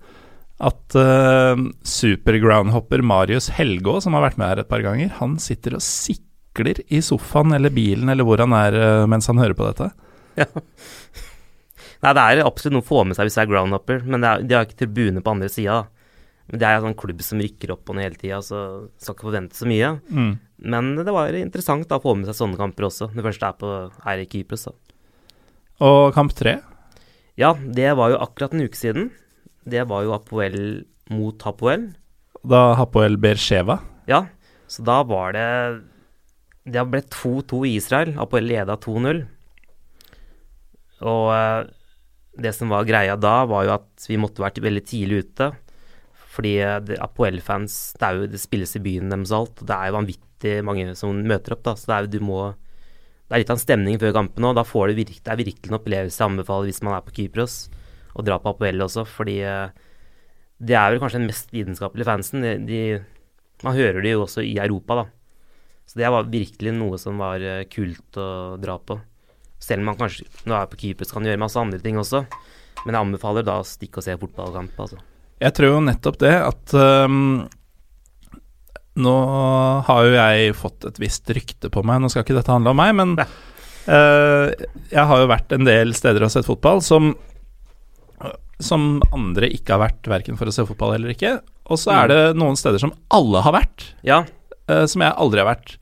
at 0.63 0.97
uh, 0.97 1.53
supergroundhopper 1.85 3.03
Marius 3.05 3.51
Helgå, 3.53 3.99
som 4.01 4.17
har 4.17 4.25
vært 4.25 4.39
med 4.41 4.49
her 4.49 4.63
et 4.63 4.71
par 4.71 4.81
ganger, 4.85 5.11
han 5.19 5.35
sitter 5.41 5.77
og 5.77 5.85
sikler 5.85 6.81
i 6.89 7.01
sofaen 7.05 7.53
eller 7.53 7.73
bilen 7.73 8.09
eller 8.09 8.25
hvor 8.25 8.41
han 8.41 8.55
er 8.57 8.77
uh, 8.79 9.05
mens 9.09 9.29
han 9.29 9.41
hører 9.41 9.57
på 9.57 9.69
dette. 9.69 9.91
Ja. 10.39 10.49
Nei, 12.03 12.11
det 12.17 12.23
er 12.23 12.41
absolutt 12.43 12.75
noe 12.75 12.83
å 12.83 12.87
få 12.87 13.03
med 13.07 13.15
seg 13.15 13.29
hvis 13.29 13.37
du 13.37 13.41
er 13.43 13.51
groundhopper, 13.51 14.01
men 14.07 14.23
det 14.23 14.29
er, 14.29 14.47
de 14.47 14.57
har 14.57 14.65
ikke 14.65 14.81
tribune 14.81 15.21
på 15.23 15.35
andre 15.37 15.51
sida. 15.51 15.83
Men 16.53 16.61
det 16.61 16.67
er 16.69 16.75
en 16.77 16.83
sånn 16.85 16.99
klubb 17.01 17.21
som 17.25 17.39
rykker 17.41 17.71
opp 17.73 17.89
og 17.89 17.95
ned 17.97 18.05
hele 18.05 18.19
tida, 18.21 18.37
så 18.45 18.57
skal 19.01 19.15
ikke 19.15 19.25
forvente 19.25 19.57
så 19.57 19.65
mye. 19.65 19.87
Mm. 20.13 20.33
Men 20.69 20.91
det 20.99 21.15
var 21.15 21.33
interessant 21.33 21.87
da, 21.89 21.97
å 21.97 22.03
få 22.03 22.13
med 22.19 22.29
seg 22.29 22.37
sånne 22.37 22.59
kamper 22.59 22.85
også. 22.85 23.07
Det 23.09 23.25
første 23.25 23.47
er, 23.49 23.55
på, 23.57 23.71
er 24.13 24.21
i 24.21 24.27
Kypros. 24.29 24.67
da. 24.69 24.75
Og 25.81 26.13
kamp 26.13 26.35
tre, 26.37 26.59
Ja, 27.41 27.55
det 27.57 27.95
var 27.97 28.13
jo 28.13 28.19
akkurat 28.21 28.53
en 28.53 28.61
uke 28.61 28.77
siden. 28.77 29.09
Det 29.65 29.81
var 29.89 30.05
jo 30.05 30.13
Apoel 30.13 30.85
mot 31.09 31.41
Hapoel. 31.41 31.89
da 32.45 32.75
Hapoel 32.77 33.17
Beersheva 33.17 33.79
Ja, 34.05 34.27
så 34.67 34.83
da 34.83 35.01
var 35.03 35.33
det 35.33 35.81
Det 36.69 36.85
ble 36.85 37.01
2-2 37.01 37.65
i 37.65 37.75
Israel. 37.81 38.13
Apoel 38.21 38.45
leda 38.45 38.77
2-0. 38.77 39.25
Og 41.01 41.25
eh, 41.33 41.65
det 42.45 42.53
som 42.53 42.69
var 42.69 42.85
greia 42.85 43.17
da, 43.17 43.43
var 43.49 43.65
jo 43.65 43.73
at 43.73 44.05
vi 44.07 44.21
måtte 44.21 44.45
vært 44.45 44.61
veldig 44.61 44.85
tidlig 44.85 45.25
ute. 45.25 45.49
Fordi 46.33 46.55
eh, 46.65 46.97
Apoel-fans 47.03 47.93
Det 47.99 48.11
det 48.31 48.41
spilles 48.41 48.75
i 48.77 48.81
byen 48.83 49.11
deres 49.13 49.33
alt. 49.35 49.61
og 49.61 49.67
Det 49.69 49.75
er 49.75 49.89
jo 49.89 49.97
vanvittig 49.99 50.57
mange 50.65 50.95
som 50.97 51.21
møter 51.21 51.55
opp, 51.55 51.63
da. 51.67 51.75
Så 51.77 51.89
det 51.89 51.95
er 51.97 52.11
du 52.15 52.19
må 52.25 52.41
Det 53.27 53.37
er 53.37 53.43
litt 53.43 53.53
av 53.53 53.57
en 53.57 53.63
stemning 53.63 53.99
før 54.01 54.13
kampen 54.17 54.45
òg. 54.49 54.57
Da 54.57 54.63
det 54.65 55.31
er 55.31 55.39
virkelig 55.39 55.71
en 55.71 55.79
opplevelse 55.79 56.19
jeg 56.19 56.29
anbefaler 56.29 56.69
hvis 56.69 56.83
man 56.83 56.97
er 56.97 57.05
på 57.05 57.15
Kypros, 57.15 57.69
å 58.13 58.21
dra 58.21 58.37
på 58.37 58.51
Apoel 58.51 58.81
også, 58.83 59.05
fordi 59.09 59.39
eh, 59.41 59.69
det 60.61 60.75
er 60.77 60.91
vel 60.91 60.99
kanskje 61.01 61.19
den 61.19 61.31
mest 61.31 61.53
lidenskapelige 61.55 62.05
fansen. 62.05 62.43
De, 62.43 62.51
de, 62.67 62.99
man 63.63 63.77
hører 63.77 64.03
det 64.03 64.11
jo 64.13 64.25
også 64.27 64.43
i 64.45 64.57
Europa, 64.61 65.01
da. 65.01 65.05
Så 65.89 65.99
det 65.99 66.11
var 66.13 66.29
virkelig 66.29 66.75
noe 66.77 66.99
som 67.01 67.17
var 67.19 67.41
eh, 67.41 67.65
kult 67.71 68.19
å 68.21 68.59
dra 68.61 68.77
på. 68.77 68.99
Selv 69.63 69.81
om 69.81 69.91
man 69.91 69.97
kanskje 69.99 70.27
nå 70.49 70.57
er 70.57 70.69
på 70.69 70.79
Kypros 70.81 71.15
kan 71.15 71.25
gjøre 71.25 71.41
masse 71.41 71.59
andre 71.59 71.79
ting 71.81 71.97
også. 71.99 72.25
Men 72.83 72.97
jeg 72.97 73.07
anbefaler 73.07 73.47
da 73.47 73.61
å 73.61 73.67
stikke 73.67 74.01
og 74.01 74.05
se 74.05 74.19
fotballkamp, 74.19 74.77
altså. 74.85 74.99
Jeg 75.43 75.55
tror 75.57 75.73
jo 75.75 75.83
nettopp 75.83 76.17
det 76.23 76.33
at 76.39 76.73
um, 76.77 77.43
Nå 79.03 79.13
har 79.87 80.05
jo 80.05 80.13
jeg 80.13 80.55
fått 80.55 80.85
et 80.85 80.99
visst 81.01 81.29
rykte 81.33 81.71
på 81.73 81.81
meg, 81.85 81.99
nå 82.03 82.11
skal 82.13 82.21
ikke 82.25 82.35
dette 82.37 82.53
handle 82.53 82.75
om 82.75 82.77
meg, 82.77 82.91
men 82.93 83.15
uh, 83.17 84.51
jeg 84.93 85.05
har 85.09 85.23
jo 85.23 85.31
vært 85.31 85.55
en 85.55 85.65
del 85.65 85.95
steder 85.97 86.27
og 86.27 86.33
sett 86.33 86.45
fotball 86.49 86.83
som 86.85 87.15
som 88.63 89.01
andre 89.11 89.49
ikke 89.51 89.73
har 89.75 89.81
vært, 89.81 90.07
verken 90.07 90.37
for 90.39 90.47
å 90.47 90.53
se 90.55 90.63
fotball 90.67 90.93
eller 90.95 91.13
ikke. 91.15 91.37
Og 91.73 91.79
så 91.81 91.91
er 91.95 92.11
det 92.11 92.19
noen 92.39 92.55
steder 92.59 92.79
som 92.79 92.93
alle 93.11 93.41
har 93.43 93.55
vært, 93.55 93.87
Ja, 94.07 94.21
uh, 94.69 94.85
som 94.87 95.03
jeg 95.03 95.15
aldri 95.19 95.41
har 95.43 95.49
vært. 95.49 95.75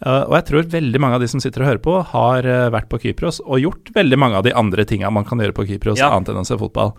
Uh, 0.00 0.24
og 0.30 0.34
jeg 0.38 0.46
tror 0.48 0.68
veldig 0.74 1.00
mange 1.02 1.18
av 1.18 1.24
de 1.24 1.28
som 1.28 1.42
sitter 1.42 1.64
og 1.64 1.70
hører 1.70 1.82
på, 1.84 1.94
har 2.12 2.46
uh, 2.48 2.66
vært 2.72 2.90
på 2.92 3.00
Kypros 3.02 3.40
og 3.44 3.60
gjort 3.60 3.92
veldig 3.96 4.18
mange 4.20 4.38
av 4.40 4.46
de 4.46 4.54
andre 4.56 4.86
tinga 4.88 5.10
man 5.12 5.26
kan 5.28 5.40
gjøre 5.40 5.56
på 5.56 5.66
Kypros, 5.68 6.00
Ja. 6.00 6.10
annet 6.16 6.32
enn 6.32 6.42
å 6.42 6.46
se 6.48 6.58
fotball. 6.60 6.94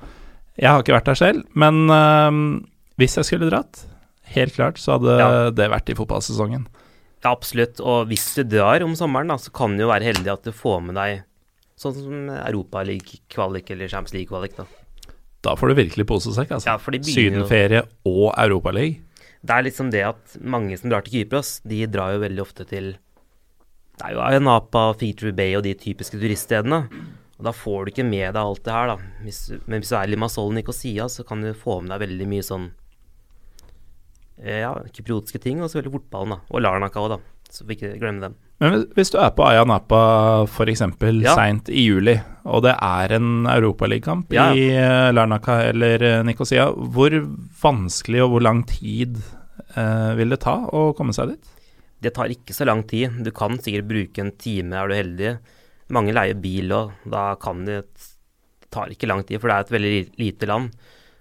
Jeg 0.59 0.69
har 0.69 0.81
ikke 0.83 0.93
vært 0.97 1.05
der 1.11 1.15
selv, 1.19 1.43
men 1.55 1.89
eh, 1.89 2.39
hvis 3.01 3.15
jeg 3.17 3.25
skulle 3.29 3.49
dratt, 3.49 3.85
helt 4.35 4.53
klart, 4.55 4.77
så 4.79 4.97
hadde 4.97 5.17
Ja. 5.19 5.49
det 5.51 5.69
vært 5.71 5.89
i 5.89 5.95
fotballsesongen. 5.97 6.67
ja, 7.23 7.31
absolutt. 7.31 7.79
Og 7.79 8.07
hvis 8.09 8.33
du 8.35 8.43
drar 8.43 8.81
om 8.83 8.93
sommeren, 8.95 9.27
da, 9.31 9.35
så 9.37 9.51
kan 9.53 9.77
du 9.77 9.83
jo 9.83 9.89
være 9.91 10.03
heldig 10.13 10.31
at 10.31 10.43
du 10.43 10.51
får 10.51 10.81
med 10.83 10.95
deg 10.95 11.23
sånn 11.77 11.93
som 11.95 12.29
Europaliga-kvalik 12.29 13.71
eller 13.71 13.87
Champions 13.89 14.13
League-kvalik, 14.13 14.55
da. 14.57 14.65
Da 15.41 15.55
får 15.57 15.71
du 15.71 15.73
virkelig 15.81 16.05
posesekk, 16.05 16.51
altså. 16.51 16.67
Ja, 16.69 16.77
Sydenferie 17.01 17.83
og 18.05 18.33
Europaliga. 18.37 18.99
Det 19.41 19.55
er 19.55 19.63
liksom 19.65 19.89
det 19.89 20.03
at 20.05 20.35
mange 20.45 20.77
som 20.77 20.91
drar 20.91 21.01
til 21.01 21.23
Kypros, 21.23 21.61
de 21.65 21.87
drar 21.89 22.13
jo 22.13 22.19
veldig 22.21 22.41
ofte 22.43 22.67
til 22.69 22.91
Det 23.97 24.05
er 24.07 24.13
jo 24.13 24.21
Ayanapa, 24.21 24.93
Feature 24.97 25.31
Bay 25.33 25.55
og 25.57 25.63
de 25.63 25.73
typiske 25.77 26.17
turiststedene. 26.17 26.87
Og 27.41 27.47
da 27.47 27.51
får 27.57 27.87
du 27.87 27.89
ikke 27.95 28.05
med 28.05 28.27
deg 28.35 28.37
alt 28.43 28.61
det 28.67 28.73
her, 28.75 28.91
da. 28.91 28.97
Hvis, 29.25 29.39
men 29.65 29.81
hvis 29.81 29.89
du 29.89 29.95
er 29.97 30.05
i 30.05 30.11
Limassol 30.13 30.51
Nikosia 30.53 31.07
så 31.09 31.23
kan 31.25 31.41
du 31.41 31.49
få 31.57 31.79
med 31.81 31.89
deg 31.95 32.03
veldig 32.03 32.27
mye 32.29 32.45
sånn 32.45 32.67
eh, 34.37 34.59
Ja, 34.61 34.75
kypriotiske 34.93 35.41
ting, 35.41 35.61
og 35.61 35.71
selvfølgelig 35.71 35.95
fotballen, 35.97 36.35
da. 36.35 36.39
Og 36.53 36.61
Larnaca 36.61 37.01
òg, 37.01 37.15
da. 37.15 37.19
Så 37.51 37.65
vi 37.67 37.75
ikke 37.75 37.95
glemme 37.99 38.21
dem. 38.23 38.35
Men 38.61 38.85
hvis- 38.95 39.09
du 39.11 39.17
er 39.17 39.31
på 39.35 39.43
Aya 39.43 39.65
Napa 39.65 40.45
f.eks. 40.47 40.81
Ja. 41.25 41.33
seint 41.35 41.67
i 41.67 41.81
juli, 41.89 42.13
og 42.45 42.61
det 42.63 42.75
er 42.79 43.11
en 43.17 43.45
europaligakamp 43.49 44.31
Ja. 44.31 44.53
i 44.53 44.69
eh, 44.69 45.11
Larnaca 45.11 45.63
eller 45.67 46.23
Nikosia, 46.23 46.69
hvor 46.71 47.09
vanskelig 47.61 48.21
og 48.23 48.29
hvor 48.31 48.41
lang 48.45 48.63
tid 48.67 49.17
eh, 49.75 50.13
vil 50.15 50.29
det 50.29 50.39
ta 50.41 50.59
å 50.71 50.93
komme 50.95 51.11
seg 51.13 51.29
dit? 51.33 51.43
Det 52.01 52.13
tar 52.13 52.29
ikke 52.29 52.53
så 52.53 52.65
lang 52.65 52.83
tid. 52.87 53.23
Du 53.23 53.31
kan 53.31 53.57
sikkert 53.57 53.87
bruke 53.89 54.19
en 54.19 54.31
time, 54.37 54.73
er 54.73 54.87
du 54.87 54.93
heldig. 54.95 55.39
Mange 55.91 56.15
leier 56.15 56.39
bil 56.39 56.71
og 56.75 57.05
da 57.11 57.33
kan 57.41 57.65
det 57.67 57.83
tar 58.71 58.91
ikke 58.93 59.09
lang 59.09 59.25
tid, 59.27 59.41
for 59.41 59.51
det 59.51 59.55
er 59.55 59.65
et 59.65 59.73
veldig 59.75 59.95
lite 60.21 60.49
land. 60.49 60.71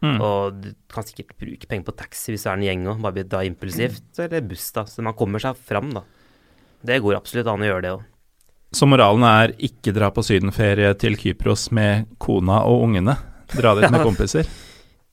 Mm. 0.00 0.16
Og 0.24 0.60
du 0.62 0.70
kan 0.92 1.04
sikkert 1.04 1.34
bruke 1.36 1.68
penger 1.68 1.90
på 1.90 1.96
taxi 1.98 2.32
hvis 2.32 2.46
du 2.46 2.48
er 2.48 2.56
en 2.56 2.64
gjeng 2.64 2.86
òg, 2.92 3.02
bare 3.04 3.26
da 3.28 3.42
impulsivt, 3.44 4.06
eller 4.22 4.46
buss, 4.46 4.70
da. 4.76 4.86
Så 4.88 5.04
man 5.04 5.16
kommer 5.18 5.42
seg 5.42 5.58
fram, 5.58 5.90
da. 5.96 6.04
Det 6.86 7.02
går 7.04 7.18
absolutt 7.18 7.50
an 7.52 7.66
å 7.66 7.68
gjøre 7.68 7.84
det 7.84 7.92
òg. 7.98 8.06
Så 8.72 8.86
moralen 8.86 9.26
er 9.26 9.52
ikke 9.66 9.92
dra 9.92 10.12
på 10.14 10.22
sydenferie 10.22 10.92
til 11.00 11.18
Kypros 11.18 11.68
med 11.74 12.12
kona 12.22 12.62
og 12.70 12.86
ungene. 12.86 13.16
Dra 13.50 13.74
dit 13.76 13.90
med 13.90 14.04
kompiser. 14.08 14.48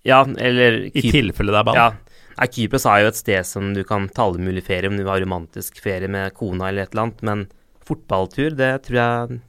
Ja, 0.07 0.21
eller 0.23 0.83
I 0.93 1.03
tilfelle 1.09 1.51
det 1.55 1.63
er 1.63 1.67
ball. 1.67 1.79
Ja. 1.81 1.89
Nei, 2.37 2.47
Kypros 2.53 2.85
er 2.85 3.01
jo 3.01 3.09
et 3.09 3.17
sted 3.17 3.47
som 3.49 3.71
du 3.73 3.81
kan 3.87 4.05
ta 4.13 4.27
alle 4.27 4.43
mulige 4.45 4.69
ferier, 4.69 4.91
om 4.91 4.99
du 4.99 5.07
har 5.09 5.19
romantisk 5.23 5.81
ferie 5.81 6.07
med 6.11 6.35
kona 6.37 6.69
eller 6.69 6.85
et 6.85 6.93
eller 6.93 7.07
annet, 7.07 7.23
men 7.25 7.47
fotballtur, 7.87 8.51
det 8.59 8.73
tror 8.87 8.99
jeg 9.01 9.39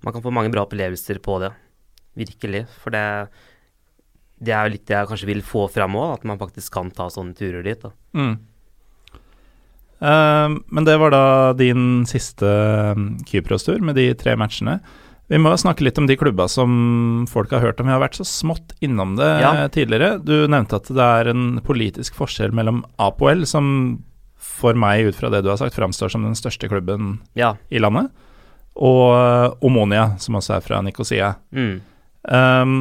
man 0.00 0.14
kan 0.16 0.22
få 0.24 0.32
mange 0.32 0.52
bra 0.54 0.62
opplevelser 0.64 1.18
på 1.20 1.38
det. 1.42 1.50
Virkelig. 2.16 2.62
For 2.80 2.94
det, 2.94 3.02
det 4.40 4.54
er 4.56 4.64
jo 4.68 4.74
litt 4.76 4.86
det 4.88 4.96
jeg 4.96 5.10
kanskje 5.10 5.28
vil 5.28 5.42
få 5.44 5.66
fram 5.72 5.98
òg, 6.00 6.14
at 6.18 6.24
man 6.30 6.40
faktisk 6.40 6.72
kan 6.78 6.88
ta 6.96 7.10
sånne 7.12 7.36
turer 7.36 7.66
dit. 7.66 7.82
da. 7.84 7.92
Mm. 8.16 8.38
Uh, 10.00 10.56
men 10.72 10.86
det 10.88 10.96
var 10.96 11.12
da 11.12 11.24
din 11.58 12.06
siste 12.08 12.48
um, 12.96 13.10
Kypros-tur 13.28 13.82
med 13.84 13.98
de 14.00 14.08
tre 14.16 14.32
matchene. 14.40 14.78
Vi 15.30 15.38
må 15.38 15.52
snakke 15.60 15.84
litt 15.86 15.98
om 16.00 16.08
de 16.08 16.16
klubba 16.18 16.48
som 16.50 17.26
folk 17.30 17.52
har 17.54 17.60
hørt 17.62 17.78
om. 17.82 17.86
Vi 17.86 17.94
har 17.94 18.00
vært 18.02 18.16
så 18.18 18.24
smått 18.26 18.72
innom 18.82 19.12
det 19.20 19.28
Ja. 19.44 19.52
eh, 19.60 19.68
tidligere. 19.70 20.16
Du 20.24 20.48
nevnte 20.50 20.80
at 20.80 20.88
det 20.90 21.06
er 21.20 21.28
en 21.30 21.60
politisk 21.62 22.16
forskjell 22.18 22.50
mellom 22.50 22.80
Apoel, 22.98 23.44
som 23.46 24.02
for 24.40 24.76
meg, 24.78 25.10
ut 25.10 25.18
fra 25.18 25.30
det 25.32 25.42
du 25.44 25.50
har 25.52 25.60
sagt, 25.60 25.76
framstår 25.76 26.12
som 26.12 26.24
den 26.24 26.38
største 26.38 26.68
klubben 26.70 27.18
Ja. 27.38 27.54
i 27.70 27.80
landet, 27.82 28.10
og 28.80 29.04
eh, 29.12 29.66
Omonia, 29.66 30.16
som 30.18 30.38
også 30.38 30.56
er 30.56 30.64
fra 30.64 30.80
Nikosia. 30.82 31.34
Mm. 31.52 31.80
Um, 32.24 32.74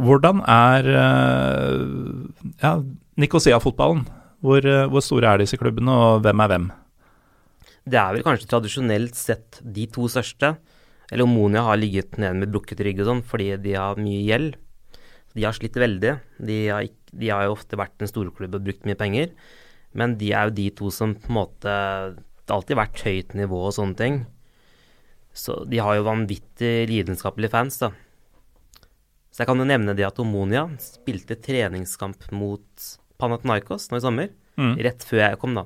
hvordan 0.00 0.40
er 0.48 0.86
uh, 0.90 2.46
ja, 2.62 2.72
Nikosia-fotballen? 3.20 4.06
Hvor, 4.40 4.64
uh, 4.64 4.86
hvor 4.90 5.04
store 5.04 5.34
er 5.34 5.42
disse 5.42 5.58
klubbene, 5.60 5.92
og 5.92 6.24
hvem 6.24 6.42
er 6.44 6.52
hvem? 6.52 6.70
Det 7.90 7.98
er 7.98 8.14
vel 8.14 8.24
kanskje 8.24 8.48
tradisjonelt 8.50 9.18
sett 9.18 9.60
de 9.64 9.86
to 9.90 10.08
største. 10.12 10.54
Eller 11.10 11.26
Omonia 11.26 11.64
har 11.66 11.80
ligget 11.80 12.18
nede 12.20 12.38
med 12.38 12.52
brukket 12.52 12.82
rygg 12.86 13.02
og 13.02 13.08
sånn, 13.10 13.22
fordi 13.26 13.54
de 13.62 13.74
har 13.74 13.98
mye 14.00 14.22
gjeld. 14.28 14.58
De 15.34 15.46
har 15.46 15.56
slitt 15.56 15.78
veldig. 15.78 16.14
De 16.46 16.58
har, 16.68 16.86
de 16.86 17.30
har 17.30 17.46
jo 17.46 17.56
ofte 17.56 17.78
vært 17.78 18.02
en 18.02 18.10
storklubb 18.10 18.54
og 18.56 18.66
brukt 18.66 18.86
mye 18.86 18.98
penger. 18.98 19.32
Men 19.98 20.16
de 20.20 20.32
er 20.32 20.48
jo 20.48 20.54
de 20.54 20.68
to 20.78 20.90
som 20.94 21.14
på 21.18 21.32
en 21.32 21.34
måte 21.40 21.72
Det 22.14 22.52
har 22.52 22.60
alltid 22.60 22.78
vært 22.78 23.00
høyt 23.06 23.34
nivå 23.38 23.58
og 23.66 23.74
sånne 23.74 23.96
ting. 23.98 24.20
Så 25.34 25.60
de 25.70 25.78
har 25.78 25.94
jo 25.98 26.06
vanvittig 26.06 26.88
lidenskapelige 26.90 27.50
fans, 27.52 27.78
da. 27.78 27.92
Så 29.30 29.42
jeg 29.44 29.46
kan 29.46 29.58
jo 29.62 29.66
nevne 29.68 29.94
det 29.94 30.06
at 30.08 30.18
Omonia 30.18 30.64
spilte 30.82 31.36
treningskamp 31.38 32.26
mot 32.34 32.88
Panathinaikos 33.22 33.86
nå 33.92 34.00
i 34.00 34.02
sommer. 34.02 34.32
Mm. 34.58 34.74
Rett 34.82 35.06
før 35.06 35.22
jeg 35.22 35.38
kom, 35.38 35.54
da. 35.54 35.64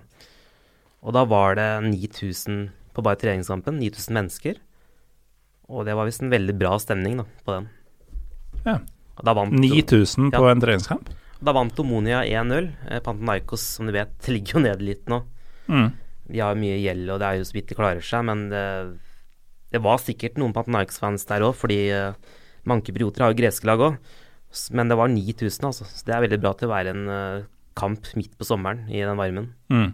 Og 1.04 1.16
da 1.16 1.24
var 1.28 1.56
det 1.56 1.68
9000 1.88 2.68
på 2.94 3.02
bare 3.04 3.16
treningskampen. 3.20 3.80
9000 3.80 4.12
mennesker. 4.20 4.60
Og 5.72 5.86
det 5.88 5.96
var 5.96 6.04
visst 6.08 6.20
en 6.22 6.32
veldig 6.32 6.54
bra 6.60 6.76
stemning 6.78 7.16
da, 7.22 7.24
på 7.48 7.56
den. 7.56 7.70
Ja. 8.68 8.76
Og 9.16 9.24
da 9.24 9.32
vant, 9.40 9.56
9000 9.56 10.28
på 10.34 10.44
Ja. 10.44 10.50
en 10.52 10.60
treningskamp? 10.60 11.08
Da 11.44 11.54
vant 11.56 11.80
Omonia 11.82 12.22
1-0. 12.24 12.70
Pantanaikos, 13.04 13.64
som 13.76 13.88
du 13.88 13.94
vet, 13.94 14.14
ligger 14.34 14.58
jo 14.58 14.64
nede 14.66 14.86
litt 14.86 15.08
nå. 15.10 15.22
Mm. 15.68 15.88
De 16.32 16.40
har 16.40 16.54
jo 16.54 16.62
mye 16.62 16.80
gjeld, 16.80 17.08
og 17.12 17.20
det 17.20 17.28
er 17.28 17.40
jo 17.40 17.48
så 17.48 17.56
vidt 17.58 17.70
de 17.70 17.78
klarer 17.78 18.04
seg. 18.04 18.24
Men 18.28 18.46
det, 18.52 18.64
det 19.74 19.82
var 19.84 20.02
sikkert 20.02 20.40
noen 20.40 20.54
Pantanaikos-fans 20.56 21.26
der 21.30 21.44
òg, 21.46 21.56
fordi 21.58 21.80
mange 22.68 22.86
kyprioter 22.86 23.24
har 23.24 23.34
jo 23.34 23.40
greske 23.42 23.68
lag 23.68 23.82
òg. 23.84 23.98
Men 24.74 24.88
det 24.90 24.96
var 24.98 25.10
9000, 25.10 25.66
altså. 25.68 25.88
Så 25.90 26.06
det 26.06 26.14
er 26.14 26.24
veldig 26.24 26.40
bra 26.40 26.54
til 26.56 26.70
å 26.70 26.72
være 26.72 26.94
en 26.94 27.04
eh, 27.10 27.44
kamp 27.76 28.08
midt 28.14 28.36
på 28.38 28.46
sommeren 28.46 28.86
i 28.88 29.02
den 29.02 29.18
varmen. 29.18 29.50
Mm. 29.72 29.92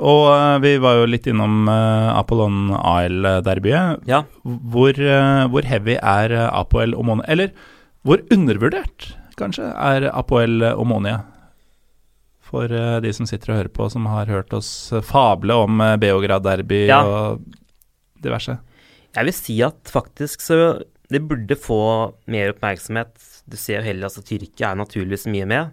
Og 0.00 0.24
vi 0.64 0.74
var 0.80 0.96
jo 0.96 1.08
litt 1.08 1.26
innom 1.28 1.68
Apollon 1.68 2.70
Isle-derbyet. 2.72 4.06
Ja. 4.08 4.22
Hvor, 4.44 4.96
hvor 5.52 5.66
heavy 5.68 5.98
er 5.98 6.32
Apoel 6.46 6.94
Omonia 6.96 7.26
Eller 7.28 7.50
hvor 8.06 8.22
undervurdert, 8.32 9.10
kanskje, 9.38 9.68
er 9.70 10.08
Apoel 10.12 10.62
Omonia? 10.74 11.20
For 12.50 12.66
uh, 12.72 12.98
de 13.02 13.12
som 13.14 13.28
sitter 13.30 13.52
og 13.52 13.60
hører 13.60 13.72
på, 13.74 13.86
som 13.92 14.08
har 14.10 14.30
hørt 14.30 14.52
oss 14.56 14.90
uh, 14.92 15.02
fable 15.06 15.54
om 15.54 15.80
uh, 15.82 15.96
Beograd-derby 16.02 16.86
Ja. 16.88 17.02
og 17.06 17.44
diverse. 18.22 18.56
Jeg 19.14 19.26
vil 19.26 19.34
si 19.34 19.60
at 19.66 19.90
faktisk 19.90 20.42
så 20.42 20.56
det 21.10 21.22
burde 21.26 21.56
få 21.58 21.80
mer 22.30 22.52
oppmerksomhet. 22.52 23.14
Du 23.50 23.56
ser 23.58 23.80
jo 23.80 23.86
heller 23.88 24.06
altså 24.06 24.22
Tyrkia 24.22 24.70
er 24.70 24.78
naturligvis 24.78 25.26
mye 25.30 25.46
med 25.50 25.72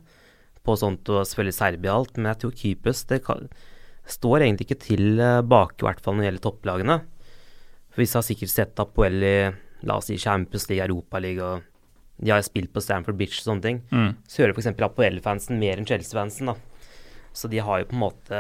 på 0.66 0.76
sånt, 0.76 1.08
og 1.14 1.28
selvfølgelig 1.28 1.56
Serbia 1.56 1.94
og 1.94 2.00
alt, 2.02 2.18
men 2.18 2.32
jeg 2.32 2.40
tror 2.42 2.56
Kypros 2.58 3.04
det 3.08 3.22
kan, 3.24 3.46
står 4.10 4.44
egentlig 4.44 4.66
ikke 4.68 4.82
til 4.84 5.22
eh, 5.22 5.44
bak, 5.46 5.78
i 5.80 5.86
hvert 5.86 6.02
fall 6.04 6.18
når 6.18 6.26
det 6.26 6.28
gjelder 6.28 6.44
topplagene. 6.48 6.98
For 7.94 8.02
vi 8.04 8.08
har 8.12 8.26
sikkert 8.26 8.52
sett 8.52 8.82
Apoel 8.84 9.24
i 9.24 9.36
la 9.88 10.00
oss 10.02 10.10
si 10.10 10.18
Champions 10.20 10.66
League, 10.72 10.84
Europaliga, 10.90 11.54
og 11.54 11.77
de 12.18 12.34
har 12.34 12.42
spilt 12.46 12.72
på 12.74 12.82
Stamford 12.82 13.18
Bitch 13.20 13.42
og 13.42 13.52
sånne 13.52 13.66
ting. 13.66 13.82
Mm. 13.94 14.14
Så 14.26 14.42
hører 14.42 14.56
f.eks. 14.56 14.72
Apoel-fansen 14.74 15.60
mer 15.62 15.78
enn 15.78 15.88
Chelsea-fansen, 15.88 16.50
da. 16.50 16.56
Så 17.38 17.50
de 17.52 17.62
har 17.62 17.84
jo 17.84 17.90
på 17.92 17.94
en 17.94 18.02
måte 18.02 18.38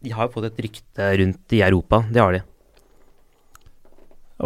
De 0.00 0.12
har 0.14 0.24
jo 0.24 0.32
fått 0.38 0.46
et 0.48 0.62
rykte 0.64 1.08
rundt 1.20 1.52
i 1.52 1.60
Europa, 1.66 2.00
det 2.08 2.22
har 2.22 2.38
de. 2.38 2.40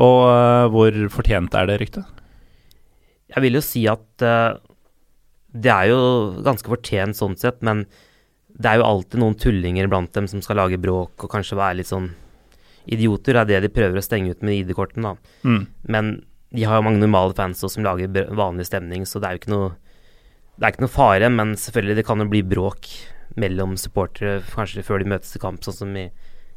Og 0.03 0.19
uh, 0.25 0.67
hvor 0.73 0.97
fortjent 1.13 1.55
er 1.55 1.69
det 1.69 1.79
ryktet? 1.83 2.23
Jeg 3.33 3.45
vil 3.45 3.59
jo 3.59 3.63
si 3.65 3.85
at 3.89 4.25
uh, 4.25 4.57
det 5.53 5.71
er 5.73 5.93
jo 5.93 6.01
ganske 6.45 6.73
fortjent 6.73 7.19
sånn 7.19 7.37
sett, 7.39 7.61
men 7.61 7.85
det 8.53 8.69
er 8.69 8.81
jo 8.81 8.89
alltid 8.89 9.21
noen 9.21 9.37
tullinger 9.39 9.89
blant 9.93 10.13
dem 10.17 10.27
som 10.29 10.43
skal 10.45 10.59
lage 10.61 10.81
bråk 10.81 11.25
og 11.25 11.33
kanskje 11.33 11.61
være 11.61 11.81
litt 11.81 11.91
sånn 11.93 12.11
idioter. 12.89 13.37
Det 13.37 13.43
er 13.43 13.51
det 13.53 13.69
de 13.69 13.75
prøver 13.77 14.01
å 14.01 14.05
stenge 14.05 14.33
ut 14.33 14.43
med 14.45 14.63
ID-kortene, 14.63 15.13
da. 15.13 15.37
Mm. 15.47 15.63
Men 15.93 16.13
de 16.53 16.65
har 16.69 16.77
jo 16.81 16.85
mange 16.85 17.01
normale 17.01 17.35
fans 17.37 17.63
også 17.65 17.79
som 17.79 17.85
lager 17.87 18.13
vanlig 18.37 18.67
stemning, 18.69 19.07
så 19.09 19.21
det 19.21 19.29
er 19.29 19.37
jo 19.37 19.43
ikke 19.43 19.55
noe 19.55 19.71
Det 20.61 20.67
er 20.69 20.75
ikke 20.75 20.85
noe 20.85 20.93
fare, 20.93 21.29
men 21.33 21.55
selvfølgelig 21.57 21.95
det 21.97 22.05
kan 22.07 22.21
jo 22.21 22.27
bli 22.29 22.43
bråk 22.45 22.87
mellom 23.41 23.73
supportere 23.81 24.43
kanskje 24.53 24.83
før 24.85 25.01
de 25.01 25.09
møtes 25.09 25.33
til 25.33 25.41
kamp, 25.41 25.63
sånn 25.65 25.75
som 25.75 25.95
i 25.97 26.11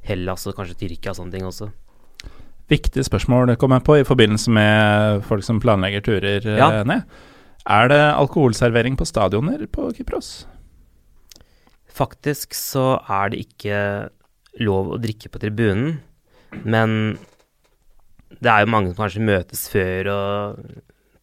Hellas 0.06 0.44
og 0.52 0.58
kanskje 0.58 0.76
Tyrkia 0.82 1.14
og 1.14 1.16
sånne 1.22 1.32
ting 1.32 1.46
også. 1.48 1.70
Viktig 2.70 3.06
spørsmål 3.08 3.48
det 3.48 3.56
kom 3.62 3.72
jeg 3.72 3.86
på 3.88 3.96
i 4.02 4.04
forbindelse 4.06 4.52
med 4.52 5.24
folk 5.26 5.46
som 5.48 5.62
planlegger 5.64 6.04
turer 6.06 6.44
eh, 6.46 6.58
Ja. 6.60 6.84
ned. 6.84 7.08
Er 7.66 7.88
det 7.90 8.02
alkoholservering 8.20 8.98
på 9.00 9.08
stadioner 9.08 9.64
på 9.72 9.88
Kypros? 9.96 10.46
Faktisk 11.88 12.54
så 12.54 13.00
er 13.10 13.32
det 13.32 13.46
ikke 13.48 13.80
lov 14.60 14.92
å 14.92 15.00
drikke 15.02 15.32
på 15.32 15.40
tribunen, 15.40 16.02
men 16.64 17.18
det 18.44 18.52
er 18.52 18.64
jo 18.66 18.72
mange 18.74 18.92
som 18.92 19.00
kanskje 19.04 19.26
møtes 19.28 19.66
før 19.72 20.10
og 20.14 20.66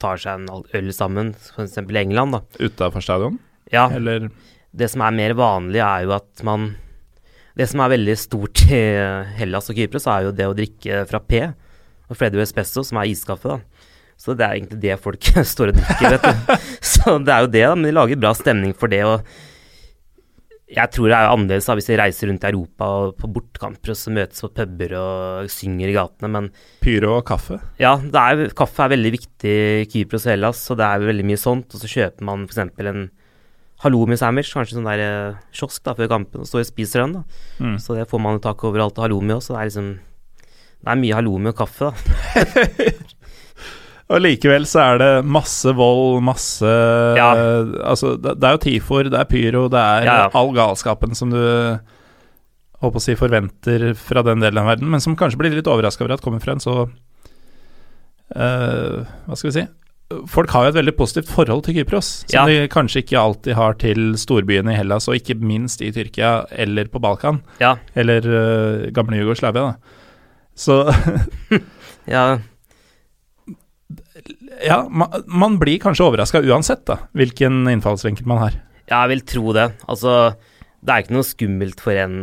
tar 0.03 0.19
seg 0.23 0.41
en 0.41 0.65
øl 0.79 0.89
sammen, 0.95 1.33
f.eks. 1.39 1.77
i 1.79 1.99
England, 2.01 2.37
da. 2.37 2.41
Utafor 2.63 3.05
stadion? 3.05 3.39
Ja, 3.73 3.87
Eller 3.95 4.29
det 4.73 4.89
som 4.93 5.05
er 5.05 5.15
mer 5.17 5.35
vanlig, 5.39 5.81
er 5.85 6.07
jo 6.07 6.15
at 6.17 6.43
man 6.45 6.73
Det 7.57 7.67
som 7.69 7.83
er 7.85 7.93
veldig 7.93 8.15
stort 8.17 8.63
i 8.73 8.81
Hellas 9.37 9.69
og 9.69 9.77
Kypros, 9.77 10.07
er 10.09 10.25
jo 10.25 10.33
det 10.33 10.47
å 10.49 10.55
drikke 10.57 11.03
fra 11.11 11.21
P 11.21 11.43
og 12.09 12.17
Freddy 12.17 12.41
Espesso, 12.41 12.81
som 12.85 12.97
er 13.01 13.11
iskaffe, 13.13 13.49
da. 13.59 13.89
Så 14.17 14.33
det 14.37 14.45
er 14.47 14.57
egentlig 14.57 14.81
det 14.81 14.97
folk 15.03 15.29
står 15.53 15.73
og 15.73 15.79
drikker, 15.81 16.15
vet 16.17 16.25
du. 16.25 16.53
Så 16.95 17.19
det 17.21 17.33
er 17.35 17.45
jo 17.45 17.51
det, 17.53 17.65
da. 17.67 17.75
Men 17.77 17.89
de 17.89 17.95
lager 17.97 18.21
bra 18.21 18.33
stemning 18.37 18.73
for 18.77 18.93
det. 18.93 19.03
og 19.05 19.21
jeg 20.73 20.93
tror 20.95 21.11
det 21.11 21.16
er 21.16 21.31
annerledes 21.31 21.66
da, 21.68 21.77
hvis 21.77 21.89
vi 21.91 21.97
reiser 22.01 22.31
rundt 22.31 22.45
i 22.47 22.49
Europa 22.49 22.87
og 23.03 23.16
på 23.20 23.29
bortkamper 23.35 23.93
og 23.93 23.99
så 23.99 24.12
møtes 24.14 24.45
på 24.45 24.49
puber 24.57 24.95
og 24.97 25.51
synger 25.53 25.91
i 25.91 25.97
gatene, 25.97 26.31
men 26.33 26.49
pyro 26.85 27.18
og 27.18 27.27
kaffe? 27.29 27.59
ja, 27.83 27.95
er, 27.99 28.47
kaffe 28.57 28.87
er 28.87 28.95
veldig 28.95 29.12
viktig 29.18 29.57
i 29.83 29.89
Kypros 29.93 30.25
og 30.29 30.33
Hellas, 30.33 30.62
så 30.64 30.77
det 30.79 30.87
er 30.87 31.05
veldig 31.11 31.27
mye 31.29 31.41
sånt. 31.41 31.75
Og 31.75 31.83
så 31.83 31.91
kjøper 31.91 32.29
man 32.29 32.47
f.eks. 32.49 32.62
en 32.81 33.05
halloumi-sandwich, 33.83 34.53
kanskje 34.55 34.79
sånn 34.79 34.89
der 34.89 35.03
eh, 35.05 35.41
kiosk 35.55 35.83
da, 35.85 35.97
før 35.99 36.11
kampen, 36.14 36.45
og 36.45 36.49
står 36.49 36.64
og 36.64 36.70
spiser 36.70 37.05
den. 37.05 37.18
da. 37.18 37.43
Mm. 37.59 37.77
Så 37.83 37.99
det 37.99 38.09
får 38.11 38.23
man 38.23 38.41
tak 38.43 38.64
overalt 38.68 38.97
og 38.97 39.07
halloumi 39.09 39.37
også. 39.37 39.57
Det 39.57 39.61
er 39.61 39.70
liksom 39.70 39.93
Det 40.83 40.91
er 40.91 41.03
mye 41.03 41.18
halloumi 41.18 41.53
og 41.53 41.59
kaffe, 41.59 41.91
da. 41.91 41.95
Og 44.11 44.21
likevel 44.21 44.67
så 44.69 44.81
er 44.83 44.99
det 45.01 45.11
masse 45.25 45.71
vold, 45.79 46.23
masse 46.27 46.69
Ja. 47.17 47.31
Altså, 47.87 48.17
det, 48.21 48.35
det 48.43 48.49
er 48.49 48.57
jo 48.57 48.63
tifor, 48.67 49.09
det 49.09 49.21
er 49.21 49.29
pyro, 49.31 49.69
det 49.73 49.79
er 49.81 50.05
Ja, 50.09 50.17
ja. 50.25 50.31
all 50.35 50.51
galskapen 50.57 51.15
som 51.17 51.31
du 51.33 51.39
håper 52.83 52.99
å 52.99 53.03
si 53.05 53.15
forventer 53.15 53.93
fra 53.95 54.25
den 54.27 54.43
delen 54.43 54.59
av 54.59 54.67
verden, 54.73 54.91
men 54.91 55.01
som 55.01 55.15
kanskje 55.17 55.39
blir 55.39 55.55
litt 55.55 55.71
overraska 55.71 56.03
over 56.03 56.17
at 56.17 56.25
kommer 56.25 56.43
fra 56.43 56.57
en 56.57 56.61
så 56.65 56.75
uh, 58.37 58.99
Hva 59.29 59.39
skal 59.39 59.49
vi 59.51 59.55
si? 59.61 59.65
Folk 60.29 60.51
har 60.53 60.67
jo 60.67 60.73
et 60.75 60.77
veldig 60.77 60.93
positivt 60.99 61.31
forhold 61.33 61.63
til 61.65 61.79
Kypros, 61.79 62.09
som 62.29 62.45
de 62.51 62.67
kanskje 62.69 63.01
ikke 63.01 63.17
alltid 63.17 63.55
har 63.57 63.79
til 63.81 64.11
storbyene 64.21 64.75
i 64.75 64.77
Hellas, 64.77 65.07
og 65.09 65.17
ikke 65.17 65.39
minst 65.41 65.81
i 65.81 65.89
Tyrkia 65.95 66.43
eller 66.53 66.91
på 66.93 67.01
Balkan, 67.01 67.39
eller 67.97 68.21
uh, 68.29 68.91
gamle 68.93 69.23
Jugoslavia. 69.23 69.71
da. 69.71 70.01
Så 70.53 70.83
ja. 72.13 72.27
Ja, 74.64 74.83
man, 74.91 75.22
man 75.26 75.59
blir 75.61 75.78
kanskje 75.83 76.05
overraska 76.07 76.43
uansett, 76.45 76.85
da, 76.89 76.99
hvilken 77.16 77.62
innfallsvinkel 77.72 78.26
man 78.28 78.39
har. 78.47 78.57
Ja, 78.91 79.03
jeg 79.05 79.12
vil 79.16 79.24
tro 79.33 79.53
det. 79.57 79.68
Altså, 79.89 80.35
det 80.83 80.93
er 80.95 81.05
ikke 81.05 81.16
noe 81.16 81.26
skummelt 81.26 81.80
for 81.83 81.97
en 81.97 82.16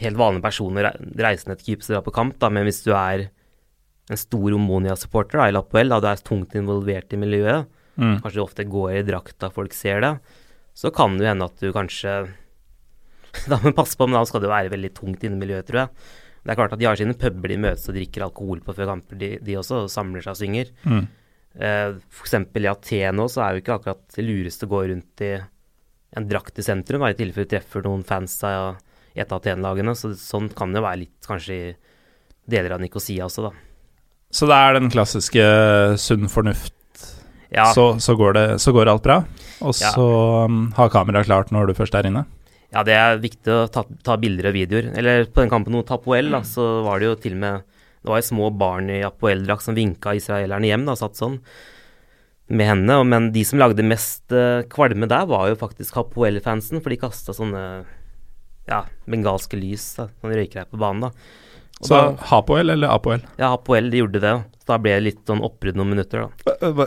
helt 0.00 0.18
vanlig 0.20 0.42
person 0.44 0.76
å 0.76 0.84
reise 1.20 1.48
ned 1.48 1.60
til 1.62 1.72
Kypros 1.74 1.88
og 1.90 1.94
dra 1.96 2.02
på 2.04 2.14
kamp, 2.16 2.36
da, 2.42 2.50
men 2.52 2.66
hvis 2.68 2.82
du 2.84 2.92
er 2.96 3.26
en 4.12 4.20
stor 4.20 4.54
Omonia-supporter 4.54 5.40
i 5.48 5.54
Lapoel, 5.56 5.88
da 5.90 5.98
du 6.04 6.06
er 6.10 6.20
tungt 6.24 6.54
involvert 6.58 7.12
i 7.16 7.20
miljøet, 7.22 7.72
Mm. 7.96 8.18
kanskje 8.20 8.36
du 8.36 8.42
ofte 8.42 8.64
går 8.68 8.90
i 8.98 9.04
drakta, 9.08 9.48
folk 9.48 9.72
ser 9.72 10.02
det, 10.04 10.10
så 10.76 10.90
kan 10.92 11.14
det 11.16 11.30
hende 11.30 11.46
at 11.48 11.56
du 11.62 11.70
kanskje 11.72 12.28
Da 13.48 13.56
må 13.56 13.70
du 13.70 13.76
passe 13.76 13.96
på, 13.96 14.04
men 14.04 14.18
da 14.18 14.24
skal 14.28 14.42
du 14.44 14.50
være 14.50 14.68
veldig 14.68 14.90
tungt 14.98 15.24
inne 15.24 15.38
i 15.38 15.40
miljøet, 15.40 15.64
tror 15.68 15.78
jeg. 15.80 15.88
Det 16.46 16.52
er 16.54 16.58
klart 16.60 16.74
at 16.76 16.78
de 16.78 16.86
har 16.86 16.98
sine 16.98 17.16
puber 17.18 17.50
de 17.50 17.56
møtes 17.58 17.88
og 17.90 17.96
drikker 17.98 18.22
alkohol 18.28 18.60
på 18.62 18.74
før 18.76 18.92
kamper, 18.92 19.18
de, 19.18 19.32
de 19.42 19.56
også, 19.58 19.82
og 19.84 19.90
samler 19.90 20.22
seg 20.22 20.36
og 20.36 20.38
synger. 20.38 20.70
Mm. 20.86 21.04
Eh, 21.58 21.96
for 22.12 22.28
eksempel 22.28 22.68
i 22.68 22.70
Aten 22.70 23.22
så 23.32 23.42
er 23.42 23.56
jo 23.56 23.62
ikke 23.64 23.78
akkurat 23.80 24.02
det 24.14 24.24
lureste 24.26 24.68
å 24.68 24.70
gå 24.70 24.82
rundt 24.92 25.24
i 25.26 25.32
en 26.16 26.28
drakt 26.30 26.60
i 26.60 26.64
sentrum, 26.64 27.02
da, 27.02 27.10
i 27.10 27.18
tilfelle 27.18 27.48
du 27.48 27.54
treffer 27.56 27.82
noen 27.84 28.04
fans 28.06 28.38
av 28.46 28.76
i 29.16 29.20
et 29.24 29.32
av 29.32 29.40
Aten-lagene. 29.40 29.94
Så 29.98 30.12
sånn 30.20 30.48
kan 30.54 30.72
det 30.76 30.84
være 30.84 31.02
litt 31.02 31.26
kanskje 31.26 31.56
i 31.56 31.74
deler 32.46 32.76
av 32.76 32.82
Nikosia 32.84 33.26
også, 33.26 33.48
da. 33.48 33.52
Så 34.30 34.46
det 34.50 34.56
er 34.60 34.76
den 34.78 34.90
klassiske 34.92 35.44
sunn 36.02 36.30
fornuft, 36.30 36.72
Ja, 37.50 37.68
så, 37.72 37.94
så, 38.02 38.16
går 38.18 38.32
det, 38.34 38.46
så 38.60 38.72
går 38.74 38.90
alt 38.90 39.04
bra. 39.04 39.20
Og 39.62 39.74
Ja. 39.80 39.92
så 39.94 40.06
um, 40.46 40.72
ha 40.76 40.88
kameraet 40.92 41.28
klart 41.28 41.52
når 41.54 41.70
du 41.70 41.74
først 41.78 41.94
er 41.94 42.06
inne. 42.08 42.24
Ja 42.76 42.82
det 42.84 42.96
er 43.00 43.16
viktig 43.22 43.52
å 43.54 43.62
ta, 43.72 43.82
ta 44.04 44.18
bilder 44.20 44.50
og 44.50 44.56
videoer. 44.58 44.90
Eller 45.00 45.24
på 45.32 45.40
den 45.40 45.48
kampen 45.52 45.72
mot 45.72 45.88
Apoel, 45.96 46.28
da, 46.34 46.42
så 46.44 46.66
var 46.84 47.00
det 47.00 47.08
jo 47.08 47.14
til 47.24 47.38
og 47.38 47.42
med 47.46 47.62
Det 48.06 48.12
var 48.12 48.20
jo 48.20 48.26
små 48.28 48.50
barn 48.54 48.90
i 48.92 49.00
Apoel-drakt 49.02 49.64
som 49.64 49.74
vinka 49.74 50.12
israelerne 50.14 50.68
hjem, 50.68 50.84
da, 50.86 50.94
satt 51.00 51.16
sånn 51.18 51.40
med 52.48 52.68
henne. 52.68 53.00
og- 53.00 53.06
Men 53.10 53.32
de 53.34 53.42
som 53.42 53.58
lagde 53.58 53.82
mest 53.82 54.30
eh, 54.30 54.62
kvalme 54.70 55.08
der, 55.08 55.24
var 55.26 55.48
jo 55.48 55.56
faktisk 55.58 55.96
Apoel-fansen, 56.04 56.80
for 56.80 56.90
de 56.90 56.96
kasta 57.02 57.32
sånne 57.34 57.84
ja, 58.68 58.84
bengalske 59.08 59.58
lys, 59.58 59.96
da, 59.96 60.06
sånn 60.22 60.34
røyker 60.36 60.60
her 60.62 60.68
på 60.70 60.78
banen, 60.78 61.00
da. 61.08 61.10
Og 61.80 61.86
Så 61.88 61.96
da, 61.96 62.12
Hapoel 62.30 62.70
eller 62.70 62.88
Apoel? 62.94 63.22
ja, 63.38 63.50
Apoel, 63.56 63.90
de 63.90 63.98
gjorde 64.04 64.20
det. 64.22 64.44
Da 64.66 64.78
ble 64.78 64.94
det 64.96 65.02
litt 65.02 65.24
sånn 65.26 65.42
oppbrudd 65.42 65.74
noen 65.78 65.90
minutter, 65.96 66.28
da. 66.46 66.86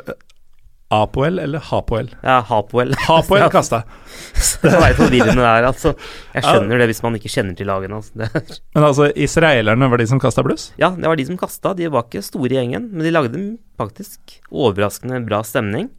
Apoel 0.89 1.37
eller 1.39 1.61
Hapoel? 1.61 2.07
Ja, 2.25 2.39
Hapoel. 2.49 2.95
Hapoel 3.05 3.41
Ja, 3.45 3.49
kasta. 3.53 3.83
det 4.63 4.71
var 4.73 4.95
forvirrende 4.97 5.43
der, 5.43 5.67
altså. 5.69 5.91
Jeg 6.33 6.43
skjønner 6.47 6.81
det 6.81 6.87
hvis 6.89 7.03
man 7.05 7.17
ikke 7.19 7.29
kjenner 7.29 7.53
til 7.59 7.69
lagene. 7.69 7.99
Altså. 7.99 8.57
Men 8.73 8.87
altså, 8.87 9.09
israelerne 9.13 9.89
var 9.91 10.01
de 10.01 10.07
som 10.09 10.21
kasta 10.23 10.41
bluss? 10.45 10.71
Ja, 10.81 10.89
det 10.95 11.05
var 11.05 11.19
de 11.19 11.25
som 11.29 11.37
kasta. 11.37 11.75
De 11.77 11.91
var 11.93 12.07
ikke 12.07 12.23
store 12.25 12.49
i 12.55 12.57
gjengen, 12.57 12.87
men 12.89 13.05
de 13.05 13.13
lagde 13.13 13.43
faktisk 13.77 14.39
overraskende 14.49 15.21
bra 15.29 15.43
stemning. 15.45 15.91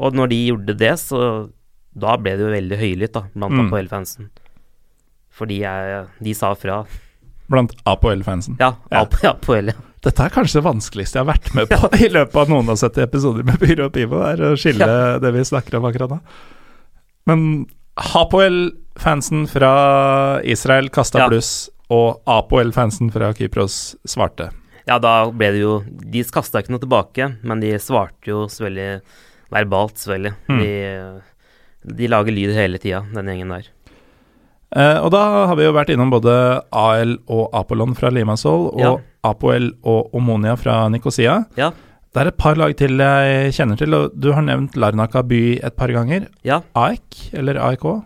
Og 0.00 0.16
når 0.18 0.32
de 0.32 0.40
gjorde 0.48 0.74
det, 0.80 0.94
så 1.04 1.22
da 1.94 2.16
ble 2.18 2.34
det 2.38 2.44
jo 2.46 2.50
veldig 2.54 2.80
høylytt 2.82 3.14
da, 3.14 3.24
blant 3.34 3.54
Mm. 3.54 3.62
Apoel-fansen. 3.68 4.30
Fordi 5.30 5.60
jeg, 5.62 6.02
de 6.22 6.34
sa 6.34 6.50
fra. 6.58 6.82
Blant 7.50 7.72
Apoel-fansen. 7.86 8.58
Ja, 8.58 8.74
Ja. 8.90 9.06
Apoel, 9.34 9.70
ja. 9.70 9.78
Dette 10.00 10.24
er 10.24 10.32
kanskje 10.32 10.60
det 10.60 10.64
vanskeligste 10.64 11.18
jeg 11.18 11.26
har 11.26 11.32
vært 11.34 11.50
med 11.56 11.68
på 11.74 11.90
i 12.00 12.08
løpet 12.12 12.38
av 12.42 12.52
noen 12.52 12.72
av 12.72 12.78
70 12.80 13.02
episoder 13.04 13.44
med 13.44 13.60
Byrå 13.60 13.90
og 13.90 13.92
Pivo, 13.96 14.22
er 14.24 14.40
å 14.50 14.54
skille 14.58 14.86
det 15.20 15.32
vi 15.36 15.44
snakker 15.44 15.76
om 15.76 15.88
akkurat 15.90 16.14
nå. 16.14 16.20
Men 17.28 17.42
Hapoel-fansen 18.00 19.44
fra 19.50 19.72
Israel 20.42 20.88
kasta 20.94 21.18
Ja. 21.24 21.28
bluss, 21.28 21.68
og 21.90 22.22
Apoel-fansen 22.30 23.10
fra 23.12 23.32
Kypros 23.34 23.96
svarte. 24.08 24.50
Ja, 24.86 24.98
da 24.98 25.30
ble 25.30 25.50
det 25.52 25.60
jo 25.60 25.72
De 25.84 26.22
kasta 26.24 26.62
ikke 26.62 26.72
noe 26.72 26.82
tilbake, 26.82 27.26
men 27.42 27.60
de 27.60 27.74
svarte 27.78 28.30
jo 28.30 28.46
selvfølgelig 28.48 29.02
verbalt, 29.50 29.98
selvfølgelig. 29.98 30.32
Mm. 30.48 30.62
De, 30.62 31.94
de 31.98 32.08
lager 32.08 32.32
lyd 32.34 32.54
hele 32.56 32.78
tida, 32.78 33.02
den 33.14 33.26
gjengen 33.26 33.52
der. 33.56 33.68
Eh, 34.76 34.98
og 35.02 35.10
da 35.10 35.46
har 35.50 35.56
vi 35.58 35.64
jo 35.66 35.72
vært 35.74 35.90
innom 35.90 36.10
både 36.12 36.32
AL 36.72 37.16
og 37.28 37.48
Apollon 37.58 37.94
fra 37.98 38.10
Limassol, 38.14 38.68
og 38.74 38.80
Ja. 38.80 38.96
Apoel 39.24 39.72
og 39.84 40.14
Omonia 40.14 40.54
fra 40.56 40.88
Nikosia. 40.88 41.46
Ja, 41.56 41.72
Det 42.12 42.22
er 42.22 42.26
et 42.28 42.36
par 42.38 42.54
lag 42.56 42.76
til 42.76 42.98
jeg 42.98 43.52
kjenner 43.54 43.76
til, 43.78 43.94
og 43.94 44.10
du 44.18 44.32
har 44.32 44.42
nevnt 44.42 44.74
Larnaka 44.74 45.22
by 45.22 45.60
et 45.62 45.76
par 45.76 45.88
ganger. 45.88 46.26
ja, 46.44 46.60
AEK, 46.74 47.30
eller 47.34 47.54
AIK? 47.54 48.02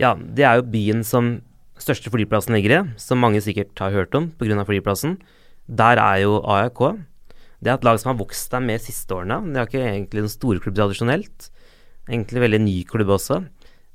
ja. 0.00 0.14
Det 0.14 0.44
er 0.44 0.56
jo 0.56 0.62
byen 0.62 1.04
som 1.04 1.42
største 1.78 2.08
flyplassen 2.10 2.54
ligger 2.54 2.80
i, 2.80 2.90
som 2.96 3.18
mange 3.18 3.40
sikkert 3.42 3.76
har 3.78 3.90
hørt 3.90 4.14
om 4.14 4.30
pga. 4.38 4.64
flyplassen. 4.64 5.18
Der 5.68 5.96
er 5.98 6.22
jo 6.22 6.40
AIK. 6.44 6.96
Det 7.62 7.70
er 7.70 7.74
et 7.74 7.84
lag 7.84 7.98
som 8.00 8.16
har 8.16 8.24
vokst 8.24 8.50
der 8.50 8.60
med 8.60 8.80
siste 8.80 9.10
årene. 9.14 9.52
Det 9.52 9.56
er 9.56 9.66
ikke 9.66 9.86
egentlig 9.92 10.22
en 10.22 10.28
storklubb 10.28 10.74
tradisjonelt. 10.74 11.50
Egentlig 12.08 12.40
veldig 12.40 12.60
ny 12.60 12.84
klubb 12.84 13.08
også. 13.08 13.44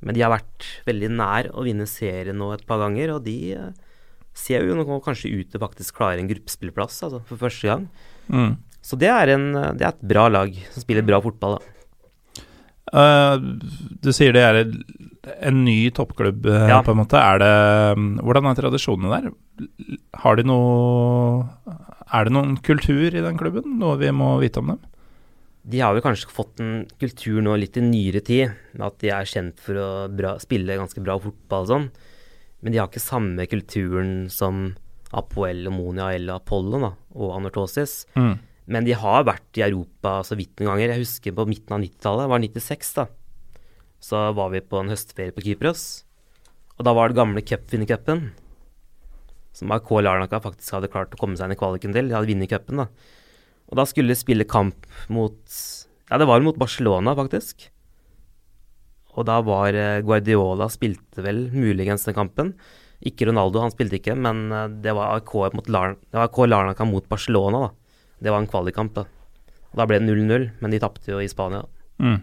Men 0.05 0.13
de 0.13 0.23
har 0.23 0.33
vært 0.33 0.67
veldig 0.87 1.09
nær 1.17 1.49
å 1.57 1.63
vinne 1.65 1.87
serien 1.89 2.37
nå 2.37 2.51
et 2.53 2.65
par 2.69 2.81
ganger, 2.83 3.15
og 3.15 3.23
de 3.25 3.37
eh, 3.57 3.71
ser 4.37 4.67
jo 4.67 4.77
nå 4.77 4.85
kanskje 5.05 5.31
ut 5.33 5.49
til 5.53 5.63
faktisk 5.63 5.97
klare 5.97 6.21
en 6.21 6.29
gruppespillplass 6.29 7.01
altså, 7.07 7.23
for 7.25 7.41
første 7.41 7.71
gang. 7.71 7.87
Mm. 8.29 8.53
Så 8.85 8.99
det 8.99 9.09
er, 9.09 9.33
en, 9.33 9.49
det 9.75 9.83
er 9.83 9.95
et 9.95 10.05
bra 10.13 10.27
lag 10.31 10.53
som 10.71 10.83
spiller 10.83 11.05
bra 11.05 11.19
fotball. 11.23 11.57
Da. 11.57 11.73
Uh, 12.87 13.35
du 13.99 14.13
sier 14.15 14.31
det 14.31 14.43
er 14.47 14.61
en 15.43 15.63
ny 15.65 15.89
toppklubb, 15.91 16.45
eh, 16.47 16.69
Ja. 16.69 16.79
på 16.85 16.93
en 16.93 17.01
måte. 17.01 17.19
Er 17.19 17.41
det, 17.41 17.97
mm, 17.99 18.19
hvordan 18.23 18.47
er 18.47 18.55
tradisjonene 18.55 19.09
der? 19.11 19.31
Har 20.23 20.37
de 20.37 20.43
noe 20.47 21.49
Er 22.07 22.23
det 22.23 22.31
noen 22.31 22.55
kultur 22.63 23.11
i 23.11 23.19
den 23.19 23.35
klubben? 23.35 23.79
Noe 23.81 23.97
vi 23.99 24.07
må 24.15 24.39
vite 24.39 24.61
om 24.61 24.67
dem? 24.71 24.79
De 25.67 25.81
har 25.83 25.95
vel 25.95 26.03
kanskje 26.05 26.31
fått 26.31 26.61
en 26.63 26.85
kultur 27.01 27.41
nå 27.43 27.57
litt 27.59 27.75
i 27.75 27.83
nyere 27.83 28.21
tid, 28.23 28.53
med 28.77 28.85
at 28.87 28.99
de 29.03 29.11
er 29.11 29.27
kjent 29.27 29.59
for 29.59 29.79
å 29.81 29.87
bra, 30.07 30.37
spille 30.39 30.77
ganske 30.79 31.03
bra 31.03 31.17
fotball 31.19 31.65
og 31.65 31.71
sånn. 31.73 31.87
Men 32.63 32.73
de 32.73 32.79
har 32.79 32.87
ikke 32.87 33.03
samme 33.03 33.47
kulturen 33.51 34.13
som 34.33 34.69
Apoel, 35.15 35.67
Monia 35.71 36.13
eller 36.15 36.39
Apollo 36.39 36.79
da, 36.83 36.93
og 37.19 37.35
Anortosis. 37.35 38.05
Mm. 38.15 38.37
Men 38.67 38.87
de 38.87 38.95
har 38.99 39.27
vært 39.27 39.59
i 39.59 39.63
Europa 39.67 40.17
så 40.27 40.35
vidt 40.39 40.57
noen 40.59 40.73
ganger. 40.73 40.95
Jeg 40.95 41.03
husker 41.05 41.35
på 41.35 41.47
midten 41.47 41.75
av 41.75 41.83
90-tallet, 41.83 42.25
det 42.25 42.33
var 42.33 42.43
96, 42.43 42.89
da. 42.97 43.07
Så 44.03 44.23
var 44.37 44.51
vi 44.53 44.63
på 44.63 44.81
en 44.81 44.91
høstferie 44.91 45.35
på 45.35 45.43
Kypros. 45.45 45.85
Og 46.77 46.85
da 46.85 46.93
var 46.93 47.09
det 47.09 47.17
gamle 47.17 47.43
cupvinnercupen, 47.43 48.27
som 49.57 49.71
AK 49.73 49.89
Larnaka 50.03 50.39
faktisk 50.43 50.75
hadde 50.75 50.91
klart 50.93 51.15
å 51.15 51.19
komme 51.19 51.39
seg 51.39 51.49
inn 51.49 51.55
i 51.55 51.59
kvaliken 51.59 51.95
til. 51.95 52.11
De 52.11 52.17
hadde 52.17 52.29
vunnet 52.29 52.51
cupen, 52.51 52.83
da. 52.83 52.89
Og 53.67 53.75
da 53.79 53.83
skulle 53.89 54.13
de 54.13 54.19
spille 54.19 54.45
kamp 54.47 54.85
mot 55.11 55.37
Ja, 56.09 56.17
det 56.21 56.27
var 56.29 56.39
mot 56.45 56.55
Barcelona, 56.57 57.11
faktisk. 57.17 57.67
Og 59.17 59.25
da 59.27 59.39
var 59.43 59.75
eh, 59.75 60.01
Guardiola 60.05 60.69
spilte 60.71 61.23
vel 61.25 61.47
muligens 61.51 62.05
den 62.07 62.15
kampen. 62.15 62.53
Ikke 63.03 63.27
Ronaldo, 63.27 63.59
han 63.61 63.73
spilte 63.73 63.97
ikke, 63.99 64.15
men 64.17 64.45
eh, 64.53 64.67
det 64.85 64.93
var 64.95 65.17
AK, 65.17 65.33
mot 65.57 65.67
Larn, 65.73 65.97
det 66.07 66.17
var 66.21 66.29
AK 66.29 66.39
Larnaca 66.47 66.85
mot 66.87 67.07
Barcelona, 67.09 67.65
da. 67.67 68.03
Det 68.23 68.31
var 68.33 68.41
en 68.43 68.49
kvalikkamp, 68.49 68.93
da. 68.95 69.03
Og 69.73 69.81
da 69.81 69.85
ble 69.89 69.99
det 69.99 70.07
0-0, 70.09 70.47
men 70.61 70.73
de 70.73 70.79
tapte 70.81 71.11
jo 71.11 71.19
i 71.21 71.27
Spania. 71.29 71.65
Mm. 72.01 72.21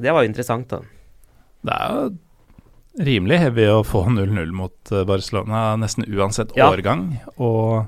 Det 0.00 0.12
var 0.12 0.22
jo 0.26 0.30
interessant, 0.32 0.68
da. 0.70 0.82
Det 1.66 1.72
er 1.78 1.94
jo 1.94 3.04
rimelig 3.06 3.38
heavy 3.42 3.66
å 3.70 3.80
få 3.86 4.04
0-0 4.10 4.52
mot 4.60 4.92
eh, 4.92 5.06
Barcelona, 5.08 5.76
nesten 5.80 6.04
uansett 6.10 6.52
Ja. 6.58 6.68
årgang. 6.74 7.06
Og 7.38 7.86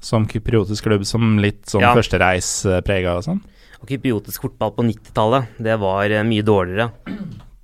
som 0.00 0.26
kypriotisk 0.30 0.84
klubb 0.86 1.04
som 1.06 1.38
litt 1.42 1.64
sånn 1.66 1.82
Ja. 1.82 1.94
førstereisprega 1.94 3.16
og 3.16 3.24
sånn. 3.24 3.40
Og 3.82 3.88
kypriotisk 3.88 4.42
fotball 4.42 4.72
på 4.74 4.84
90-tallet, 4.86 5.48
det 5.58 5.78
var 5.78 6.04
eh, 6.10 6.22
mye 6.26 6.42
dårligere. 6.42 6.90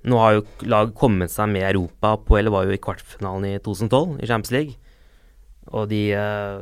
Nå 0.05 0.17
har 0.21 0.33
jo 0.35 0.43
lag 0.69 0.93
kommet 0.95 1.31
seg 1.31 1.49
med 1.49 1.63
Europa 1.75 2.15
på, 2.17 2.37
eller 2.37 2.51
var 2.51 2.65
jo 2.65 2.71
i 2.75 2.77
kvartfinalen 2.77 3.45
i 3.55 3.59
2012 3.59 4.19
i 4.21 4.27
Champions 4.27 4.51
League. 4.51 4.75
Og 5.73 5.89
de 5.89 6.11
eh, 6.13 6.59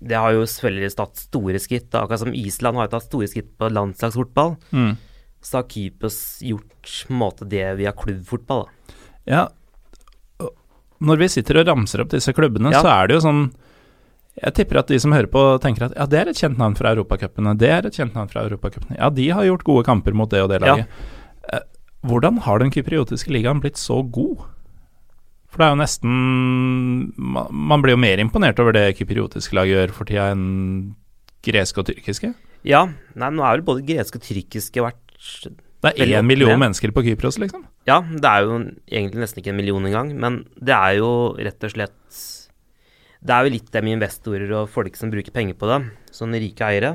Det 0.00 0.14
har 0.14 0.30
jo 0.32 0.44
selvfølgelig 0.46 0.94
tatt 0.94 1.16
store 1.16 1.58
skritt. 1.58 1.90
da. 1.90 2.04
Akkurat 2.04 2.20
som 2.20 2.34
Island 2.34 2.76
har 2.76 2.86
jo 2.86 2.92
tatt 2.98 3.08
store 3.08 3.26
skritt 3.26 3.56
på 3.58 3.70
landslagsfotball. 3.72 4.56
Mm. 4.72 4.96
Så 5.42 5.56
har 5.58 5.64
Kypros 5.70 6.18
gjort 6.42 7.06
måte 7.10 7.48
det 7.48 7.76
via 7.78 7.90
klubbfotball. 7.92 8.66
da. 8.66 8.94
Ja, 9.26 9.48
når 11.00 11.18
vi 11.20 11.28
sitter 11.30 11.60
og 11.60 11.66
ramser 11.68 12.00
opp 12.02 12.10
disse 12.10 12.32
klubbene, 12.34 12.72
Ja. 12.72 12.82
så 12.82 12.88
er 12.90 13.06
det 13.08 13.14
jo 13.18 13.26
sånn 13.28 13.54
Jeg 14.38 14.54
tipper 14.54 14.78
at 14.80 14.90
de 14.90 14.98
som 15.02 15.14
hører 15.14 15.30
på, 15.32 15.40
tenker 15.62 15.88
at 15.88 15.96
ja, 15.98 16.06
det 16.06 16.18
er 16.20 16.30
et 16.30 16.38
kjent 16.38 16.60
navn 16.60 16.76
fra 16.78 16.92
europacupene. 16.94 17.56
Det 17.58 17.70
er 17.74 17.88
et 17.88 17.96
kjent 17.96 18.14
navn 18.14 18.30
fra 18.30 18.44
europacupene. 18.46 18.98
Ja, 18.98 19.10
de 19.10 19.26
har 19.34 19.48
gjort 19.48 19.66
gode 19.66 19.86
kamper 19.88 20.14
mot 20.14 20.30
det 20.30 20.44
og 20.44 20.52
det 20.52 20.60
laget. 20.62 20.86
Ja. 20.86 21.62
Hvordan 22.06 22.38
har 22.44 22.62
den 22.62 22.70
kypriotiske 22.70 23.32
ligaen 23.34 23.58
blitt 23.62 23.80
så 23.80 23.98
god? 24.06 24.44
For 25.48 25.58
det 25.58 25.66
er 25.66 25.72
jo 25.72 25.80
nesten 25.80 26.16
Man 27.18 27.82
blir 27.82 27.96
jo 27.96 28.00
mer 28.00 28.20
imponert 28.22 28.60
over 28.62 28.76
det 28.76 28.92
kypriotiske 29.00 29.56
laget 29.56 29.74
gjør 29.74 29.94
for 29.96 30.10
tida 30.10 30.28
enn 30.34 30.44
greske 31.46 31.80
og 31.82 31.88
tyrkiske. 31.88 32.34
Ja, 32.68 32.84
nei, 33.18 33.30
nå 33.34 33.42
er 33.46 33.56
vel 33.56 33.66
både 33.66 33.86
greske 33.86 34.20
og 34.20 34.26
tyrkiske 34.26 34.84
vært 34.84 35.48
Det 35.82 35.92
er 35.94 36.18
én 36.18 36.26
million 36.26 36.54
med. 36.54 36.66
mennesker 36.66 36.92
på 36.94 37.04
Kypros, 37.06 37.38
liksom. 37.38 37.64
Ja, 37.86 38.00
det 38.02 38.26
er 38.26 38.44
jo 38.44 38.58
egentlig 38.90 39.22
nesten 39.22 39.40
ikke 39.40 39.52
en 39.54 39.58
million 39.60 39.86
engang, 39.86 40.10
men 40.18 40.40
det 40.58 40.74
er 40.74 40.98
jo 40.98 41.10
rett 41.38 41.64
og 41.64 41.72
slett 41.72 42.18
Det 43.18 43.34
er 43.34 43.46
jo 43.46 43.54
litt 43.56 43.70
det 43.74 43.82
med 43.82 43.96
investorer 43.96 44.52
og 44.60 44.68
folk 44.70 44.94
som 44.98 45.10
bruker 45.10 45.34
penger 45.34 45.56
på 45.58 45.66
det, 45.70 45.80
sånne 46.14 46.38
rike 46.42 46.62
eiere. 46.68 46.92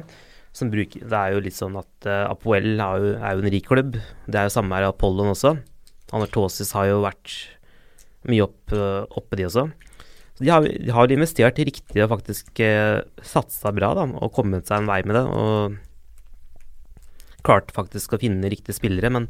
Bruker, 0.53 1.01
det 1.09 1.17
er 1.17 1.33
jo 1.33 1.41
litt 1.41 1.57
sånn 1.57 1.75
at 1.79 2.05
uh, 2.05 2.29
Apoel 2.29 2.77
er 2.77 3.01
jo, 3.01 3.13
er 3.17 3.33
jo 3.33 3.41
en 3.41 3.51
rik 3.51 3.65
klubb. 3.67 3.97
Det 4.29 4.37
er 4.37 4.45
jo 4.47 4.53
samme 4.53 4.77
her 4.77 4.85
i 4.85 4.91
Apollon 4.91 5.31
også. 5.33 5.55
Anartosis 6.13 6.71
har 6.77 6.91
jo 6.91 7.01
vært 7.03 7.33
mye 8.29 8.45
opp, 8.45 8.61
uh, 8.75 9.01
oppe, 9.17 9.39
de 9.39 9.47
også. 9.49 9.65
Så 10.37 10.45
de 10.45 10.51
har, 10.53 10.67
har 10.93 11.13
investert 11.13 11.57
riktig 11.57 12.03
og 12.05 12.11
faktisk 12.13 12.61
uh, 12.61 13.01
satsa 13.25 13.73
bra 13.75 13.91
da, 13.97 14.05
og 14.05 14.33
kommet 14.37 14.69
seg 14.69 14.83
en 14.83 14.91
vei 14.93 15.01
med 15.09 15.17
det. 15.17 15.25
Og 15.25 15.81
klart 17.43 17.73
faktisk 17.75 18.13
å 18.13 18.21
finne 18.21 18.51
riktige 18.53 18.77
spillere. 18.77 19.09
Men 19.11 19.27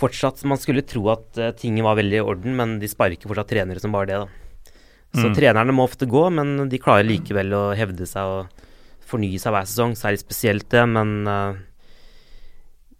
fortsatt, 0.00 0.42
man 0.50 0.60
skulle 0.60 0.84
tro 0.84 1.06
at 1.14 1.40
uh, 1.40 1.54
ting 1.56 1.78
var 1.86 1.96
veldig 2.02 2.20
i 2.20 2.26
orden, 2.26 2.58
men 2.58 2.78
de 2.82 2.90
sparker 2.90 3.30
fortsatt 3.30 3.54
trenere 3.54 3.80
som 3.80 3.94
bare 3.94 4.10
det, 4.10 4.18
da. 4.26 4.49
Så 5.14 5.26
Mm. 5.26 5.34
trenerne 5.34 5.72
må 5.74 5.82
ofte 5.88 6.06
gå, 6.06 6.30
men 6.32 6.68
de 6.68 6.78
klarer 6.78 7.02
likevel 7.08 7.50
å 7.52 7.74
hevde 7.74 8.06
seg 8.06 8.22
og 8.22 8.46
fornye 9.10 9.40
seg 9.42 9.52
hver 9.52 9.66
sesong. 9.66 9.96
Så 9.98 10.06
er 10.06 10.14
det 10.14 10.20
spesielt 10.22 10.68
det, 10.70 10.84
men 10.88 11.26
uh, 11.26 11.54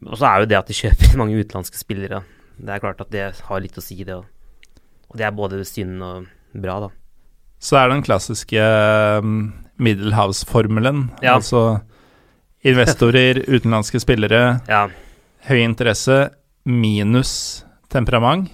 Og 0.02 0.16
så 0.18 0.24
er 0.26 0.40
jo 0.40 0.46
det 0.50 0.56
at 0.58 0.66
de 0.66 0.72
kjøper 0.74 1.16
mange 1.20 1.36
utenlandske 1.38 1.76
spillere. 1.76 2.22
Det 2.58 2.72
er 2.72 2.80
klart 2.80 3.00
at 3.04 3.10
det 3.12 3.26
har 3.46 3.60
litt 3.60 3.76
å 3.76 3.82
si, 3.84 3.98
det 4.02 4.14
òg. 4.16 4.24
Og 5.10 5.16
det 5.20 5.26
er 5.26 5.30
både 5.36 5.60
synd 5.68 6.02
og 6.02 6.26
bra, 6.56 6.78
da. 6.80 6.88
Så 7.60 7.76
er 7.76 7.88
det 7.88 7.98
den 7.98 8.06
klassiske 8.06 8.64
um, 9.20 9.52
middelhavsformelen. 9.78 11.10
Ja. 11.22 11.34
Altså 11.36 11.82
investorer, 12.64 13.42
utenlandske 13.54 14.00
spillere, 14.00 14.60
Ja. 14.68 14.88
høy 15.48 15.60
interesse 15.64 16.30
minus 16.64 17.64
temperament 17.90 18.50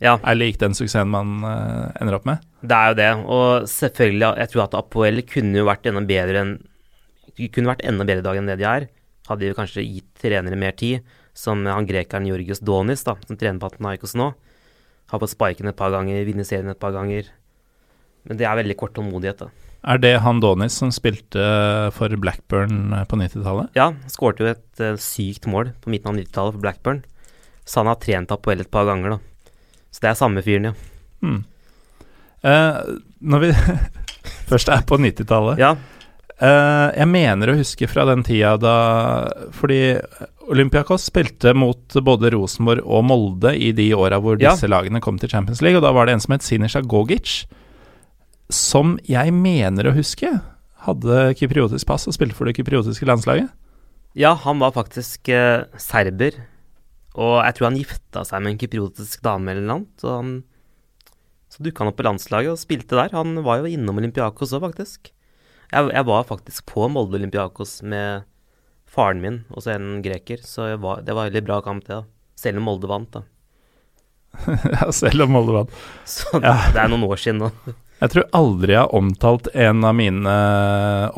ja. 0.00 0.18
er 0.24 0.34
lik 0.36 0.58
den 0.58 0.72
suksessen 0.74 1.08
man 1.12 1.42
eh, 1.44 1.90
ender 2.00 2.16
opp 2.16 2.24
med. 2.28 2.40
Det 2.60 2.76
er 2.76 2.90
jo 2.90 2.96
det, 2.98 3.10
og 3.24 3.68
selvfølgelig, 3.70 4.34
jeg 4.42 4.52
tror 4.52 4.62
at 4.66 4.76
Apoel 4.76 5.22
kunne 5.28 5.62
jo 5.62 5.68
vært 5.68 5.88
enda 5.88 6.02
bedre 6.04 6.42
enn 6.44 6.58
kunne 7.48 7.70
vært 7.70 7.86
enda 7.88 8.04
bedre 8.04 8.20
i 8.20 8.26
dag 8.26 8.38
enn 8.40 8.50
det 8.50 8.58
de 8.60 8.66
er. 8.68 8.86
Hadde 9.30 9.46
de 9.46 9.56
kanskje 9.56 9.86
gitt 9.86 10.08
trenere 10.20 10.58
mer 10.58 10.74
tid, 10.76 11.06
som 11.36 11.62
han 11.64 11.86
grekeren 11.88 12.26
Jorgis 12.28 12.60
Donis, 12.60 13.04
da, 13.06 13.14
som 13.26 13.38
trener 13.38 13.60
på 13.62 13.70
Atenaikos 13.70 14.16
nå. 14.18 14.32
Har 15.10 15.22
fått 15.22 15.32
sparken 15.32 15.70
et 15.70 15.78
par 15.78 15.92
ganger, 15.94 16.20
vunnet 16.26 16.48
serien 16.48 16.68
et 16.72 16.80
par 16.80 16.92
ganger. 16.94 17.30
Men 18.28 18.40
det 18.40 18.46
er 18.46 18.58
veldig 18.60 18.76
kort 18.78 18.92
tålmodighet, 18.98 19.46
da. 19.46 19.70
Er 19.80 20.00
det 20.02 20.12
han 20.20 20.42
Donis 20.42 20.74
som 20.76 20.90
spilte 20.92 21.40
for 21.96 22.12
Blackburn 22.20 22.92
eh, 22.92 23.06
på 23.08 23.16
90-tallet? 23.16 23.70
Ja, 23.78 23.88
skårte 24.12 24.44
jo 24.44 24.50
et 24.50 24.82
uh, 24.84 24.98
sykt 25.00 25.48
mål 25.48 25.72
på 25.80 25.92
midten 25.94 26.12
av 26.12 26.18
90-tallet 26.18 26.58
for 26.58 26.64
Blackburn. 26.66 27.00
Så 27.64 27.80
han 27.80 27.88
har 27.88 27.96
trent 28.02 28.34
Apoel 28.34 28.60
et 28.60 28.72
par 28.72 28.84
ganger, 28.90 29.16
da. 29.16 29.54
Så 29.88 30.04
det 30.04 30.10
er 30.10 30.20
samme 30.20 30.44
fyren, 30.44 30.68
ja. 30.68 30.74
Hmm. 31.24 31.40
Eh, 32.42 32.76
når 33.20 33.42
vi 33.44 33.50
først 34.50 34.70
er 34.72 34.84
på 34.88 34.96
90-tallet 34.96 35.60
Ja, 35.60 35.74
uh, 36.40 36.88
jeg 36.96 37.08
mener 37.10 37.52
å 37.52 37.56
huske 37.58 37.88
fra 37.90 38.06
den 38.08 38.22
tida 38.24 38.54
da 38.56 38.76
Fordi 39.52 39.98
Olympiakos 40.50 41.04
spilte 41.10 41.52
mot 41.52 41.98
både 42.00 42.32
Rosenborg 42.32 42.80
og 42.86 43.04
Molde 43.06 43.52
i 43.54 43.74
de 43.76 43.90
åra 43.94 44.18
hvor 44.24 44.40
Ja. 44.40 44.54
disse 44.54 44.70
lagene 44.72 45.02
kom 45.04 45.20
til 45.20 45.28
Champions 45.30 45.60
League, 45.62 45.76
og 45.78 45.84
da 45.84 45.92
var 45.94 46.08
det 46.08 46.16
en 46.16 46.24
som 46.24 46.32
het 46.34 46.42
Sinisha 46.42 46.80
Gogic, 46.82 47.44
som 48.50 48.96
jeg 49.06 49.30
mener 49.36 49.86
å 49.86 49.94
huske 49.94 50.32
hadde 50.86 51.18
kypriotisk 51.38 51.86
pass 51.86 52.08
og 52.08 52.16
spilte 52.16 52.34
for 52.34 52.48
det 52.48 52.56
kypriotiske 52.58 53.06
landslaget. 53.06 53.50
Ja, 54.18 54.32
han 54.34 54.58
var 54.58 54.72
faktisk 54.74 55.28
eh, 55.30 55.68
serber. 55.78 56.38
Og 57.14 57.36
jeg 57.44 57.56
tror 57.56 57.68
han 57.68 57.78
gifta 57.78 58.24
seg 58.26 58.42
med 58.42 58.54
en 58.54 58.60
kypriotisk 58.62 59.22
dame 59.22 59.52
eller 59.52 59.66
noe 59.66 59.76
annet. 59.82 60.04
Og 60.06 60.14
han, 60.16 60.32
så 61.60 61.66
dukka 61.68 61.84
han 61.84 61.92
opp 61.92 61.98
på 62.00 62.06
landslaget 62.08 62.54
og 62.54 62.58
spilte 62.58 62.96
der. 62.96 63.12
Han 63.12 63.42
var 63.44 63.60
jo 63.60 63.68
innom 63.68 64.00
Olympiakos 64.00 64.54
òg, 64.56 64.64
faktisk. 64.70 65.10
Jeg, 65.70 65.90
jeg 65.92 66.06
var 66.08 66.24
faktisk 66.26 66.64
på 66.72 66.88
Molde 66.90 67.20
Olympiakos 67.20 67.82
med 67.84 68.24
faren 68.90 69.20
min 69.22 69.36
også 69.54 69.76
en 69.76 70.00
greker, 70.02 70.40
så 70.42 70.72
var, 70.80 71.04
det 71.06 71.14
var 71.14 71.28
en 71.28 71.30
veldig 71.34 71.44
bra 71.46 71.60
kamp, 71.62 71.84
det. 71.86 72.00
da. 72.00 72.02
Selv 72.40 72.58
om 72.58 72.64
Molde 72.66 72.88
vant, 72.90 73.12
da. 73.12 73.22
ja, 74.80 74.88
selv 74.94 75.26
om 75.28 75.32
Molde 75.36 75.52
vant. 75.60 75.70
Så 76.08 76.40
Ja. 76.42 76.56
det 76.72 76.80
er 76.80 76.88
noen 76.90 77.04
år 77.06 77.20
siden 77.20 77.38
nå. 77.44 77.52
Jeg 78.00 78.10
tror 78.14 78.24
aldri 78.32 78.72
jeg 78.72 78.80
har 78.80 78.94
omtalt 78.96 79.50
en 79.52 79.84
av 79.84 79.92
mine 79.94 80.34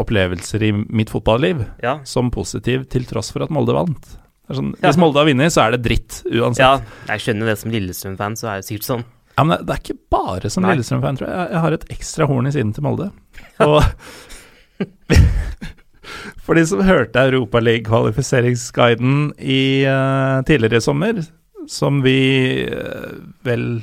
opplevelser 0.03 0.65
i 0.67 0.73
mitt 0.75 1.13
fotballiv 1.13 1.65
Ja. 1.83 2.01
som 2.05 2.31
positiv, 2.35 2.89
til 2.91 3.05
tross 3.07 3.31
for 3.33 3.45
at 3.47 3.51
Molde 3.55 3.73
vant. 3.77 4.19
Det 4.49 4.57
sånn, 4.59 4.75
Ja. 4.83 4.89
Hvis 4.91 4.99
Molde 4.99 5.21
har 5.23 5.27
vunnet, 5.31 5.53
så 5.55 5.63
er 5.67 5.71
det 5.77 5.83
dritt 5.87 6.23
uansett. 6.27 6.59
ja, 6.59 6.81
jeg 7.09 7.21
skjønner 7.21 7.47
det 7.47 7.59
som 7.59 7.71
Lillestrøm-fan, 7.71 8.37
så 8.37 8.49
er 8.51 8.57
det 8.61 8.67
sikkert 8.67 8.89
sånn. 8.91 9.05
Ja, 9.43 9.47
men 9.49 9.65
det, 9.67 9.75
er 9.75 9.81
ikke 9.83 9.99
bare 10.15 10.47
som 10.55 10.63
Lillestrøm-fan, 10.63 11.17
tror 11.19 11.27
jeg. 11.27 11.35
jeg. 11.35 11.51
Jeg 11.51 11.61
har 11.65 11.75
et 11.75 11.85
ekstra 11.91 12.29
horn 12.31 12.47
i 12.47 12.53
siden 12.55 12.71
til 12.77 12.85
Molde. 12.87 13.09
Og 13.67 13.81
For 16.47 16.59
de 16.59 16.63
som 16.67 16.83
hørte 16.87 17.25
Europaliga-kvalifiseringsguiden 17.27 19.33
i 19.39 19.87
uh, 19.87 20.43
tidligere 20.47 20.79
i 20.79 20.85
sommer, 20.85 21.19
som 21.71 22.03
vi 22.07 22.19
uh, 22.71 23.19
vel 23.47 23.83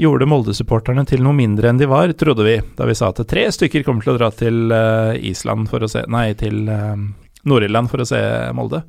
gjorde 0.00 0.28
Molde-supporterne 0.28 1.04
til 1.08 1.24
noe 1.24 1.36
mindre 1.36 1.72
enn 1.72 1.80
de 1.80 1.88
var, 1.88 2.12
trodde 2.20 2.44
vi, 2.44 2.60
da 2.76 2.88
vi 2.88 2.96
sa 2.96 3.08
at 3.12 3.20
tre 3.28 3.46
stykker 3.52 3.84
kommer 3.86 4.04
til 4.04 4.14
å 4.14 4.20
dra 4.20 4.30
til 4.36 4.72
uh, 4.72 5.16
Island 5.16 5.68
for 5.72 5.84
å 5.84 5.92
se 5.92 6.04
Nei, 6.12 6.28
til 6.40 6.68
Nord-Irland 6.68 7.92
for 7.92 8.04
å 8.04 8.08
se 8.08 8.20
Molde. 8.56 8.84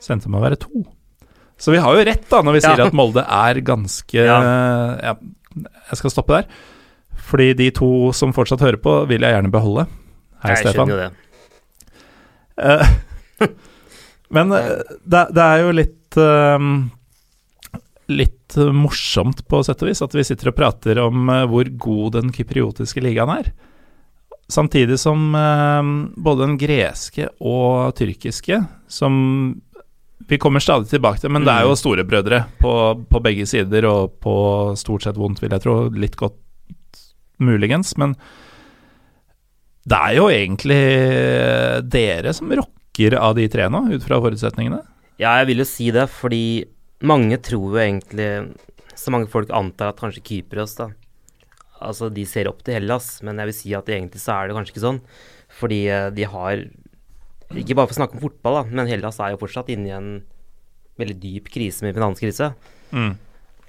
Sendte 0.00 0.20
endte 0.20 0.32
med 0.32 0.40
å 0.40 0.48
være 0.48 0.60
to. 0.60 0.84
Så 1.60 1.74
vi 1.74 1.80
har 1.82 1.96
jo 1.98 2.04
rett 2.08 2.26
da 2.32 2.40
når 2.46 2.56
vi 2.56 2.60
sier 2.64 2.78
Ja. 2.80 2.86
at 2.88 2.96
Molde 2.96 3.20
er 3.26 3.60
ganske 3.60 4.16
Ja. 4.24 5.14
Jeg 5.54 5.98
skal 5.98 6.10
stoppe 6.14 6.38
der. 6.40 6.46
Fordi 7.30 7.52
de 7.58 7.70
to 7.76 8.12
som 8.16 8.32
fortsatt 8.32 8.62
hører 8.64 8.80
på, 8.80 8.94
vil 9.10 9.20
jeg 9.22 9.34
gjerne 9.34 9.50
beholde. 9.52 9.84
Hei, 10.42 10.54
jeg 10.54 10.62
Stefan. 10.64 10.88
skjønner 10.88 10.96
jo 10.96 11.02
det. 11.04 11.12
Eh, 12.60 13.48
men 14.36 14.52
eh, 14.56 14.70
det, 15.06 15.22
det 15.36 15.44
er 15.44 15.62
jo 15.64 15.74
litt 15.76 16.16
eh, 16.20 16.66
Litt 18.10 18.56
morsomt 18.74 19.44
på 19.46 19.60
sett 19.62 19.82
og 19.84 19.88
vis 19.92 20.00
at 20.02 20.14
vi 20.16 20.24
sitter 20.26 20.48
og 20.50 20.56
prater 20.58 20.98
om 20.98 21.28
hvor 21.46 21.68
god 21.78 22.16
den 22.16 22.32
kypriotiske 22.34 22.98
ligaen 23.04 23.30
er. 23.30 23.52
Samtidig 24.50 24.96
som 24.98 25.28
både 26.18 26.42
den 26.42 26.56
greske 26.58 27.28
og 27.38 27.92
tyrkiske, 27.94 28.58
som 28.90 29.14
vi 30.28 30.38
kommer 30.38 30.62
stadig 30.62 30.90
tilbake 30.90 31.22
til, 31.22 31.32
men 31.32 31.46
det 31.46 31.54
er 31.54 31.66
jo 31.66 31.78
storebrødre 31.78 32.42
på, 32.60 32.74
på 33.10 33.22
begge 33.24 33.46
sider, 33.48 33.86
og 33.88 34.18
på 34.22 34.34
stort 34.78 35.06
sett 35.06 35.18
vondt, 35.18 35.40
vil 35.42 35.52
jeg 35.54 35.64
tro. 35.64 35.76
Litt 35.94 36.18
godt 36.20 36.38
muligens, 37.40 37.94
men 38.00 38.14
det 39.88 39.96
er 39.96 40.16
jo 40.18 40.28
egentlig 40.30 40.82
dere 41.90 42.34
som 42.36 42.52
rocker 42.52 43.16
av 43.16 43.34
de 43.38 43.48
tre 43.50 43.70
nå, 43.72 43.86
ut 43.94 44.04
fra 44.04 44.20
forutsetningene. 44.22 44.82
Ja, 45.20 45.38
jeg 45.40 45.50
vil 45.50 45.64
jo 45.64 45.68
si 45.68 45.90
det, 45.94 46.06
fordi 46.12 46.44
mange 47.04 47.38
tror 47.40 47.74
jo 47.74 47.80
egentlig 47.80 48.28
Så 48.92 49.08
mange 49.12 49.30
folk 49.32 49.48
antar 49.56 49.94
at 49.94 50.00
kanskje 50.00 50.20
Kypros, 50.24 50.74
da 50.76 50.90
Altså, 51.80 52.10
de 52.12 52.26
ser 52.28 52.48
opp 52.50 52.60
til 52.60 52.76
Hellas, 52.76 53.22
men 53.24 53.38
jeg 53.40 53.48
vil 53.48 53.56
si 53.56 53.70
at 53.76 53.88
egentlig 53.88 54.20
så 54.20 54.34
er 54.34 54.48
det 54.50 54.56
kanskje 54.56 54.74
ikke 54.74 54.82
sånn. 54.82 54.98
Fordi 55.60 55.78
eh, 55.88 56.08
de 56.12 56.26
har 56.28 56.64
Ikke 57.58 57.74
bare 57.74 57.90
for 57.90 57.96
å 57.96 58.00
snakke 58.02 58.16
om 58.16 58.22
fotball, 58.22 58.60
da, 58.60 58.76
men 58.78 58.90
Hellas 58.90 59.18
er 59.18 59.32
jo 59.34 59.40
fortsatt 59.40 59.72
inne 59.74 59.90
i 59.90 59.96
en 59.96 60.12
veldig 61.00 61.16
dyp 61.18 61.50
krise 61.50 61.86
med 61.86 61.96
finanskrise. 61.96 62.52
Mm. 62.94 63.12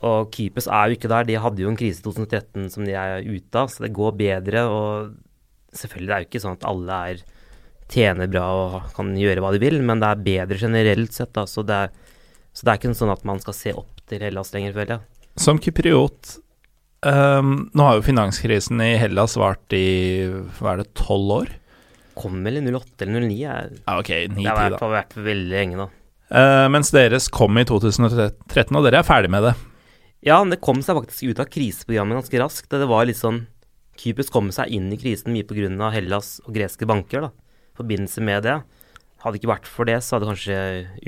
Og 0.05 0.31
Kypros 0.33 0.67
er 0.69 0.89
jo 0.89 0.97
ikke 0.97 1.09
der. 1.11 1.27
De 1.29 1.37
hadde 1.41 1.63
jo 1.63 1.69
en 1.69 1.77
krise 1.77 2.01
i 2.01 2.05
2013 2.05 2.71
som 2.73 2.85
de 2.85 2.95
er 2.97 3.25
ute 3.25 3.57
av, 3.57 3.69
så 3.69 3.85
det 3.85 3.93
går 3.95 4.17
bedre. 4.19 4.65
Og 4.69 5.77
selvfølgelig 5.77 6.09
det 6.09 6.15
er 6.15 6.25
jo 6.25 6.29
ikke 6.29 6.43
sånn 6.43 6.57
at 6.57 6.67
alle 6.71 6.99
er 7.11 7.23
tjener 7.91 8.29
bra 8.31 8.45
og 8.55 8.93
kan 8.95 9.11
gjøre 9.19 9.43
hva 9.43 9.51
de 9.53 9.61
vil, 9.61 9.81
men 9.83 10.01
det 10.01 10.09
er 10.09 10.25
bedre 10.25 10.59
generelt 10.61 11.15
sett. 11.15 11.33
Da, 11.37 11.45
så, 11.49 11.63
det 11.67 11.79
er, 11.85 11.97
så 12.53 12.65
det 12.65 12.73
er 12.73 12.81
ikke 12.81 12.93
sånn 12.97 13.13
at 13.13 13.25
man 13.27 13.41
skal 13.43 13.57
se 13.57 13.75
opp 13.77 14.05
til 14.09 14.23
Hellas 14.23 14.53
lenger, 14.55 14.75
føler 14.77 14.95
jeg. 14.95 15.05
Som 15.39 15.61
kypriot 15.63 16.33
um, 17.07 17.53
Nå 17.71 17.85
har 17.87 17.95
jo 17.95 18.03
finanskrisen 18.03 18.81
i 18.83 18.97
Hellas 18.99 19.37
vart 19.39 19.75
i 19.75 20.27
hva 20.57 20.73
er 20.73 20.81
det, 20.81 20.89
tolv 20.99 21.35
år? 21.37 21.53
Kom 22.17 22.41
vel 22.45 22.59
i 22.59 22.63
08 22.67 23.05
eller 23.05 23.25
09? 23.25 23.39
Jeg, 23.39 23.81
Ja, 23.85 23.97
ok, 23.97 24.11
det 24.35 24.45
har 24.47 24.75
i 24.75 24.93
vært 24.95 25.17
veldig 25.17 25.51
lenge, 25.55 25.85
da. 25.85 25.89
Uh, 26.31 26.67
mens 26.71 26.93
deres 26.95 27.27
kom 27.31 27.57
i 27.59 27.65
2013, 27.67 28.77
og 28.77 28.85
dere 28.87 29.01
er 29.01 29.07
ferdig 29.07 29.31
med 29.33 29.49
det. 29.49 29.55
Ja, 30.23 30.37
men 30.39 30.53
det 30.53 30.61
kom 30.63 30.83
seg 30.85 30.99
faktisk 30.99 31.31
ut 31.31 31.41
av 31.41 31.49
kriseprogrammet 31.51 32.21
ganske 32.21 32.39
raskt. 32.43 32.69
Det 32.71 32.87
var 32.89 33.07
litt 33.09 33.19
sånn 33.19 33.45
Kypros 34.01 34.31
kom 34.33 34.47
seg 34.53 34.71
inn 34.73 34.87
i 34.93 34.97
krisen 34.97 35.33
mye 35.33 35.45
pga. 35.45 35.89
Hellas 35.93 36.39
og 36.45 36.55
greske 36.55 36.87
banker. 36.87 37.27
da, 37.27 37.31
forbindelse 37.77 38.23
med 38.23 38.43
det. 38.47 38.61
Hadde 39.21 39.35
det 39.35 39.41
ikke 39.41 39.53
vært 39.53 39.67
for 39.69 39.85
det, 39.85 39.99
så 40.01 40.15
hadde 40.15 40.25
det 40.25 40.31
kanskje 40.31 40.57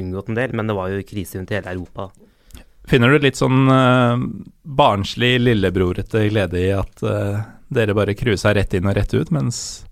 unngått 0.01 0.29
en 0.29 0.37
del, 0.37 0.53
men 0.53 0.69
det 0.69 0.75
var 0.77 0.91
jo 0.91 1.05
krise 1.07 1.39
rundt 1.39 1.53
hele 1.55 1.71
Europa. 1.71 2.11
Finner 2.85 3.09
du 3.09 3.23
litt 3.23 3.39
sånn 3.39 3.69
uh, 3.71 4.19
barnslig 4.63 5.37
lillebrorete 5.39 6.27
glede 6.27 6.59
i 6.59 6.69
at 6.75 7.01
uh, 7.07 7.39
dere 7.73 7.95
bare 7.95 8.13
cruisa 8.17 8.53
rett 8.53 8.75
inn 8.75 8.89
og 8.89 8.97
rett 8.97 9.13
ut, 9.15 9.31
mens 9.33 9.82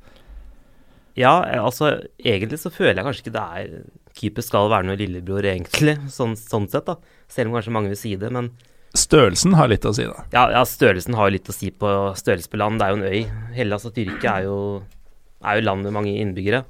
Ja, 1.19 1.41
altså 1.59 1.91
egentlig 2.17 2.61
så 2.61 2.71
føler 2.71 2.99
jeg 3.01 3.07
kanskje 3.07 3.25
ikke 3.25 3.35
det 3.35 3.47
er 3.59 3.71
Keeper 4.17 4.43
skal 4.45 4.69
være 4.71 4.87
noe 4.89 4.99
lillebror, 4.99 5.45
egentlig, 5.47 5.95
sånn, 6.17 6.35
sånn 6.39 6.67
sett, 6.71 6.87
da. 6.87 6.97
Selv 7.31 7.51
om 7.51 7.57
kanskje 7.57 7.75
mange 7.75 7.91
vil 7.93 7.99
si 7.99 8.13
det, 8.19 8.31
men 8.33 8.51
størrelsen 8.97 9.55
har 9.55 9.69
litt 9.71 9.87
å 9.87 9.93
si, 9.95 10.03
da. 10.07 10.25
ja, 10.35 10.47
ja, 10.51 10.63
størrelsen 10.67 11.15
har 11.15 11.31
litt 11.31 11.47
å 11.47 11.55
si 11.55 11.71
på 11.71 11.91
størrelse 12.19 12.51
på 12.51 12.59
land. 12.59 12.81
Det 12.81 12.87
er 12.87 12.91
jo 12.91 12.99
en 12.99 13.07
øy. 13.07 13.45
Hellas 13.55 13.87
og 13.87 13.95
Tyrkia 13.95 14.33
er 14.41 14.49
jo, 14.49 14.57
er 15.47 15.59
jo 15.59 15.67
land 15.67 15.87
med 15.87 15.95
mange 15.95 16.15
innbyggere. 16.19 16.65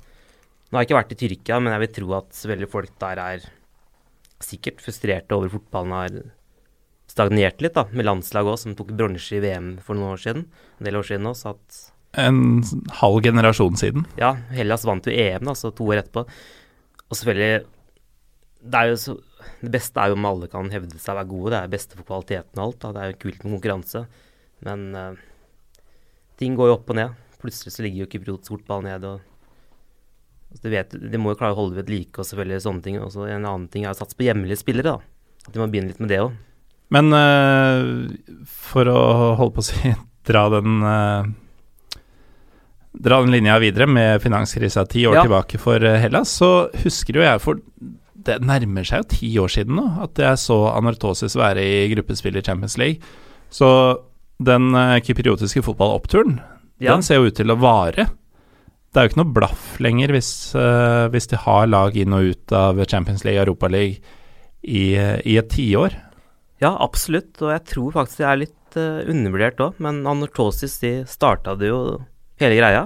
Nå 0.69 0.77
har 0.77 0.85
jeg 0.85 0.91
ikke 0.91 0.99
vært 0.99 1.15
i 1.15 1.19
Tyrkia, 1.23 1.57
men 1.59 1.73
jeg 1.73 1.83
vil 1.83 1.95
tro 1.97 2.13
at 2.19 2.43
veldig 2.53 2.69
folk 2.71 2.93
der 3.01 3.23
er 3.25 3.49
sikkert 4.41 4.81
frustrerte 4.81 5.35
over 5.37 5.51
fotballen 5.53 5.97
har 5.97 6.21
stagnert 7.11 7.59
litt, 7.61 7.75
da, 7.75 7.87
med 7.91 8.07
landslaget 8.07 8.53
òg, 8.53 8.59
som 8.61 8.75
tok 8.77 8.93
bronse 8.95 9.35
i 9.35 9.41
VM 9.43 9.73
for 9.83 9.97
noen 9.97 10.15
år 10.15 10.21
siden. 10.23 10.45
En 10.79 10.87
del 10.87 10.99
år 11.01 11.09
siden 11.09 11.27
òg, 11.29 11.35
så 11.37 11.55
at 11.57 11.81
En 12.19 12.63
halv 12.99 13.21
generasjon 13.23 13.77
siden. 13.79 14.03
Ja, 14.19 14.33
Hellas 14.51 14.83
vant 14.87 15.05
jo 15.07 15.13
EM, 15.15 15.47
altså 15.47 15.71
to 15.75 15.87
år 15.87 16.01
etterpå. 16.01 16.25
Og 17.07 17.17
selvfølgelig 17.17 17.63
det, 18.61 18.81
så, 19.01 19.15
det 19.61 19.71
beste 19.73 20.01
er 20.01 20.11
jo 20.11 20.17
om 20.19 20.27
alle 20.29 20.49
kan 20.51 20.69
hevde 20.73 20.99
seg 20.99 21.15
å 21.15 21.19
være 21.21 21.31
gode. 21.31 21.51
Det 21.53 21.57
er 21.57 21.69
det 21.69 21.75
beste 21.77 21.97
for 21.97 22.07
kvaliteten 22.07 22.61
og 22.61 22.67
alt. 22.67 22.79
Da. 22.83 22.91
Det 22.93 23.01
er 23.01 23.11
jo 23.11 23.19
kult 23.23 23.43
med 23.43 23.55
konkurranse. 23.55 24.03
Men 24.67 24.85
uh, 24.93 25.23
ting 26.41 26.55
går 26.59 26.69
jo 26.69 26.77
opp 26.77 26.93
og 26.93 26.99
ned. 26.99 27.17
Plutselig 27.41 27.73
så 27.73 27.85
ligger 27.85 28.03
jo 28.03 28.11
kypriotisk 28.11 28.53
fotball 28.53 28.85
ned. 28.85 29.07
og 29.07 29.23
altså, 30.51 30.61
du 30.67 30.69
vet, 30.75 30.95
De 31.15 31.21
må 31.21 31.33
jo 31.33 31.41
klare 31.41 31.55
å 31.55 31.61
holde 31.63 31.79
ved 31.79 31.89
like 31.89 32.21
og 32.21 32.29
selvfølgelig 32.29 32.63
sånne 32.67 32.85
ting. 32.85 33.01
Og 33.01 33.11
så 33.15 33.25
en 33.27 33.49
annen 33.49 33.67
ting 33.73 33.87
er 33.87 33.95
å 33.95 33.97
satse 33.97 34.17
på 34.19 34.27
hjemlige 34.27 34.61
spillere. 34.61 34.93
da. 34.93 35.43
At 35.47 35.55
de 35.55 35.63
må 35.63 35.69
begynne 35.71 35.93
litt 35.93 36.03
med 36.03 36.13
det 36.13 36.21
òg. 36.21 36.37
Men 36.91 37.15
uh, 37.15 38.43
for 38.45 38.89
å 38.91 39.01
holde 39.39 39.55
på 39.57 39.63
å 39.63 39.69
si 39.71 39.95
dra 40.29 40.43
den 40.53 40.83
eh, 40.85 41.29
Dra 42.91 43.21
den 43.23 43.31
linja 43.31 43.55
videre 43.63 43.87
med 43.87 44.21
finanskrisa 44.21 44.83
ti 44.89 45.05
år 45.07 45.15
Ja. 45.15 45.23
tilbake 45.23 45.57
for 45.59 45.83
eh, 45.83 45.99
Hellas, 46.01 46.29
så 46.41 46.69
husker 46.83 47.15
jo 47.15 47.23
jeg 47.23 47.39
for 47.41 47.61
Det 48.21 48.39
nærmer 48.43 48.83
seg 48.85 49.01
jo 49.01 49.09
ti 49.15 49.29
år 49.39 49.49
siden 49.49 49.75
nå 49.79 49.85
at 50.03 50.19
jeg 50.19 50.37
så 50.37 50.57
Anortosis 50.75 51.33
være 51.39 51.63
i 51.63 51.87
gruppespill 51.95 52.35
i 52.37 52.43
Champions 52.45 52.77
League. 52.77 52.99
Så 53.49 53.97
den 54.41 54.75
uh, 54.75 54.99
kypriotiske 55.01 55.63
fotballoppturen, 55.65 56.39
Ja. 56.79 56.93
den 56.93 57.01
ser 57.01 57.15
jo 57.17 57.31
ut 57.31 57.35
til 57.35 57.49
å 57.49 57.57
vare. 57.57 58.05
Det 58.91 58.99
er 58.99 59.07
jo 59.07 59.09
ikke 59.09 59.23
noe 59.23 59.33
blaff 59.33 59.79
lenger 59.79 60.11
hvis, 60.13 60.53
uh, 60.53 61.07
hvis 61.09 61.27
de 61.31 61.37
har 61.37 61.65
lag 61.71 61.97
inn 61.97 62.13
og 62.13 62.29
ut 62.35 62.51
av 62.53 62.85
Champions 62.85 63.23
League, 63.25 63.41
Europa 63.41 63.67
League 63.67 63.97
i, 64.63 64.93
eh, 64.95 65.17
i 65.25 65.37
et 65.37 65.49
tiår. 65.49 65.95
Ja, 66.61 66.75
absolutt. 66.77 67.41
Og 67.41 67.49
jeg 67.55 67.63
tror 67.65 67.91
faktisk 67.95 68.17
det 68.21 68.27
er 68.29 68.41
litt 68.43 68.77
uh, 68.77 69.01
undervurdert 69.09 69.57
òg. 69.65 69.79
Men 69.81 70.05
Anortosis 70.05 70.77
de 70.83 71.05
starta 71.09 71.55
det 71.57 71.71
jo 71.71 71.81
hele 72.45 72.57
greia. 72.59 72.85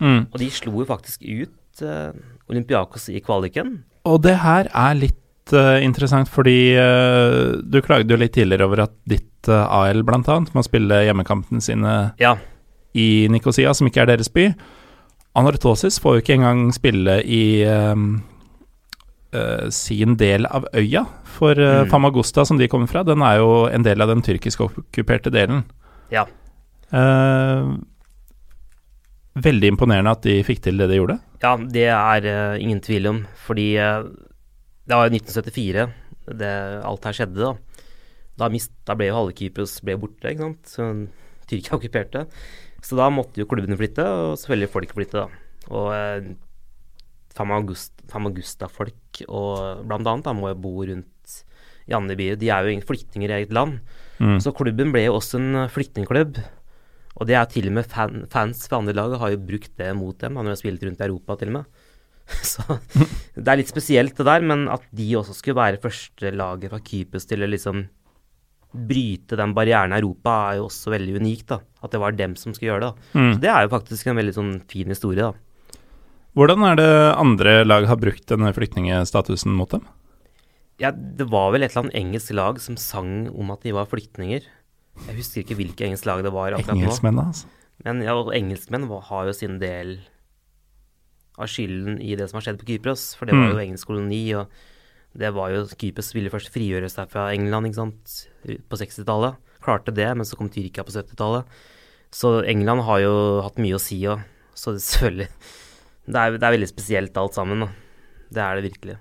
Mm. 0.00 0.26
Og 0.32 0.38
de 0.40 0.48
slo 0.52 0.72
jo 0.80 0.86
faktisk 0.88 1.22
ut 1.22 1.82
uh, 1.86 2.10
Olympiakos 2.50 3.08
i 3.12 3.20
kvaliken. 3.24 3.76
Og 4.04 4.18
det 4.26 4.34
her 4.42 4.68
er 4.68 4.96
litt 4.98 5.54
uh, 5.54 5.78
interessant, 5.84 6.28
fordi 6.28 6.74
uh, 6.76 7.54
du 7.62 7.78
klagde 7.84 8.12
jo 8.12 8.18
litt 8.20 8.34
tidligere 8.36 8.66
over 8.68 8.84
at 8.88 8.94
ditt 9.08 9.48
AL 9.48 10.00
blant 10.08 10.28
annet 10.32 10.54
må 10.56 10.62
spille 10.64 11.02
hjemmekampene 11.04 11.60
sine 11.60 11.94
Ja, 12.20 12.34
i 12.96 13.26
Nikosia, 13.28 13.74
som 13.76 13.90
ikke 13.90 14.00
er 14.04 14.12
deres 14.14 14.30
by. 14.32 14.46
Anortosis 15.36 15.98
får 16.00 16.14
jo 16.14 16.22
ikke 16.22 16.36
engang 16.38 16.68
spille 16.72 17.18
i 17.26 17.42
sin 19.74 20.14
del 20.16 20.46
av 20.46 20.64
øya, 20.78 21.02
for 21.26 21.58
Mm. 21.58 21.90
Famagusta, 21.90 22.44
som 22.46 22.56
de 22.56 22.68
kommer 22.70 22.86
fra, 22.86 23.02
den 23.02 23.20
er 23.20 23.40
jo 23.40 23.66
en 23.66 23.82
del 23.82 24.00
av 24.00 24.08
den 24.08 24.22
tyrkisk 24.22 24.60
okkuperte 24.68 25.32
delen. 25.34 25.64
ja. 26.10 26.24
Eh, 26.92 27.66
veldig 29.34 29.72
imponerende 29.72 30.14
at 30.14 30.24
de 30.26 30.38
fikk 30.46 30.62
til 30.64 30.78
det 30.78 30.88
de 30.90 31.00
gjorde. 31.00 31.18
ja 31.42 31.56
det 31.58 31.88
er 31.90 32.28
uh, 32.28 32.62
ingen 32.62 32.80
tvil 32.84 33.10
om. 33.10 33.20
Fordi 33.46 33.68
uh, 33.78 34.06
det 34.86 34.98
var 35.00 35.10
1974 35.10 35.88
det, 36.40 36.52
alt 36.84 37.08
her 37.08 37.16
skjedde, 37.16 37.40
da. 37.40 37.82
Da, 38.40 38.48
mist, 38.50 38.72
da 38.86 38.96
ble 38.98 39.10
jo 39.10 39.18
halve 39.18 39.34
Kypros 39.36 39.76
borte, 39.84 40.30
ikke 40.30 40.46
sant. 40.48 40.70
Så 40.70 40.88
Tyrkia 41.50 41.74
okkuperte. 41.78 42.26
Så 42.84 42.98
da 42.98 43.08
måtte 43.12 43.40
jo 43.40 43.48
klubbene 43.48 43.78
flytte, 43.80 44.04
og 44.04 44.38
selvfølgelig 44.40 44.72
folk 44.72 44.96
flytte, 44.96 45.24
da. 45.24 45.44
Og 45.72 45.92
uh, 45.92 46.34
Famagusta-folk 47.34 49.24
og 49.26 49.84
blant 49.88 50.06
annet 50.06 50.26
da, 50.28 50.34
må 50.36 50.52
jo 50.52 50.60
bo 50.62 50.74
rundt 50.84 51.10
i 51.90 51.94
andre 51.96 52.16
byer. 52.18 52.38
De 52.40 52.50
er 52.52 52.68
jo 52.68 52.82
flyktninger 52.88 53.32
i 53.32 53.38
eget 53.40 53.54
land. 53.54 53.80
Mm. 54.22 54.38
Så 54.42 54.54
klubben 54.56 54.92
ble 54.94 55.06
jo 55.08 55.16
også 55.18 55.40
en 55.40 55.64
eh, 55.64 55.72
flyktningklubb. 55.72 56.38
Og 57.14 57.28
det 57.28 57.36
er 57.38 57.50
til 57.50 57.68
og 57.70 57.76
med 57.76 57.86
fan, 57.90 58.24
fans 58.30 58.64
fra 58.66 58.80
andre 58.80 58.96
lag 58.96 59.14
har 59.20 59.34
jo 59.34 59.42
brukt 59.46 59.74
det 59.78 59.92
mot 59.94 60.16
dem 60.18 60.38
Han 60.40 60.48
har 60.50 60.58
spilt 60.58 60.82
rundt 60.82 61.02
i 61.02 61.06
Europa, 61.06 61.36
til 61.38 61.52
og 61.52 61.60
med. 61.60 61.82
Så 62.54 62.64
det 63.36 63.44
er 63.46 63.60
litt 63.60 63.70
spesielt 63.70 64.16
det 64.18 64.26
der, 64.26 64.46
men 64.46 64.66
at 64.72 64.86
de 64.96 65.10
også 65.20 65.36
skulle 65.36 65.60
være 65.60 65.82
første 65.82 66.32
laget 66.34 66.72
fra 66.72 66.82
Kypros 66.82 67.28
til 67.30 67.44
å 67.44 67.50
liksom 67.50 67.84
bryte 68.74 69.38
den 69.38 69.52
barrieren 69.54 69.94
i 69.94 70.00
Europa, 70.00 70.34
er 70.50 70.58
jo 70.58 70.66
også 70.66 70.90
veldig 70.96 71.18
unikt. 71.20 71.46
da. 71.52 71.60
At 71.84 71.94
det 71.94 72.00
var 72.02 72.16
dem 72.18 72.34
som 72.40 72.54
skulle 72.54 72.72
gjøre 72.72 72.88
det. 72.88 73.10
Mm. 73.14 73.32
Så 73.34 73.40
Det 73.44 73.50
er 73.52 73.62
jo 73.62 73.74
faktisk 73.76 74.06
en 74.10 74.18
veldig 74.18 74.34
sånn 74.34 74.54
fin 74.70 74.90
historie, 74.90 75.30
da. 75.30 75.78
Hvordan 76.34 76.64
er 76.66 76.80
det 76.80 76.94
andre 77.14 77.52
lag 77.62 77.86
har 77.86 78.00
brukt 78.00 78.26
denne 78.26 78.50
flyktningstatusen 78.50 79.54
mot 79.54 79.70
dem? 79.70 79.84
Ja, 80.82 80.90
det 80.90 81.28
var 81.30 81.52
vel 81.54 81.62
et 81.62 81.70
eller 81.70 81.84
annet 81.84 82.00
engelsk 82.00 82.34
lag 82.34 82.58
som 82.58 82.74
sang 82.80 83.28
om 83.30 83.52
at 83.54 83.62
de 83.62 83.70
var 83.76 83.86
flyktninger. 83.86 84.42
Jeg 85.08 85.16
husker 85.18 85.42
ikke 85.42 85.56
hvilket 85.58 85.86
engelsk 85.88 86.06
lag 86.08 86.22
det 86.24 86.32
var 86.32 86.54
akkurat 86.56 86.76
nå. 86.78 86.84
Engelskmennene, 86.86 87.26
altså. 87.32 87.46
Men 87.84 88.00
ja, 88.06 88.14
engelskmenn 88.38 88.86
har 89.10 89.26
jo 89.26 89.32
sin 89.36 89.58
del 89.60 89.96
av 91.38 91.50
skylden 91.50 91.98
i 92.00 92.14
det 92.16 92.28
som 92.30 92.38
har 92.38 92.46
skjedd 92.46 92.60
på 92.62 92.68
Kypros. 92.70 93.08
For 93.18 93.26
det 93.26 93.34
var 93.34 93.50
jo 93.50 93.56
Mm. 93.58 93.64
engelsk 93.66 93.86
koloni, 93.90 94.22
og 94.38 94.48
det 95.18 95.32
var 95.34 95.50
jo 95.50 95.64
Kypros 95.66 96.12
ville 96.14 96.30
først 96.30 96.52
frigjøre 96.54 96.88
seg 96.90 97.10
fra 97.10 97.32
England 97.34 97.66
ikke 97.66 97.80
sant, 97.82 98.28
på 98.70 98.76
60-tallet. 98.78 99.36
Klarte 99.64 99.94
det, 99.94 100.06
men 100.16 100.24
så 100.24 100.36
kom 100.36 100.48
Tyrkia 100.48 100.84
på 100.84 100.92
70-tallet. 100.94 101.44
Så 102.12 102.44
England 102.46 102.82
har 102.86 103.00
jo 103.00 103.40
hatt 103.42 103.56
mye 103.58 103.74
å 103.74 103.80
si, 103.82 103.98
òg. 104.06 104.22
så 104.54 104.70
selvfølgelig 104.78 105.28
det 106.06 106.14
er, 106.20 106.30
det 106.38 106.42
er 106.46 106.52
veldig 106.54 106.68
spesielt 106.68 107.16
alt 107.16 107.34
sammen. 107.34 107.60
Da. 107.60 107.68
Det 108.30 108.42
er 108.44 108.54
det 108.60 108.70
virkelig. 108.70 108.96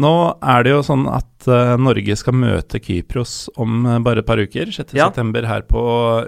Nå 0.00 0.10
er 0.42 0.64
det 0.66 0.72
jo 0.72 0.80
sånn 0.82 1.04
at 1.06 1.46
uh, 1.46 1.76
Norge 1.78 2.16
skal 2.18 2.34
møte 2.34 2.80
Kypros 2.82 3.44
om 3.60 3.84
uh, 3.86 3.98
bare 4.02 4.24
et 4.24 4.26
par 4.26 4.40
uker, 4.42 4.72
6.9. 4.74 4.96
Ja. 4.98 5.10
her 5.46 5.66
på 5.68 5.82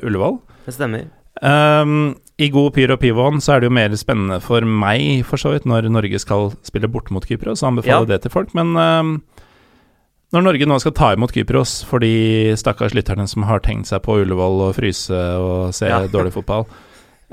Ullevål. 0.07 0.39
Det 0.67 0.75
stemmer. 0.77 1.09
Um, 1.43 2.15
I 2.41 2.49
god 2.53 2.73
pyr 2.77 2.95
og 2.95 3.01
pivoen 3.03 3.43
så 3.45 3.57
er 3.57 3.61
det 3.61 3.69
jo 3.69 3.75
mer 3.77 3.93
spennende 3.99 4.39
for 4.45 4.65
meg, 4.65 5.25
for 5.29 5.41
så 5.41 5.53
vidt, 5.53 5.67
når 5.69 5.91
Norge 5.93 6.21
skal 6.23 6.53
spille 6.65 6.89
borte 6.89 7.13
mot 7.13 7.27
Kypros, 7.27 7.63
og 7.65 7.73
anbefaler 7.75 8.07
Ja. 8.07 8.13
det 8.15 8.23
til 8.23 8.31
folk. 8.33 8.55
Men 8.57 8.73
um, 8.77 9.13
når 10.33 10.47
Norge 10.47 10.67
nå 10.71 10.79
skal 10.81 10.95
ta 10.97 11.13
imot 11.15 11.35
Kypros 11.35 11.81
for 11.87 11.99
de 12.03 12.55
stakkars 12.57 12.95
lytterne 12.95 13.27
som 13.29 13.45
har 13.51 13.61
tenkt 13.67 13.91
seg 13.91 14.03
på 14.07 14.21
Ullevål 14.23 14.69
og 14.71 14.77
fryse 14.79 15.11
og 15.13 15.75
se 15.75 15.91
Ja. 15.91 16.05
dårlig 16.07 16.33
fotball, 16.39 16.67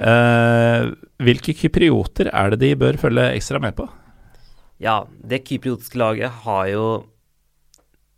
uh, 0.01 0.89
hvilke 1.21 1.53
kyprioter 1.53 2.29
er 2.33 2.49
det 2.51 2.59
de 2.59 2.75
bør 2.75 2.97
følge 2.97 3.29
ekstra 3.37 3.61
med 3.61 3.75
på? 3.77 3.87
Ja, 4.83 4.97
det 5.23 5.43
kypriotiske 5.47 5.99
laget 6.01 6.31
har 6.43 6.67
jo 6.71 6.85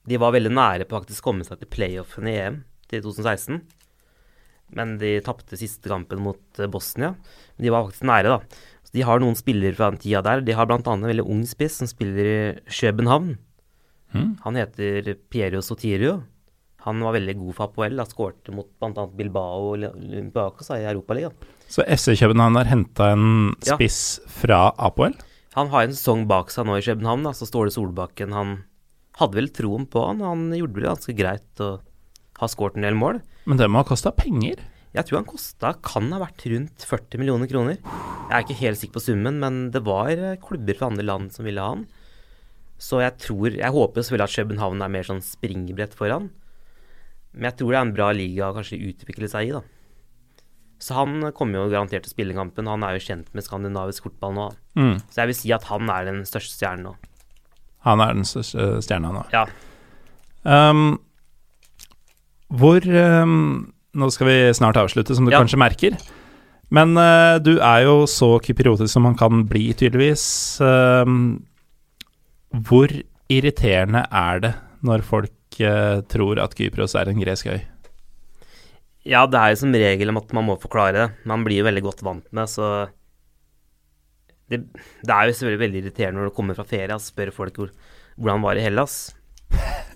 De 0.10 0.18
var 0.22 0.34
veldig 0.36 0.52
nære 0.54 0.86
på 0.90 0.98
faktisk 1.00 1.24
å 1.24 1.32
komme 1.32 1.46
seg 1.48 1.60
til 1.62 1.70
playoffen 1.74 2.28
i 2.30 2.36
EM 2.38 2.60
til 2.92 3.02
2016. 3.06 3.60
Men 4.78 4.96
de 5.02 5.16
tapte 5.26 5.58
siste 5.58 5.90
kampen 5.90 6.22
mot 6.26 6.60
eh, 6.62 6.70
Bosnia. 6.70 7.14
Men 7.58 7.66
de 7.66 7.72
var 7.74 7.88
faktisk 7.88 8.06
nære, 8.06 8.36
da. 8.36 8.62
Så 8.86 8.94
de 8.94 9.06
har 9.06 9.22
noen 9.22 9.38
spillere 9.38 9.74
fra 9.78 9.90
den 9.94 10.02
tida 10.02 10.22
der. 10.26 10.44
De 10.46 10.54
har 10.58 10.70
bl.a. 10.70 10.78
en 10.94 11.06
veldig 11.10 11.26
ung 11.26 11.42
spiss 11.50 11.80
som 11.82 11.90
spiller 11.90 12.30
i 12.30 12.38
København. 12.70 13.32
Mm. 14.14 14.32
Han 14.46 14.58
heter 14.62 15.10
Piero 15.34 15.62
Sotirio. 15.66 16.20
Han 16.86 17.02
var 17.02 17.16
veldig 17.18 17.34
god 17.42 17.56
for 17.58 17.66
Apoel. 17.72 17.98
Han 17.98 18.10
skårte 18.10 18.54
mot 18.54 18.70
bl.a. 18.78 19.08
Bilbao 19.18 19.72
og 19.74 19.88
Olympiakos 19.90 20.70
i 20.78 20.84
Europaligaen. 20.86 21.34
Så 21.66 21.82
SC 21.98 22.14
København 22.22 22.62
har 22.62 22.70
henta 22.70 23.10
en 23.16 23.56
Ja. 23.66 23.74
spiss 23.74 24.20
fra 24.30 24.68
Apoel? 24.78 25.18
Han 25.56 25.72
har 25.72 25.86
en 25.86 25.96
sesong 25.96 26.26
bak 26.28 26.52
seg 26.52 26.68
nå 26.68 26.78
i 26.78 26.84
København, 26.86 27.24
da, 27.24 27.32
så 27.36 27.48
Ståle 27.48 27.72
Solbakken 27.72 28.36
han 28.36 28.58
hadde 29.20 29.38
vel 29.38 29.52
troen 29.56 29.86
på 29.88 30.02
han. 30.04 30.24
Han 30.26 30.50
gjorde 30.56 30.82
det 30.82 30.90
ganske 30.90 31.16
greit 31.16 31.62
og 31.64 31.86
har 32.42 32.52
skåret 32.52 32.76
en 32.80 32.88
del 32.88 32.98
mål. 33.00 33.22
Men 33.48 33.62
det 33.62 33.70
må 33.72 33.80
ha 33.80 33.88
kosta 33.88 34.12
penger? 34.16 34.60
Jeg 34.96 35.08
tror 35.08 35.20
han 35.22 35.28
kosta 35.28 35.74
kan 35.84 36.08
ha 36.16 36.22
vært 36.22 36.44
rundt 36.52 36.84
40 36.88 37.22
millioner 37.22 37.50
kroner. 37.52 37.80
Jeg 37.80 38.34
er 38.36 38.44
ikke 38.44 38.60
helt 38.62 38.80
sikker 38.80 38.98
på 38.98 39.06
summen, 39.06 39.40
men 39.44 39.70
det 39.72 39.84
var 39.88 40.12
eh, 40.12 40.40
klubber 40.44 40.78
fra 40.80 40.90
andre 40.92 41.08
land 41.08 41.32
som 41.36 41.48
ville 41.48 41.64
ha 41.64 41.74
han. 41.74 41.86
Så 42.80 43.00
jeg 43.00 43.16
tror 43.24 43.56
Jeg 43.56 43.72
håper 43.72 44.04
selvfølgelig 44.04 44.28
at 44.28 44.38
København 44.42 44.84
er 44.84 44.92
mer 44.92 45.08
sånn 45.08 45.24
springbrett 45.24 45.96
for 45.96 46.12
han. 46.12 46.30
Men 47.36 47.50
jeg 47.50 47.60
tror 47.60 47.72
det 47.72 47.80
er 47.80 47.88
en 47.88 47.96
bra 47.96 48.10
liga 48.16 48.50
å 48.50 48.56
kanskje 48.56 48.82
utvikle 48.92 49.32
seg 49.32 49.50
i, 49.50 49.56
da. 49.56 49.64
Så 50.82 50.96
han 50.98 51.32
kommer 51.38 51.62
jo 51.64 51.72
garantert 51.72 52.04
til 52.06 52.12
å 52.12 52.16
spille 52.16 52.36
kampen. 52.36 52.68
Han 52.68 52.84
er 52.84 52.98
jo 52.98 53.06
kjent 53.06 53.30
med 53.34 53.46
skandinavisk 53.46 54.10
fotball 54.10 54.34
nå. 54.36 54.48
Mm. 54.76 54.98
Så 55.08 55.22
jeg 55.22 55.32
vil 55.32 55.38
si 55.40 55.54
at 55.56 55.68
han 55.70 55.90
er 55.94 56.10
den 56.10 56.24
største 56.28 56.58
stjernen 56.58 56.90
nå. 56.90 56.96
Han 57.88 58.02
er 58.04 58.18
den 58.18 58.28
største 58.28 58.68
stjerna 58.84 59.14
nå. 59.16 59.24
Ja. 59.34 59.46
Um, 60.46 60.98
hvor 62.54 62.84
um, 62.86 63.72
Nå 63.96 64.10
skal 64.12 64.28
vi 64.28 64.38
snart 64.54 64.76
avslutte, 64.78 65.16
som 65.16 65.26
du 65.26 65.32
Ja. 65.32 65.40
kanskje 65.40 65.58
merker. 65.58 65.94
Men 66.70 66.98
uh, 66.98 67.40
du 67.40 67.60
er 67.64 67.86
jo 67.86 68.04
så 68.10 68.36
kypriotisk 68.44 68.92
som 68.92 69.06
man 69.08 69.16
kan 69.16 69.46
bli, 69.48 69.70
tydeligvis. 69.74 70.60
Um, 70.60 71.46
hvor 72.52 72.92
irriterende 73.32 74.04
er 74.12 74.40
det 74.44 74.54
når 74.84 75.06
folk 75.08 75.62
uh, 75.62 76.02
tror 76.12 76.42
at 76.44 76.58
Kypros 76.58 76.96
er 77.00 77.08
en 77.08 77.22
gresk 77.22 77.48
øy? 77.48 77.62
Ja, 79.06 79.26
det 79.30 79.38
er 79.38 79.54
jo 79.54 79.60
som 79.62 79.76
regel 79.76 80.10
om 80.10 80.18
at 80.22 80.32
man 80.34 80.48
må 80.48 80.56
forklare 80.62 80.96
det. 80.98 81.10
Man 81.30 81.44
blir 81.46 81.62
jo 81.62 81.68
veldig 81.68 81.84
godt 81.86 82.02
vant 82.06 82.26
med, 82.34 82.50
så 82.50 82.88
det, 84.50 84.64
det 85.06 85.14
er 85.14 85.28
jo 85.28 85.36
selvfølgelig 85.36 85.62
veldig 85.62 85.80
irriterende 85.82 86.22
når 86.22 86.32
du 86.32 86.36
kommer 86.38 86.58
fra 86.58 86.66
ferie 86.70 86.94
og 86.94 87.02
spør 87.02 87.32
folk 87.34 87.56
hvor, 87.62 87.72
hvordan 88.18 88.42
det 88.42 88.48
var 88.50 88.60
i 88.60 88.66
Hellas. 88.66 88.98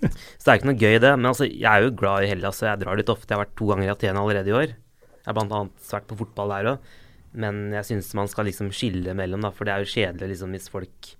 Så 0.00 0.46
det 0.46 0.52
er 0.52 0.58
ikke 0.58 0.70
noe 0.70 0.80
gøy, 0.80 0.96
det. 1.02 1.12
Men 1.18 1.30
altså, 1.30 1.46
jeg 1.46 1.68
er 1.68 1.84
jo 1.84 1.94
glad 1.98 2.24
i 2.24 2.30
Hellas, 2.30 2.62
og 2.62 2.70
jeg 2.70 2.80
drar 2.82 3.00
dit 3.00 3.12
ofte. 3.12 3.28
Jeg 3.28 3.36
har 3.36 3.44
vært 3.44 3.56
to 3.58 3.68
ganger 3.70 3.86
i 3.86 3.92
Aten 3.92 4.20
allerede 4.20 4.50
i 4.50 4.56
år. 4.56 4.74
Jeg 5.20 5.28
har 5.28 5.40
annet 5.42 5.90
vært 5.92 6.08
på 6.08 6.18
fotball 6.22 6.54
der 6.54 6.70
òg. 6.72 6.92
Men 7.40 7.58
jeg 7.76 7.86
syns 7.86 8.14
man 8.18 8.30
skal 8.30 8.48
liksom 8.48 8.72
skille 8.74 9.14
mellom, 9.14 9.44
da, 9.44 9.52
for 9.54 9.68
det 9.68 9.74
er 9.74 9.84
jo 9.84 9.90
kjedelig 9.92 10.32
liksom, 10.32 10.54
hvis 10.56 10.70
folk 10.72 11.10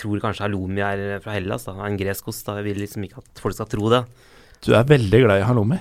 tror 0.00 0.22
kanskje 0.22 0.46
halloumi 0.46 0.82
er 0.82 1.02
fra 1.22 1.34
Hellas, 1.36 1.66
da, 1.68 1.74
en 1.86 1.98
gresk 1.98 2.30
ost. 2.32 2.46
da. 2.46 2.56
Jeg 2.60 2.70
vil 2.70 2.80
liksom 2.84 3.04
ikke 3.06 3.20
at 3.24 3.42
folk 3.42 3.58
skal 3.58 3.68
tro 3.70 3.90
det. 3.92 4.04
Du 4.64 4.72
er 4.72 4.86
veldig 4.88 5.20
glad 5.26 5.42
i 5.42 5.48
halloumi. 5.48 5.80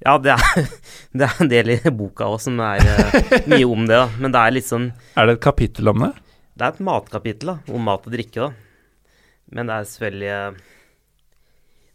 Ja, 0.00 0.16
det 0.18 0.32
er, 0.32 0.64
det 1.18 1.26
er 1.28 1.42
en 1.44 1.50
del 1.52 1.74
i 1.74 1.78
boka 1.92 2.30
òg 2.32 2.40
som 2.40 2.60
er 2.64 2.80
eh, 2.80 3.44
mye 3.50 3.68
om 3.68 3.84
det, 3.88 3.98
da. 3.98 4.08
Men 4.20 4.32
det 4.34 4.40
er 4.40 4.64
sånn 4.64 4.90
Er 5.18 5.28
det 5.28 5.38
et 5.38 5.44
kapittel 5.44 5.92
om 5.92 6.06
det? 6.06 6.14
Det 6.56 6.66
er 6.66 6.74
et 6.74 6.82
matkapittel 6.84 7.54
da, 7.54 7.56
om 7.72 7.86
mat 7.88 8.04
og 8.08 8.14
drikke, 8.14 8.48
da. 8.48 8.50
Men 9.52 9.68
det 9.70 9.76
er 9.76 9.88
selvfølgelig 9.92 10.32
eh, 10.36 10.50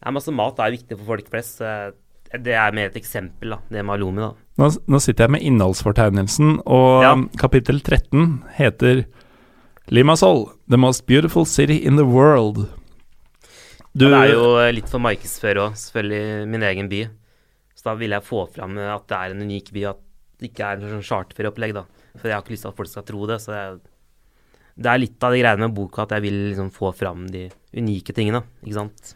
Nei, 0.05 0.11
men 0.11 0.19
altså, 0.21 0.33
mat 0.37 0.59
er 0.61 0.75
viktig 0.75 0.97
for 0.99 1.15
folk 1.15 1.29
flest. 1.33 1.57
så 1.57 2.37
Det 2.45 2.53
er 2.53 2.73
mer 2.77 2.91
et 2.91 2.97
eksempel, 2.99 3.55
da, 3.55 3.59
det 3.73 3.81
med 3.81 3.95
halloumi, 3.95 4.21
da. 4.21 4.31
Nå, 4.61 4.69
nå 4.91 4.99
sitter 5.01 5.25
jeg 5.25 5.33
med 5.35 5.45
innholdsfortegnelsen, 5.49 6.59
og 6.65 7.01
Ja. 7.03 7.15
kapittel 7.41 7.81
13 7.81 8.43
heter 8.59 9.05
Limassol, 9.89 10.51
the 10.69 10.77
most 10.77 11.05
beautiful 11.05 11.45
city 11.45 11.77
in 11.77 11.95
the 11.95 12.05
world. 12.05 12.67
Du, 13.95 14.05
ja, 14.09 14.11
det 14.11 14.21
er 14.21 14.33
jo 14.33 14.47
eh, 14.59 14.71
litt 14.75 14.89
for 14.91 15.01
markedsføre 15.01 15.69
òg, 15.69 15.77
selvfølgelig 15.79 16.47
min 16.51 16.65
egen 16.69 16.89
by. 16.91 17.03
Da 17.85 17.93
vil 17.99 18.15
jeg 18.15 18.25
få 18.25 18.45
fram 18.51 18.77
eh, 18.81 18.93
at 18.93 19.09
det 19.11 19.19
er 19.19 19.35
en 19.35 19.43
unik 19.45 19.73
by, 19.75 19.83
at 19.91 20.01
det 20.41 20.51
ikke 20.51 20.69
er 20.69 20.79
en 20.79 20.95
sånn 20.97 21.09
charterferieopplegg, 21.09 21.75
da. 21.77 21.85
For 22.15 22.29
jeg 22.29 22.37
har 22.37 22.43
ikke 22.43 22.55
lyst 22.55 22.65
til 22.65 22.73
at 22.73 22.79
folk 22.79 22.91
skal 22.91 23.05
tro 23.07 23.27
det. 23.29 23.37
Så 23.43 23.53
jeg, 23.55 23.75
det 24.75 24.89
er 24.91 25.03
litt 25.03 25.27
av 25.27 25.35
de 25.35 25.43
greiene 25.43 25.67
med 25.67 25.77
boka 25.77 26.03
at 26.05 26.15
jeg 26.17 26.25
vil 26.25 26.41
liksom 26.49 26.73
få 26.75 26.91
fram 26.95 27.29
de 27.31 27.45
unike 27.75 28.15
tingene, 28.15 28.43
ikke 28.65 28.79
sant. 28.79 29.15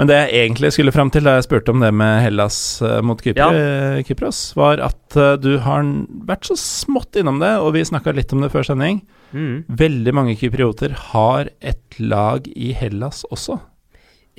Men 0.00 0.08
det 0.08 0.16
jeg 0.16 0.46
egentlig 0.48 0.70
skulle 0.72 0.92
fram 0.94 1.10
til 1.12 1.26
da 1.28 1.36
jeg 1.36 1.44
spurte 1.46 1.72
om 1.74 1.82
det 1.84 1.90
med 1.94 2.22
Hellas 2.24 2.56
eh, 2.82 2.98
mot 3.04 3.20
Kypros, 3.22 3.58
ja. 3.58 4.04
Kypros, 4.08 4.40
var 4.58 4.80
at 4.82 5.16
eh, 5.20 5.34
du 5.38 5.52
har 5.62 5.84
vært 6.28 6.48
så 6.48 6.56
smått 6.58 7.20
innom 7.20 7.38
det, 7.42 7.52
og 7.60 7.74
vi 7.76 7.84
snakka 7.86 8.14
litt 8.16 8.32
om 8.34 8.42
det 8.42 8.50
før 8.54 8.66
sending. 8.66 9.02
Mm. 9.36 9.68
Veldig 9.68 10.14
mange 10.16 10.36
kyprioter 10.40 10.96
har 11.12 11.52
et 11.60 12.00
lag 12.00 12.48
i 12.50 12.72
Hellas 12.76 13.22
også. 13.30 13.60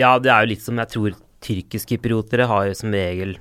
Ja, 0.02 0.18
det 0.18 0.34
er 0.34 0.44
jo 0.44 0.52
litt 0.56 0.66
som 0.66 0.82
jeg 0.82 0.90
tror 0.90 1.16
tyrkisk-kypriotere 1.44 2.50
har 2.50 2.70
jo 2.70 2.78
som 2.78 2.94
regel 2.96 3.38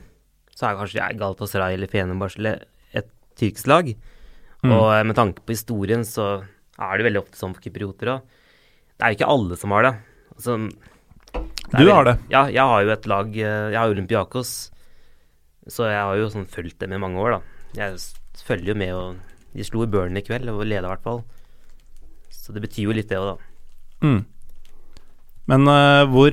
Så 0.62 0.68
er 0.68 0.76
kanskje 0.78 1.00
jeg 1.00 1.18
Galatasaray 1.18 1.74
eller 1.74 1.90
Fenerbahçe 1.90 2.50
et 2.94 3.08
tyrkisk 3.34 3.66
lag. 3.66 3.88
Mm. 4.62 4.70
Og 4.70 4.84
eh, 4.94 5.02
med 5.08 5.16
tanke 5.18 5.42
på 5.42 5.56
historien 5.56 6.04
så 6.06 6.44
er 6.78 7.00
det 7.00 7.06
veldig 7.08 7.22
ofte 7.24 7.40
sånn 7.40 7.56
for 7.56 7.66
kypriotere. 7.66 8.20
Det 8.94 9.02
er 9.02 9.10
jo 9.10 9.18
ikke 9.18 9.30
alle 9.34 9.58
som 9.58 9.74
har 9.74 9.88
det. 9.88 9.92
Altså, 10.36 10.54
det 11.72 11.82
Du 11.82 11.90
har 11.90 12.06
det. 12.06 12.14
Ja, 12.30 12.44
jeg 12.46 12.62
har 12.62 12.84
jo 12.86 12.92
et 12.94 13.08
lag 13.10 13.34
eh, 13.34 13.72
Jeg 13.72 13.80
har 13.80 13.90
Olympiakos. 13.90 14.52
Så 15.66 15.90
jeg 15.90 15.98
har 15.98 16.14
jo 16.20 16.30
sånn 16.30 16.46
fulgt 16.46 16.78
dem 16.78 16.94
i 16.94 17.02
mange 17.02 17.18
år, 17.18 17.40
da. 17.40 17.66
Jeg 17.80 17.98
følger 18.46 18.70
jo 18.70 18.78
med 18.78 18.94
og 18.94 19.56
De 19.58 19.66
slo 19.66 19.82
i 19.82 19.90
Burn 19.90 20.16
i 20.16 20.22
kveld, 20.22 20.46
og 20.48 20.62
leda 20.62 20.86
i 20.86 20.92
hvert 20.94 21.02
fall. 21.02 21.24
Så 22.30 22.54
det 22.54 22.62
betyr 22.62 22.86
jo 22.86 22.94
litt, 22.94 23.10
det 23.10 23.18
òg, 23.18 23.34
da. 23.34 24.06
Mm. 24.06 24.22
Men 25.52 25.68
uh, 25.68 26.08
hvor, 26.08 26.32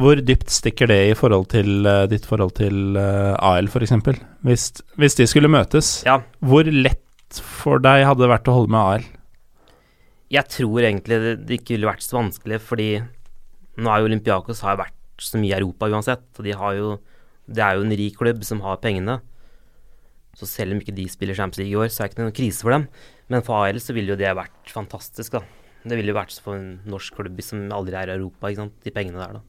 hvor 0.00 0.20
dypt 0.24 0.48
stikker 0.48 0.88
det 0.88 1.00
i 1.10 1.16
forhold 1.18 1.50
til 1.52 1.84
uh, 1.84 2.06
ditt 2.08 2.24
forhold 2.24 2.54
til 2.56 2.96
uh, 2.96 3.36
AL, 3.36 3.68
f.eks.? 3.68 3.92
Hvis, 4.46 4.70
hvis 4.96 5.18
de 5.18 5.26
skulle 5.28 5.50
møtes, 5.52 5.98
Ja, 6.08 6.22
hvor 6.40 6.64
lett 6.64 7.40
for 7.60 7.82
deg 7.84 8.06
hadde 8.08 8.24
det 8.24 8.30
vært 8.32 8.48
å 8.48 8.56
holde 8.56 8.72
med 8.72 8.80
AL? 8.80 9.04
Jeg 10.32 10.46
tror 10.56 10.86
egentlig 10.86 11.18
det, 11.20 11.34
det 11.44 11.60
ikke 11.60 11.76
ville 11.76 11.90
vært 11.90 12.06
så 12.06 12.16
vanskelig, 12.16 12.62
fordi 12.64 12.88
nå 13.80 13.92
er 13.92 14.00
jo 14.00 14.08
Olympiakos 14.08 14.64
har 14.64 14.80
vært 14.80 14.96
så 15.20 15.36
mye 15.36 15.52
i 15.52 15.58
Europa 15.58 15.90
uansett. 15.92 16.24
Og 16.38 16.46
de 16.46 16.56
har 16.56 16.78
jo 16.78 16.96
Det 17.50 17.62
er 17.66 17.76
jo 17.76 17.84
en 17.84 17.96
rik 17.98 18.16
klubb 18.16 18.44
som 18.46 18.60
har 18.62 18.80
pengene. 18.80 19.20
Så 20.38 20.46
selv 20.46 20.72
om 20.72 20.80
ikke 20.80 20.94
de 20.94 21.08
spiller 21.10 21.34
Champions 21.34 21.58
League 21.58 21.74
i 21.74 21.80
år, 21.82 21.90
så 21.90 22.04
er 22.04 22.08
det 22.08 22.14
ikke 22.14 22.22
noen 22.22 22.36
krise 22.36 22.62
for 22.62 22.72
dem. 22.72 22.86
Men 23.28 23.42
for 23.42 23.66
AL 23.66 23.80
så 23.82 23.92
ville 23.92 24.14
jo 24.14 24.20
det 24.20 24.30
vært 24.38 24.70
fantastisk, 24.70 25.34
da. 25.34 25.42
Det 25.84 25.96
ville 25.96 26.12
jo 26.12 26.18
vært 26.18 26.34
for 26.44 26.58
en 26.58 26.80
norsk 26.90 27.14
klubb 27.16 27.40
som 27.42 27.62
aldri 27.72 27.96
er 27.96 28.10
i 28.12 28.16
Europa, 28.18 28.50
ikke 28.50 28.64
sant. 28.66 28.76
De 28.84 28.90
pengene 28.92 29.18
der, 29.22 29.38
da. 29.38 29.42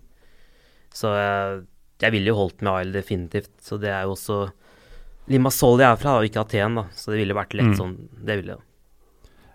Så 0.95 1.11
jeg, 1.15 1.61
jeg 2.03 2.11
ville 2.15 2.31
jo 2.31 2.35
holdt 2.39 2.61
med 2.63 2.71
AL 2.73 2.91
definitivt. 2.95 3.51
Så 3.63 3.77
det 3.81 3.89
er 3.91 4.03
jo 4.07 4.15
også 4.15 4.41
Limassol 5.31 5.79
jeg 5.79 5.87
er 5.91 5.99
fra, 6.01 6.15
og 6.19 6.25
ikke 6.27 6.41
Aten, 6.41 6.75
da. 6.79 6.85
Så 6.97 7.11
det 7.13 7.19
ville 7.21 7.35
vært 7.37 7.53
lett 7.55 7.71
Mm. 7.71 7.77
sånn. 7.77 7.95
Det 8.25 8.35
ville 8.41 8.55
jo. 8.57 8.61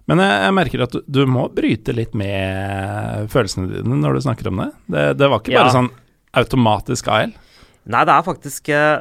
Men 0.07 0.21
jeg, 0.23 0.37
jeg 0.45 0.55
merker 0.55 0.83
at 0.85 0.93
du, 0.95 1.01
du 1.11 1.23
må 1.27 1.49
bryte 1.53 1.93
litt 1.97 2.15
med 2.15 3.27
følelsene 3.33 3.73
dine 3.83 3.97
når 3.99 4.15
du 4.15 4.21
snakker 4.29 4.49
om 4.53 4.61
det. 4.63 4.69
Det, 4.87 5.05
det 5.19 5.29
var 5.33 5.41
ikke 5.43 5.57
bare 5.57 5.67
Ja. 5.67 5.75
sånn 5.75 5.91
automatisk 6.39 7.09
AL. 7.11 7.33
Nei, 7.87 8.05
det 8.07 8.15
er 8.15 8.23
faktisk 8.27 8.69
eh, 8.75 9.01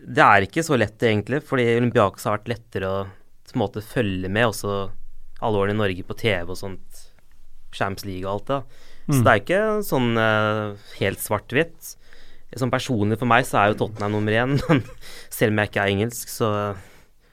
Det 0.00 0.22
er 0.24 0.46
ikke 0.46 0.62
så 0.64 0.78
lett, 0.78 0.96
egentlig, 1.02 1.42
fordi 1.44 1.66
Olympiakos 1.80 2.24
har 2.24 2.38
vært 2.38 2.48
lettere 2.54 2.86
å 2.88 3.00
på 3.50 3.56
en 3.58 3.62
måte 3.64 3.82
følge 3.82 4.30
med 4.30 4.46
også 4.46 4.90
alle 5.42 5.56
årene 5.62 5.76
i 5.76 5.80
Norge 5.80 6.04
på 6.06 6.16
TV 6.20 6.50
og 6.52 6.58
sånt. 6.60 7.06
Champs 7.72 8.04
League 8.04 8.26
og 8.26 8.32
alt 8.40 8.46
det. 8.50 8.60
Så 9.10 9.18
Mm. 9.20 9.24
det 9.24 9.30
er 9.32 9.40
ikke 9.40 9.62
sånn 9.86 10.10
uh, 10.18 10.76
helt 11.00 11.18
svart-hvitt. 11.18 11.94
Sånn 12.58 12.70
personlig 12.70 13.18
for 13.18 13.26
meg 13.30 13.44
så 13.46 13.58
er 13.62 13.72
jo 13.72 13.78
Tottenham 13.86 14.12
nummer 14.18 14.32
én, 14.34 14.56
men 14.68 14.82
selv 15.30 15.52
om 15.54 15.58
jeg 15.62 15.70
ikke 15.70 15.82
er 15.84 15.92
engelsk, 15.94 16.28
så 16.30 16.50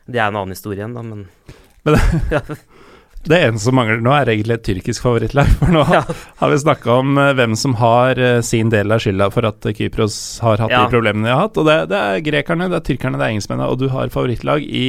det 0.07 0.17
er 0.21 0.27
en 0.29 0.37
annen 0.39 0.53
historie 0.55 0.79
igjen, 0.81 0.93
da. 0.97 1.01
Men 1.05 1.27
Men 1.85 1.97
Ja. 2.31 2.41
det 3.27 3.37
eneste 3.43 3.65
som 3.67 3.75
mangler 3.75 3.99
nå, 4.01 4.11
er 4.15 4.29
egentlig 4.31 4.55
et 4.57 4.63
tyrkisk 4.69 5.03
favorittlag. 5.03 5.49
For 5.59 5.73
nå 5.73 5.83
Ja. 5.91 6.01
har 6.39 6.49
vi 6.53 6.57
snakka 6.63 6.97
om 7.01 7.17
eh, 7.17 7.33
hvem 7.37 7.55
som 7.59 7.73
har 7.81 8.17
eh, 8.21 8.41
sin 8.41 8.69
del 8.73 8.91
av 8.93 9.01
skylda 9.03 9.29
for 9.33 9.45
at 9.49 9.65
eh, 9.67 9.73
Kypros 9.77 10.17
har 10.45 10.57
hatt 10.63 10.71
Ja. 10.71 10.85
de 10.85 10.93
problemene 10.95 11.27
de 11.27 11.33
har 11.33 11.41
hatt. 11.47 11.57
Og 11.57 11.65
det, 11.67 11.77
det 11.91 11.97
er 11.99 12.21
grekerne, 12.29 12.69
det 12.71 12.77
er 12.81 12.85
tyrkerne, 12.87 13.17
det 13.19 13.25
er 13.27 13.33
engelskmennene. 13.35 13.67
Og 13.73 13.79
du 13.81 13.89
har 13.93 14.09
favorittlag 14.13 14.63
i 14.63 14.85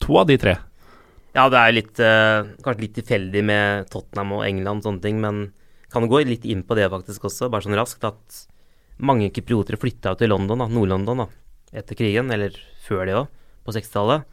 to 0.00 0.16
av 0.20 0.28
de 0.30 0.36
tre. 0.38 0.56
Ja, 1.32 1.46
det 1.48 1.58
er 1.58 1.72
litt, 1.72 2.00
eh, 2.00 2.44
kanskje 2.62 2.84
litt 2.84 2.96
tilfeldig 2.98 3.42
med 3.48 3.88
Tottenham 3.92 4.34
og 4.36 4.44
England 4.44 4.82
og 4.82 4.88
sånne 4.90 5.02
ting, 5.04 5.20
men 5.20 5.52
kan 5.92 6.04
gå 6.08 6.20
litt 6.28 6.44
inn 6.44 6.62
på 6.62 6.76
det 6.76 6.90
faktisk 6.92 7.24
også, 7.28 7.50
bare 7.52 7.64
sånn 7.64 7.76
raskt, 7.76 8.04
at 8.04 8.46
mange 9.00 9.30
kypriotere 9.32 9.78
flytta 9.80 10.16
til 10.18 10.28
London, 10.28 10.58
da, 10.60 10.66
Nord-London, 10.68 11.24
da, 11.24 11.26
etter 11.72 11.96
krigen, 11.96 12.30
eller 12.32 12.52
før 12.84 13.06
det 13.08 13.16
òg, 13.16 13.28
på 13.64 13.72
60-tallet. 13.72 14.24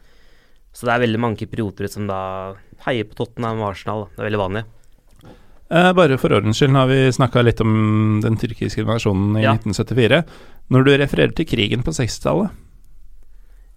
Så 0.76 0.86
det 0.86 0.93
er 0.93 1.04
veldig 1.08 1.20
mange 1.24 1.39
kypriotere 1.39 1.89
som 1.89 2.06
da 2.08 2.56
heier 2.86 3.08
på 3.10 3.16
Tottenham 3.16 3.64
og 3.64 3.72
Arsenal. 3.72 4.04
Da. 4.06 4.10
Det 4.16 4.22
er 4.22 4.30
veldig 4.30 4.43
vanlig. 4.43 4.64
Eh, 5.70 5.91
bare 5.93 6.18
for 6.18 6.34
ordens 6.34 6.58
skyld, 6.60 6.74
nå 6.74 6.82
har 6.84 6.89
vi 6.91 7.00
snakka 7.14 7.43
litt 7.45 7.62
om 7.62 8.20
den 8.24 8.38
tyrkiske 8.41 8.82
invasjonen 8.84 9.38
i 9.39 9.43
Ja. 9.43 9.54
1974. 9.56 10.24
Når 10.70 10.84
du 10.86 10.91
refererer 10.97 11.34
til 11.36 11.45
krigen 11.45 11.84
på 11.84 11.93
60-tallet, 11.95 12.52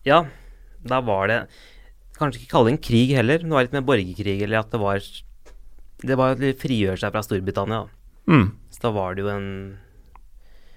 Ja, 0.04 0.24
da 0.84 1.00
var 1.00 1.28
det 1.28 1.48
Kanskje 2.18 2.42
ikke 2.42 2.50
kalle 2.52 2.70
det 2.70 2.74
en 2.76 2.84
krig 2.84 3.12
heller, 3.16 3.38
men 3.42 3.50
det 3.50 3.56
var 3.56 3.66
litt 3.66 3.76
mer 3.78 3.86
borgerkrig, 3.88 4.36
eller 4.44 4.58
at 4.60 4.70
det 4.70 4.80
var 4.82 5.00
Det 6.02 6.16
var 6.18 6.34
å 6.34 6.52
frigjøre 6.58 6.98
seg 6.98 7.12
fra 7.14 7.22
Storbritannia. 7.22 7.88
mm. 8.26 8.48
Så 8.70 8.80
da 8.82 8.90
var 8.90 9.14
det 9.14 9.22
jo 9.22 9.28
en 9.30 9.78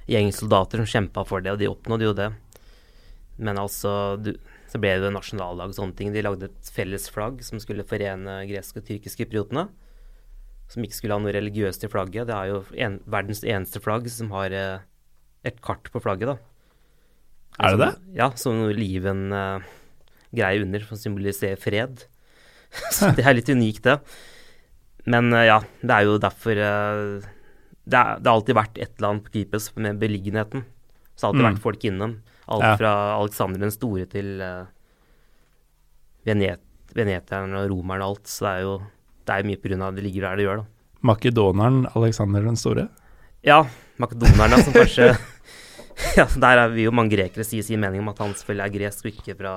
gjeng 0.08 0.32
soldater 0.32 0.78
som 0.78 0.86
kjempa 0.86 1.24
for 1.26 1.42
det, 1.42 1.52
og 1.56 1.58
de 1.60 1.68
oppnådde 1.72 2.06
jo 2.06 2.14
det. 2.14 2.28
Men 3.40 3.58
altså 3.58 4.22
du, 4.22 4.36
Så 4.70 4.80
ble 4.80 4.90
det 5.00 5.08
jo 5.08 5.14
nasjonaldag 5.16 5.70
og 5.72 5.76
sånne 5.78 5.96
ting. 5.96 6.12
De 6.14 6.22
lagde 6.22 6.44
et 6.50 6.70
felles 6.74 7.10
flagg 7.10 7.42
som 7.44 7.60
skulle 7.60 7.84
forene 7.88 8.46
greske 8.50 8.78
og 8.82 8.86
tyrkiske 8.86 9.24
kypriotene. 9.26 9.70
Som 10.68 10.84
ikke 10.84 10.98
skulle 10.98 11.14
ha 11.16 11.20
noe 11.22 11.32
religiøst 11.32 11.84
i 11.86 11.88
flagget. 11.88 12.28
Det 12.28 12.36
er 12.36 12.50
jo 12.52 12.64
en, 12.84 13.00
verdens 13.08 13.44
eneste 13.46 13.80
flagg 13.80 14.10
som 14.12 14.32
har 14.32 14.52
eh, 14.52 14.80
et 15.46 15.62
kart 15.62 15.88
på 15.94 16.02
flagget, 16.04 16.28
da. 16.28 16.38
Er 17.62 17.78
det 17.78 17.80
det? 17.86 17.92
Som- 17.94 18.16
Ja, 18.16 18.30
som 18.36 18.62
oliven-greie 20.36 20.62
under, 20.66 20.80
som 20.86 20.98
symboliserer 20.98 21.58
fred. 21.60 22.04
Så 22.92 23.12
det 23.16 23.26
er 23.26 23.34
litt 23.38 23.50
unikt, 23.50 23.84
det. 23.84 24.00
Men 25.08 25.32
eh, 25.34 25.46
ja, 25.48 25.60
det 25.82 25.92
er 25.96 26.04
jo 26.08 26.18
derfor 26.20 26.52
eh, 26.52 27.26
det, 27.86 27.96
er, 28.00 28.18
har 28.26 28.32
alltid 28.34 28.56
vært 28.58 28.78
et 28.82 28.96
eller 28.98 29.10
annet 29.14 29.24
på 29.28 29.32
Keepers 29.36 29.70
med 29.78 30.00
beliggenheten. 30.02 30.66
Så 31.16 31.22
det 31.22 31.28
har 31.28 31.32
alltid 31.32 31.46
Mm. 31.46 31.52
vært 31.54 31.64
folk 31.64 31.84
innom. 31.86 32.16
Alt 32.48 32.64
Ja. 32.64 32.76
fra 32.78 32.94
Alexander 33.20 33.60
den 33.60 33.72
store 33.72 34.06
til 34.06 34.42
uh, 34.42 34.66
Venet 36.26 36.60
veneterne 36.96 37.58
og 37.64 37.70
romerne 37.72 38.06
og 38.06 38.16
alt. 38.18 38.28
Så 38.30 38.46
det 38.46 38.52
er 38.52 38.62
jo 38.66 38.76
det 39.26 39.34
er 39.34 39.44
mye 39.48 39.82
av 39.82 39.96
det 39.96 40.04
ligger 40.06 40.22
der 40.28 40.36
det 40.38 40.46
gjør, 40.46 40.58
da. 40.62 40.66
Makedoneren 41.06 41.88
Alexander 41.96 42.42
den 42.46 42.56
store. 42.56 42.88
Ja, 43.46 43.64
makedonerne 43.98 44.60
som 44.64 44.74
kanskje 44.74 45.16
Ja, 46.18 46.26
der 46.26 46.58
er 46.66 46.70
vi 46.74 46.84
jo 46.86 46.92
mange 46.92 47.16
grekere 47.16 47.44
sier 47.46 47.64
sin 47.64 47.80
mening 47.80 48.02
om 48.02 48.10
at 48.10 48.18
han 48.20 48.34
selvfølgelig 48.36 48.66
er 48.66 48.74
gresk 48.78 49.06
og 49.06 49.12
ikke 49.14 49.36
fra 49.40 49.54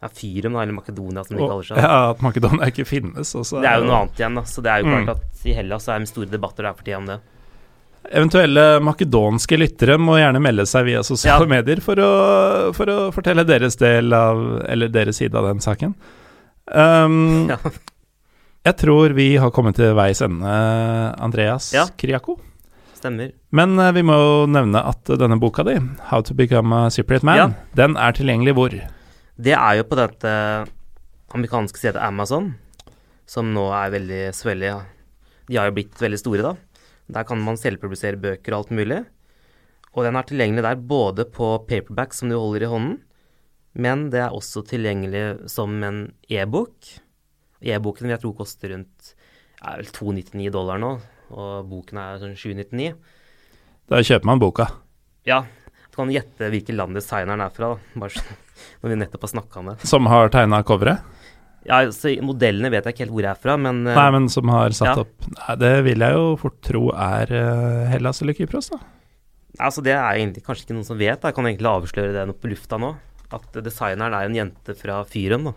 ja, 0.00 0.08
da, 0.08 0.60
eller 0.62 0.72
Makedonia, 0.72 1.24
som 1.26 1.36
de 1.36 1.42
Og, 1.42 1.48
kaller 1.50 1.64
seg. 1.68 1.76
ja, 1.82 2.10
at 2.10 2.20
Makedonia 2.22 2.66
ikke 2.70 2.86
finnes 2.86 3.34
også. 3.34 3.60
Det 3.62 3.68
er 3.68 3.80
jo 3.80 3.88
noe 3.88 3.96
annet 4.04 4.20
igjen, 4.22 4.34
da. 4.34 4.42
Så 4.42 4.62
det 4.62 4.70
er 4.70 4.78
jo 4.82 4.86
Mm. 4.86 5.04
klart 5.04 5.16
at 5.16 5.46
i 5.46 5.52
Hellas 5.54 5.84
så 5.84 5.94
er 5.94 5.98
det 6.00 6.08
store 6.08 6.26
debatter 6.30 6.62
der 6.62 6.72
for 6.74 6.84
tida 6.84 6.96
om 6.98 7.06
det. 7.06 7.18
Eventuelle 8.10 8.80
makedonske 8.80 9.58
lyttere 9.58 9.98
må 10.00 10.16
gjerne 10.16 10.40
melde 10.40 10.64
seg 10.66 10.84
via 10.86 11.02
sosiale 11.02 11.44
Ja. 11.44 11.46
medier 11.46 11.80
for 11.82 11.96
å, 11.96 12.72
for 12.74 12.86
å 12.86 13.12
fortelle 13.12 13.44
deres 13.44 13.76
del 13.76 14.12
av 14.14 14.62
Eller 14.68 14.88
deres 14.88 15.16
side 15.16 15.34
av 15.34 15.44
den 15.44 15.58
saken. 15.60 15.94
Um, 16.72 17.48
Ja. 17.52 17.58
Jeg 18.64 18.76
tror 18.76 19.14
vi 19.14 19.36
har 19.36 19.50
kommet 19.50 19.76
til 19.76 19.94
veis 19.94 20.20
ende, 20.20 20.44
Andreas 21.18 21.72
Ja. 21.72 21.86
Kriako. 21.96 22.38
Stemmer. 22.94 23.30
Men 23.52 23.78
eh, 23.78 23.92
vi 23.92 24.02
må 24.02 24.12
jo 24.18 24.46
nevne 24.50 24.80
at 24.84 25.04
denne 25.04 25.38
boka 25.38 25.62
di, 25.64 25.76
'How 26.10 26.20
to 26.22 26.34
Become 26.34 26.72
a 26.86 26.90
separate 26.90 27.22
Man', 27.24 27.54
den 27.74 27.96
er 27.96 28.12
tilgjengelig 28.12 28.54
hvor? 28.54 28.70
Det 29.38 29.54
er 29.54 29.76
jo 29.78 29.84
på 29.86 29.98
dette 29.98 30.30
amerikanske 31.36 31.78
stedet 31.78 32.02
Amazon, 32.02 32.50
som 33.28 33.52
nå 33.54 33.68
er 33.70 33.92
veldig 33.94 34.22
svellig. 34.34 34.72
De 35.46 35.58
har 35.60 35.68
jo 35.68 35.76
blitt 35.76 36.00
veldig 36.02 36.18
store, 36.18 36.42
da. 36.42 36.80
Der 37.08 37.26
kan 37.28 37.38
man 37.40 37.60
selvpublisere 37.60 38.18
bøker 38.18 38.56
og 38.56 38.64
alt 38.64 38.72
mulig. 38.74 38.98
Og 39.94 40.04
den 40.04 40.18
er 40.18 40.26
tilgjengelig 40.26 40.64
der 40.66 40.82
både 40.90 41.28
på 41.30 41.52
paperback, 41.68 42.16
som 42.18 42.32
du 42.32 42.36
holder 42.36 42.66
i 42.66 42.72
hånden, 42.72 42.98
men 43.78 44.08
det 44.10 44.24
er 44.24 44.34
også 44.34 44.64
tilgjengelig 44.66 45.50
som 45.52 45.76
en 45.86 46.00
e-bok. 46.26 46.74
E-boken 47.62 48.08
vil 48.08 48.16
jeg 48.16 48.24
tro 48.24 48.34
koster 48.36 48.74
rundt 48.74 49.12
er 49.62 49.80
vel 49.80 49.92
299 49.94 50.50
dollar 50.54 50.82
nå, 50.82 50.92
og 51.34 51.70
boken 51.70 52.02
er 52.02 52.20
sånn 52.22 52.36
799. 52.38 52.92
Da 53.88 54.02
kjøper 54.02 54.28
man 54.28 54.42
boka. 54.42 54.68
Ja, 55.28 55.44
kan 55.98 56.10
gjette 56.14 56.48
hvilket 56.54 56.76
land 56.78 56.96
designeren 56.98 57.42
er 57.44 57.52
fra, 57.54 57.74
da. 57.74 58.00
Bare 58.02 58.14
sånn, 58.14 58.42
når 58.82 58.92
vi 58.94 58.98
nettopp 59.04 59.26
har 59.26 59.32
snakka 59.34 59.60
om 59.62 59.70
det. 59.72 59.76
Som 59.90 60.06
har 60.10 60.30
tegna 60.34 60.62
coveret? 60.66 61.14
Ja, 61.68 61.82
så 61.92 62.08
Modellene 62.24 62.70
vet 62.72 62.86
jeg 62.86 62.94
ikke 62.94 63.02
helt 63.04 63.12
hvor 63.16 63.26
jeg 63.26 63.34
er 63.34 63.40
fra, 63.42 63.56
men 63.60 63.82
eh, 63.84 63.96
Nei, 63.98 64.06
men 64.14 64.28
som 64.32 64.48
har 64.54 64.72
satt 64.72 64.94
Ja. 64.94 65.02
opp 65.02 65.26
Nei, 65.34 65.56
Det 65.60 65.72
vil 65.84 66.00
jeg 66.06 66.14
jo 66.16 66.28
fort 66.40 66.56
tro 66.64 66.84
er 66.94 67.32
eh, 67.34 67.88
Hellas 67.92 68.22
eller 68.24 68.32
Kypros, 68.38 68.70
da. 68.72 68.78
altså, 69.66 69.82
det 69.84 69.92
er 69.98 70.20
egentlig 70.22 70.44
kanskje 70.46 70.64
ikke 70.68 70.76
noen 70.78 70.86
som 70.88 70.96
vet. 71.02 71.18
da. 71.20 71.28
Jeg 71.28 71.36
kan 71.36 71.48
egentlig 71.50 71.68
avsløre 71.74 72.14
det 72.14 72.36
på 72.40 72.48
lufta 72.54 72.78
nå. 72.80 72.94
At 73.36 73.58
designeren 73.60 74.14
er 74.16 74.30
en 74.30 74.38
jente 74.38 74.76
fra 74.78 75.02
Fyren. 75.10 75.50
da. 75.50 75.52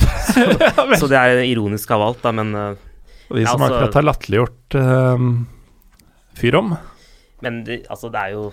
Så, 0.00 0.42
så 1.04 1.10
det 1.12 1.18
er 1.20 1.44
ironisk 1.46 1.90
av 1.94 2.02
alt, 2.08 2.22
da, 2.24 2.32
men, 2.40 2.50
eh, 2.54 2.88
Og 3.30 3.36
vi 3.38 3.44
Ja, 3.44 3.52
som 3.52 3.62
altså- 3.62 3.76
akkurat 3.78 3.94
har 4.00 4.08
latterliggjort 4.08 4.78
uh, 4.80 5.28
Fyrom. 6.40 6.72
men 7.42 7.62
det, 7.68 7.84
altså, 7.90 8.10
det 8.10 8.18
er 8.24 8.34
jo 8.34 8.48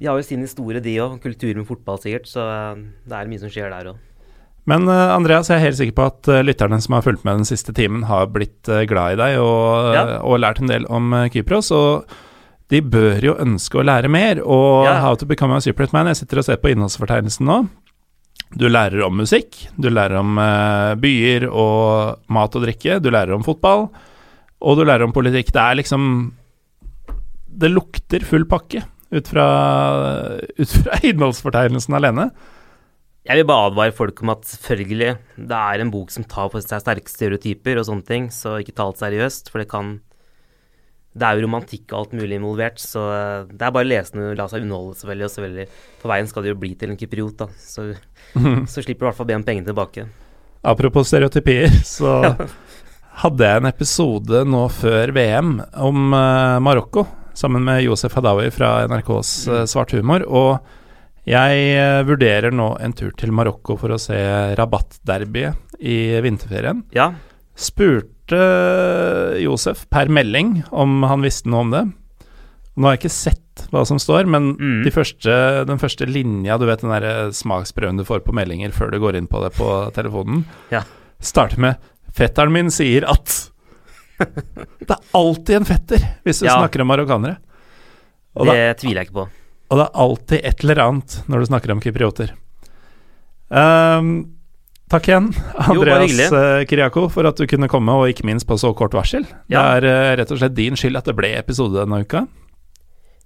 De 0.00 0.08
har 0.08 0.16
jo 0.16 0.24
sin 0.24 0.40
historie, 0.40 0.80
de 0.80 0.94
òg. 1.04 1.18
Kultur 1.20 1.52
med 1.58 1.66
fotball, 1.68 1.98
sikkert. 2.00 2.28
Så 2.30 2.40
eh, 2.40 2.80
det 3.10 3.18
er 3.18 3.28
mye 3.28 3.42
som 3.42 3.52
skjer 3.52 3.68
der 3.72 3.90
òg. 3.92 3.98
Men 4.70 4.88
eh, 4.88 5.12
Andreas, 5.12 5.50
jeg 5.52 5.58
er 5.60 5.66
helt 5.66 5.76
sikker 5.80 5.96
på 5.98 6.06
at 6.08 6.30
eh, 6.32 6.40
lytterne 6.46 6.78
som 6.80 6.96
har 6.96 7.04
fulgt 7.04 7.26
med 7.28 7.40
den 7.42 7.48
siste 7.48 7.74
timen, 7.76 8.06
har 8.08 8.30
blitt 8.32 8.70
glad 8.88 9.16
i 9.16 9.20
deg 9.20 9.38
og, 9.44 9.90
Ja. 9.96 10.04
og 10.24 10.40
lært 10.40 10.62
en 10.64 10.72
del 10.72 10.86
om 10.88 11.12
Kypros. 11.34 11.68
Og 11.76 12.08
de 12.72 12.80
bør 12.80 13.20
jo 13.28 13.34
ønske 13.44 13.80
å 13.80 13.84
lære 13.84 14.08
mer. 14.12 14.40
Og 14.40 14.86
Ja. 14.88 14.96
How 15.04 15.16
to 15.20 15.28
become 15.28 15.52
a 15.56 15.60
Cypriot 15.60 15.92
man, 15.92 16.08
jeg 16.08 16.22
sitter 16.22 16.40
og 16.40 16.48
ser 16.48 16.60
på 16.62 16.72
innholdsfortegnelsen 16.72 17.44
nå. 17.50 17.58
Du 18.56 18.64
lærer 18.66 19.04
om 19.06 19.14
musikk, 19.20 19.52
du 19.78 19.90
lærer 19.92 20.16
om 20.18 20.32
byer 20.98 21.44
og 21.52 22.16
mat 22.34 22.56
og 22.58 22.64
drikke, 22.64 22.96
du 22.98 23.06
lærer 23.14 23.36
om 23.36 23.44
fotball, 23.46 23.84
og 24.58 24.78
du 24.80 24.82
lærer 24.82 25.04
om 25.06 25.12
politikk. 25.14 25.52
Det 25.54 25.60
er 25.62 25.76
liksom 25.78 26.32
Det 27.60 27.70
lukter 27.70 28.24
full 28.26 28.44
pakke 28.50 28.82
ut 29.10 29.28
fra, 29.28 29.46
ut 30.38 30.72
fra 30.72 30.98
innholdsfortegnelsen 31.02 31.96
alene. 31.98 32.30
Jeg 33.26 33.36
vil 33.36 33.48
bare 33.50 33.68
advare 33.68 33.92
folk 33.92 34.22
om 34.24 34.32
at 34.32 34.46
selvfølgelig, 34.48 35.10
det 35.36 35.56
er 35.56 35.82
en 35.82 35.90
bok 35.92 36.12
som 36.14 36.24
tar 36.24 36.48
på 36.52 36.62
seg 36.64 36.80
sterke 36.80 37.12
stereotyper 37.12 37.80
og 37.80 37.84
sånne 37.90 38.06
ting, 38.08 38.30
så 38.32 38.56
ikke 38.62 38.72
ta 38.78 38.86
alt 38.88 39.02
seriøst, 39.02 39.52
for 39.52 39.62
det 39.62 39.68
kan 39.70 39.98
Det 41.10 41.26
er 41.26 41.34
jo 41.34 41.42
romantikk 41.42 41.90
og 41.90 41.98
alt 41.98 42.12
mulig 42.14 42.36
involvert, 42.38 42.78
så 42.78 43.00
eh, 43.10 43.48
det 43.50 43.66
er 43.66 43.72
bare 43.74 43.88
lesende 43.88 44.36
la 44.38 44.46
seg 44.46 44.62
underholde, 44.62 44.94
selvfølgelig, 44.94 45.24
og 45.26 45.32
selvfølgelig 45.34 45.66
På 46.02 46.08
veien 46.12 46.28
skal 46.30 46.42
det 46.42 46.52
jo 46.52 46.58
bli 46.62 46.74
til 46.78 46.90
en 46.90 47.00
kypriot, 47.00 47.36
da, 47.42 47.48
så, 47.58 47.88
så 48.70 48.84
slipper 48.84 49.02
du 49.02 49.04
i 49.04 49.08
hvert 49.08 49.18
fall 49.18 49.26
be 49.26 49.38
om 49.40 49.44
pengene 49.44 49.66
tilbake. 49.66 50.06
Apropos 50.62 51.10
stereotypier, 51.10 51.68
så 51.84 52.36
hadde 53.24 53.50
jeg 53.50 53.60
en 53.60 53.68
episode 53.68 54.44
nå 54.46 54.68
før 54.70 55.12
VM 55.16 55.58
om 55.82 56.14
uh, 56.14 56.60
Marokko, 56.62 57.04
sammen 57.34 57.64
med 57.64 57.82
Josef 57.84 58.14
Hadawi 58.18 58.50
fra 58.54 58.86
NRKs 58.90 59.32
mm. 59.48 59.66
Svart 59.70 59.92
humor. 59.96 60.24
Og 60.26 60.58
jeg 61.28 61.64
eh, 61.76 62.02
vurderer 62.08 62.50
nå 62.54 62.72
en 62.80 62.92
tur 62.96 63.12
til 63.18 63.32
Marokko 63.36 63.76
for 63.80 63.92
å 63.94 64.00
se 64.00 64.16
Rabat-derbyet 64.58 65.80
i 65.80 65.98
vinterferien. 66.24 66.84
Ja, 66.96 67.12
Spurte 67.60 68.38
eh, 68.40 69.40
Josef 69.44 69.82
per 69.92 70.08
melding 70.08 70.62
om 70.72 71.02
han 71.04 71.20
visste 71.26 71.50
noe 71.52 71.66
om 71.66 71.72
det. 71.74 71.82
Nå 72.80 72.86
har 72.88 72.94
jeg 72.96 73.02
ikke 73.02 73.12
sett 73.12 73.64
hva 73.74 73.82
som 73.84 73.98
står, 74.00 74.24
men 74.30 74.54
Mm. 74.56 74.82
de 74.86 74.90
første, 74.94 75.66
den 75.68 75.78
første 75.78 76.06
linja, 76.08 76.56
du 76.58 76.64
vet 76.64 76.80
den 76.80 76.90
der 76.94 77.28
smaksprøven 77.36 77.98
du 78.00 78.04
får 78.08 78.22
på 78.24 78.32
meldinger 78.32 78.72
før 78.72 78.90
du 78.94 78.98
går 79.02 79.18
inn 79.18 79.26
på 79.28 79.42
det 79.44 79.52
på 79.58 79.68
telefonen, 79.92 80.44
Ja. 80.70 80.82
starter 81.20 81.58
med 81.58 81.76
'Fetteren 82.12 82.52
min 82.52 82.70
sier 82.70 83.04
at' 83.04 83.49
Det 84.90 84.96
er 84.96 85.04
alltid 85.20 85.56
en 85.60 85.68
fetter 85.68 86.02
hvis 86.26 86.40
du 86.42 86.46
Ja. 86.48 86.56
snakker 86.60 86.82
om 86.84 86.88
marokkanere. 86.90 87.36
Og 88.38 88.46
det 88.46 88.54
det, 88.58 88.68
tviler 88.82 89.00
jeg 89.02 89.08
ikke 89.10 89.18
på. 89.20 89.28
og 89.70 89.78
det 89.80 89.84
er 89.86 90.00
alltid 90.04 90.44
et 90.50 90.64
eller 90.64 90.80
annet 90.84 91.16
når 91.30 91.38
du 91.42 91.48
snakker 91.50 91.72
om 91.74 91.80
kyprioter. 91.82 92.32
Um, 93.50 94.10
takk 94.90 95.08
igjen, 95.10 95.30
Andreas 95.58 96.12
Kiriako 96.70 97.06
uh, 97.08 97.10
for 97.10 97.26
at 97.30 97.38
du 97.40 97.46
kunne 97.50 97.68
komme, 97.70 97.94
og 97.98 98.10
ikke 98.12 98.26
minst 98.28 98.46
på 98.46 98.58
så 98.60 98.70
kort 98.78 98.94
varsel. 98.94 99.26
Ja. 99.50 99.62
Det 99.80 99.86
er 99.86 99.88
eh, 99.90 100.12
rett 100.22 100.30
og 100.34 100.38
slett 100.42 100.54
din 100.58 100.78
skyld 100.78 100.98
at 101.00 101.10
det 101.10 101.16
ble 101.18 101.32
episode 101.38 101.78
denne 101.80 102.02
uka. 102.04 102.26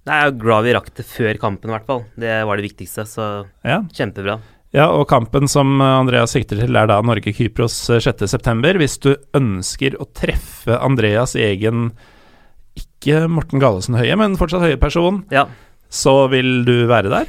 Nei, 0.05 0.17
Jeg 0.21 0.31
er 0.31 0.35
glad 0.41 0.65
vi 0.67 0.73
rakk 0.77 0.89
det 0.97 1.05
før 1.09 1.37
kampen, 1.41 1.69
i 1.71 1.73
hvert 1.73 1.87
fall. 1.89 2.03
Det 2.21 2.33
var 2.45 2.57
det 2.61 2.67
viktigste, 2.67 3.05
så 3.09 3.27
Ja, 3.65 3.79
kjempebra. 3.93 4.39
Ja, 4.75 4.89
og 4.91 5.05
kampen 5.07 5.47
som 5.47 5.77
Andreas 5.79 6.33
sikter 6.35 6.59
til, 6.59 6.75
er 6.75 6.89
da 6.89 6.97
Norge-Kypros 7.05 7.77
6.9. 8.03 8.73
Hvis 8.81 8.97
du 8.99 9.13
ønsker 9.37 9.95
å 10.01 10.07
treffe 10.17 10.75
Andreas 10.83 11.35
egen 11.39 11.93
ikke 12.75 13.21
Morten 13.31 13.61
Gallesen 13.63 13.95
Høie, 13.95 14.17
men 14.19 14.35
fortsatt 14.35 14.65
høye 14.65 14.79
person, 14.81 15.21
Ja. 15.31 15.45
så 15.89 16.27
vil 16.29 16.65
du 16.67 16.87
være 16.91 17.07
der. 17.13 17.25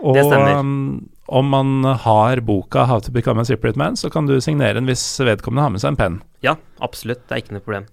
Og 0.00 0.14
Det 0.16 0.24
stemmer. 0.24 0.56
um, 0.60 1.08
om 1.28 1.50
man 1.50 1.84
har 1.84 2.40
boka 2.40 2.86
'How 2.86 3.00
to 3.04 3.12
become 3.12 3.40
a 3.40 3.44
separate 3.44 3.76
man', 3.76 3.96
så 3.96 4.10
kan 4.10 4.24
du 4.26 4.40
signere 4.40 4.74
den 4.74 4.86
hvis 4.86 5.20
vedkommende 5.20 5.60
har 5.62 5.70
med 5.70 5.80
seg 5.80 5.88
en 5.90 5.96
penn. 5.96 6.22
ja, 6.42 6.54
absolutt. 6.80 7.28
Det 7.28 7.32
er 7.36 7.42
ikke 7.42 7.52
noe 7.52 7.60
problem. 7.60 7.84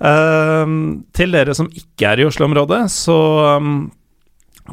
Um, 0.00 1.04
til 1.12 1.32
dere 1.32 1.54
som 1.56 1.66
ikke 1.74 2.06
er 2.12 2.20
i 2.20 2.24
Oslo-området, 2.28 2.84
så 2.88 3.56
um, 3.56 3.90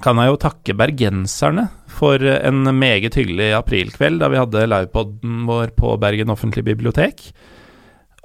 kan 0.01 0.17
jeg 0.17 0.27
jo 0.27 0.37
takke 0.37 0.77
bergenserne 0.77 1.69
for 1.95 2.19
en 2.19 2.67
meget 2.75 3.15
hyggelig 3.15 3.53
aprilkveld 3.57 4.19
da 4.21 4.29
vi 4.31 4.39
hadde 4.41 4.67
livepoden 4.67 5.45
vår 5.47 5.73
på 5.77 5.95
Bergen 6.01 6.33
offentlige 6.33 6.67
bibliotek. 6.73 7.29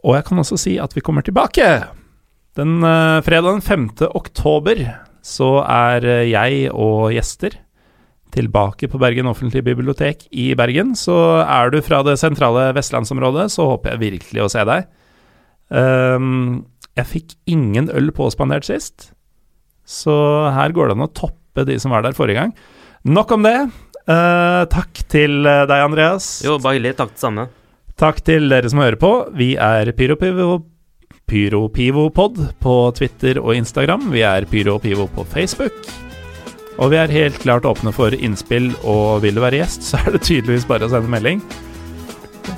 Og 0.05 0.17
jeg 0.17 0.27
kan 0.27 0.43
også 0.43 0.59
si 0.61 0.77
at 0.81 0.95
vi 0.97 1.05
kommer 1.05 1.25
tilbake. 1.25 1.67
Den 2.59 2.81
uh, 2.83 3.21
fredagen 3.23 3.63
5. 3.63 3.89
oktober 4.11 4.81
så 5.23 5.51
er 5.63 6.07
uh, 6.07 6.31
jeg 6.31 6.71
og 6.73 7.13
gjester 7.15 7.59
tilbake 8.35 8.89
på 8.91 8.99
Bergen 9.03 9.29
offentlige 9.31 9.67
bibliotek 9.67 10.27
i 10.31 10.51
Bergen. 10.59 10.95
Så 10.99 11.15
er 11.45 11.71
du 11.71 11.81
fra 11.85 12.03
det 12.07 12.19
sentrale 12.21 12.71
vestlandsområdet, 12.77 13.51
så 13.55 13.69
håper 13.73 13.95
jeg 13.95 14.05
virkelig 14.07 14.45
å 14.45 14.51
se 14.53 14.67
deg. 14.67 14.91
Um, 15.71 16.67
jeg 16.99 17.07
fikk 17.07 17.35
ingen 17.51 17.91
øl 17.95 18.11
påspandert 18.15 18.67
sist, 18.67 19.13
så 19.87 20.15
her 20.55 20.75
går 20.75 20.91
det 20.91 20.97
an 20.97 21.07
å 21.07 21.15
toppe 21.15 21.65
de 21.67 21.77
som 21.83 21.95
var 21.95 22.03
der 22.03 22.17
forrige 22.17 22.43
gang. 22.43 22.55
Nok 23.05 23.33
om 23.33 23.47
det. 23.47 23.57
Eh, 24.11 24.63
takk 24.73 25.03
til 25.09 25.47
eh, 25.47 25.65
deg, 25.69 25.87
Andreas. 25.87 26.41
Jo, 26.45 26.59
bare 26.61 26.77
hyggelig. 26.77 26.97
Takk 26.99 27.15
det 27.15 27.23
samme. 27.23 27.47
Takk 28.01 28.21
til 28.25 28.49
dere 28.53 28.71
som 28.73 28.83
hører 28.83 29.01
på. 29.01 29.13
Vi 29.37 29.55
er 29.61 29.93
Pyropivo 29.97 30.61
Pyropivopod 31.31 32.41
på 32.61 32.77
Twitter 32.97 33.39
og 33.39 33.55
Instagram. 33.55 34.09
Vi 34.11 34.25
er 34.27 34.49
Pyropivo 34.51 35.07
på 35.15 35.27
Facebook. 35.31 35.77
Og 36.81 36.91
vi 36.95 36.99
er 36.99 37.13
helt 37.13 37.39
klart 37.43 37.69
åpne 37.69 37.93
for 37.93 38.15
innspill, 38.17 38.73
og 38.89 39.21
vil 39.25 39.37
du 39.37 39.45
være 39.45 39.61
gjest, 39.61 39.85
så 39.93 40.01
er 40.01 40.17
det 40.17 40.25
tydeligvis 40.27 40.69
bare 40.69 40.89
å 40.89 40.93
sende 40.93 41.13
melding. 41.13 41.45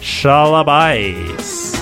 Shalabais! 0.01 1.82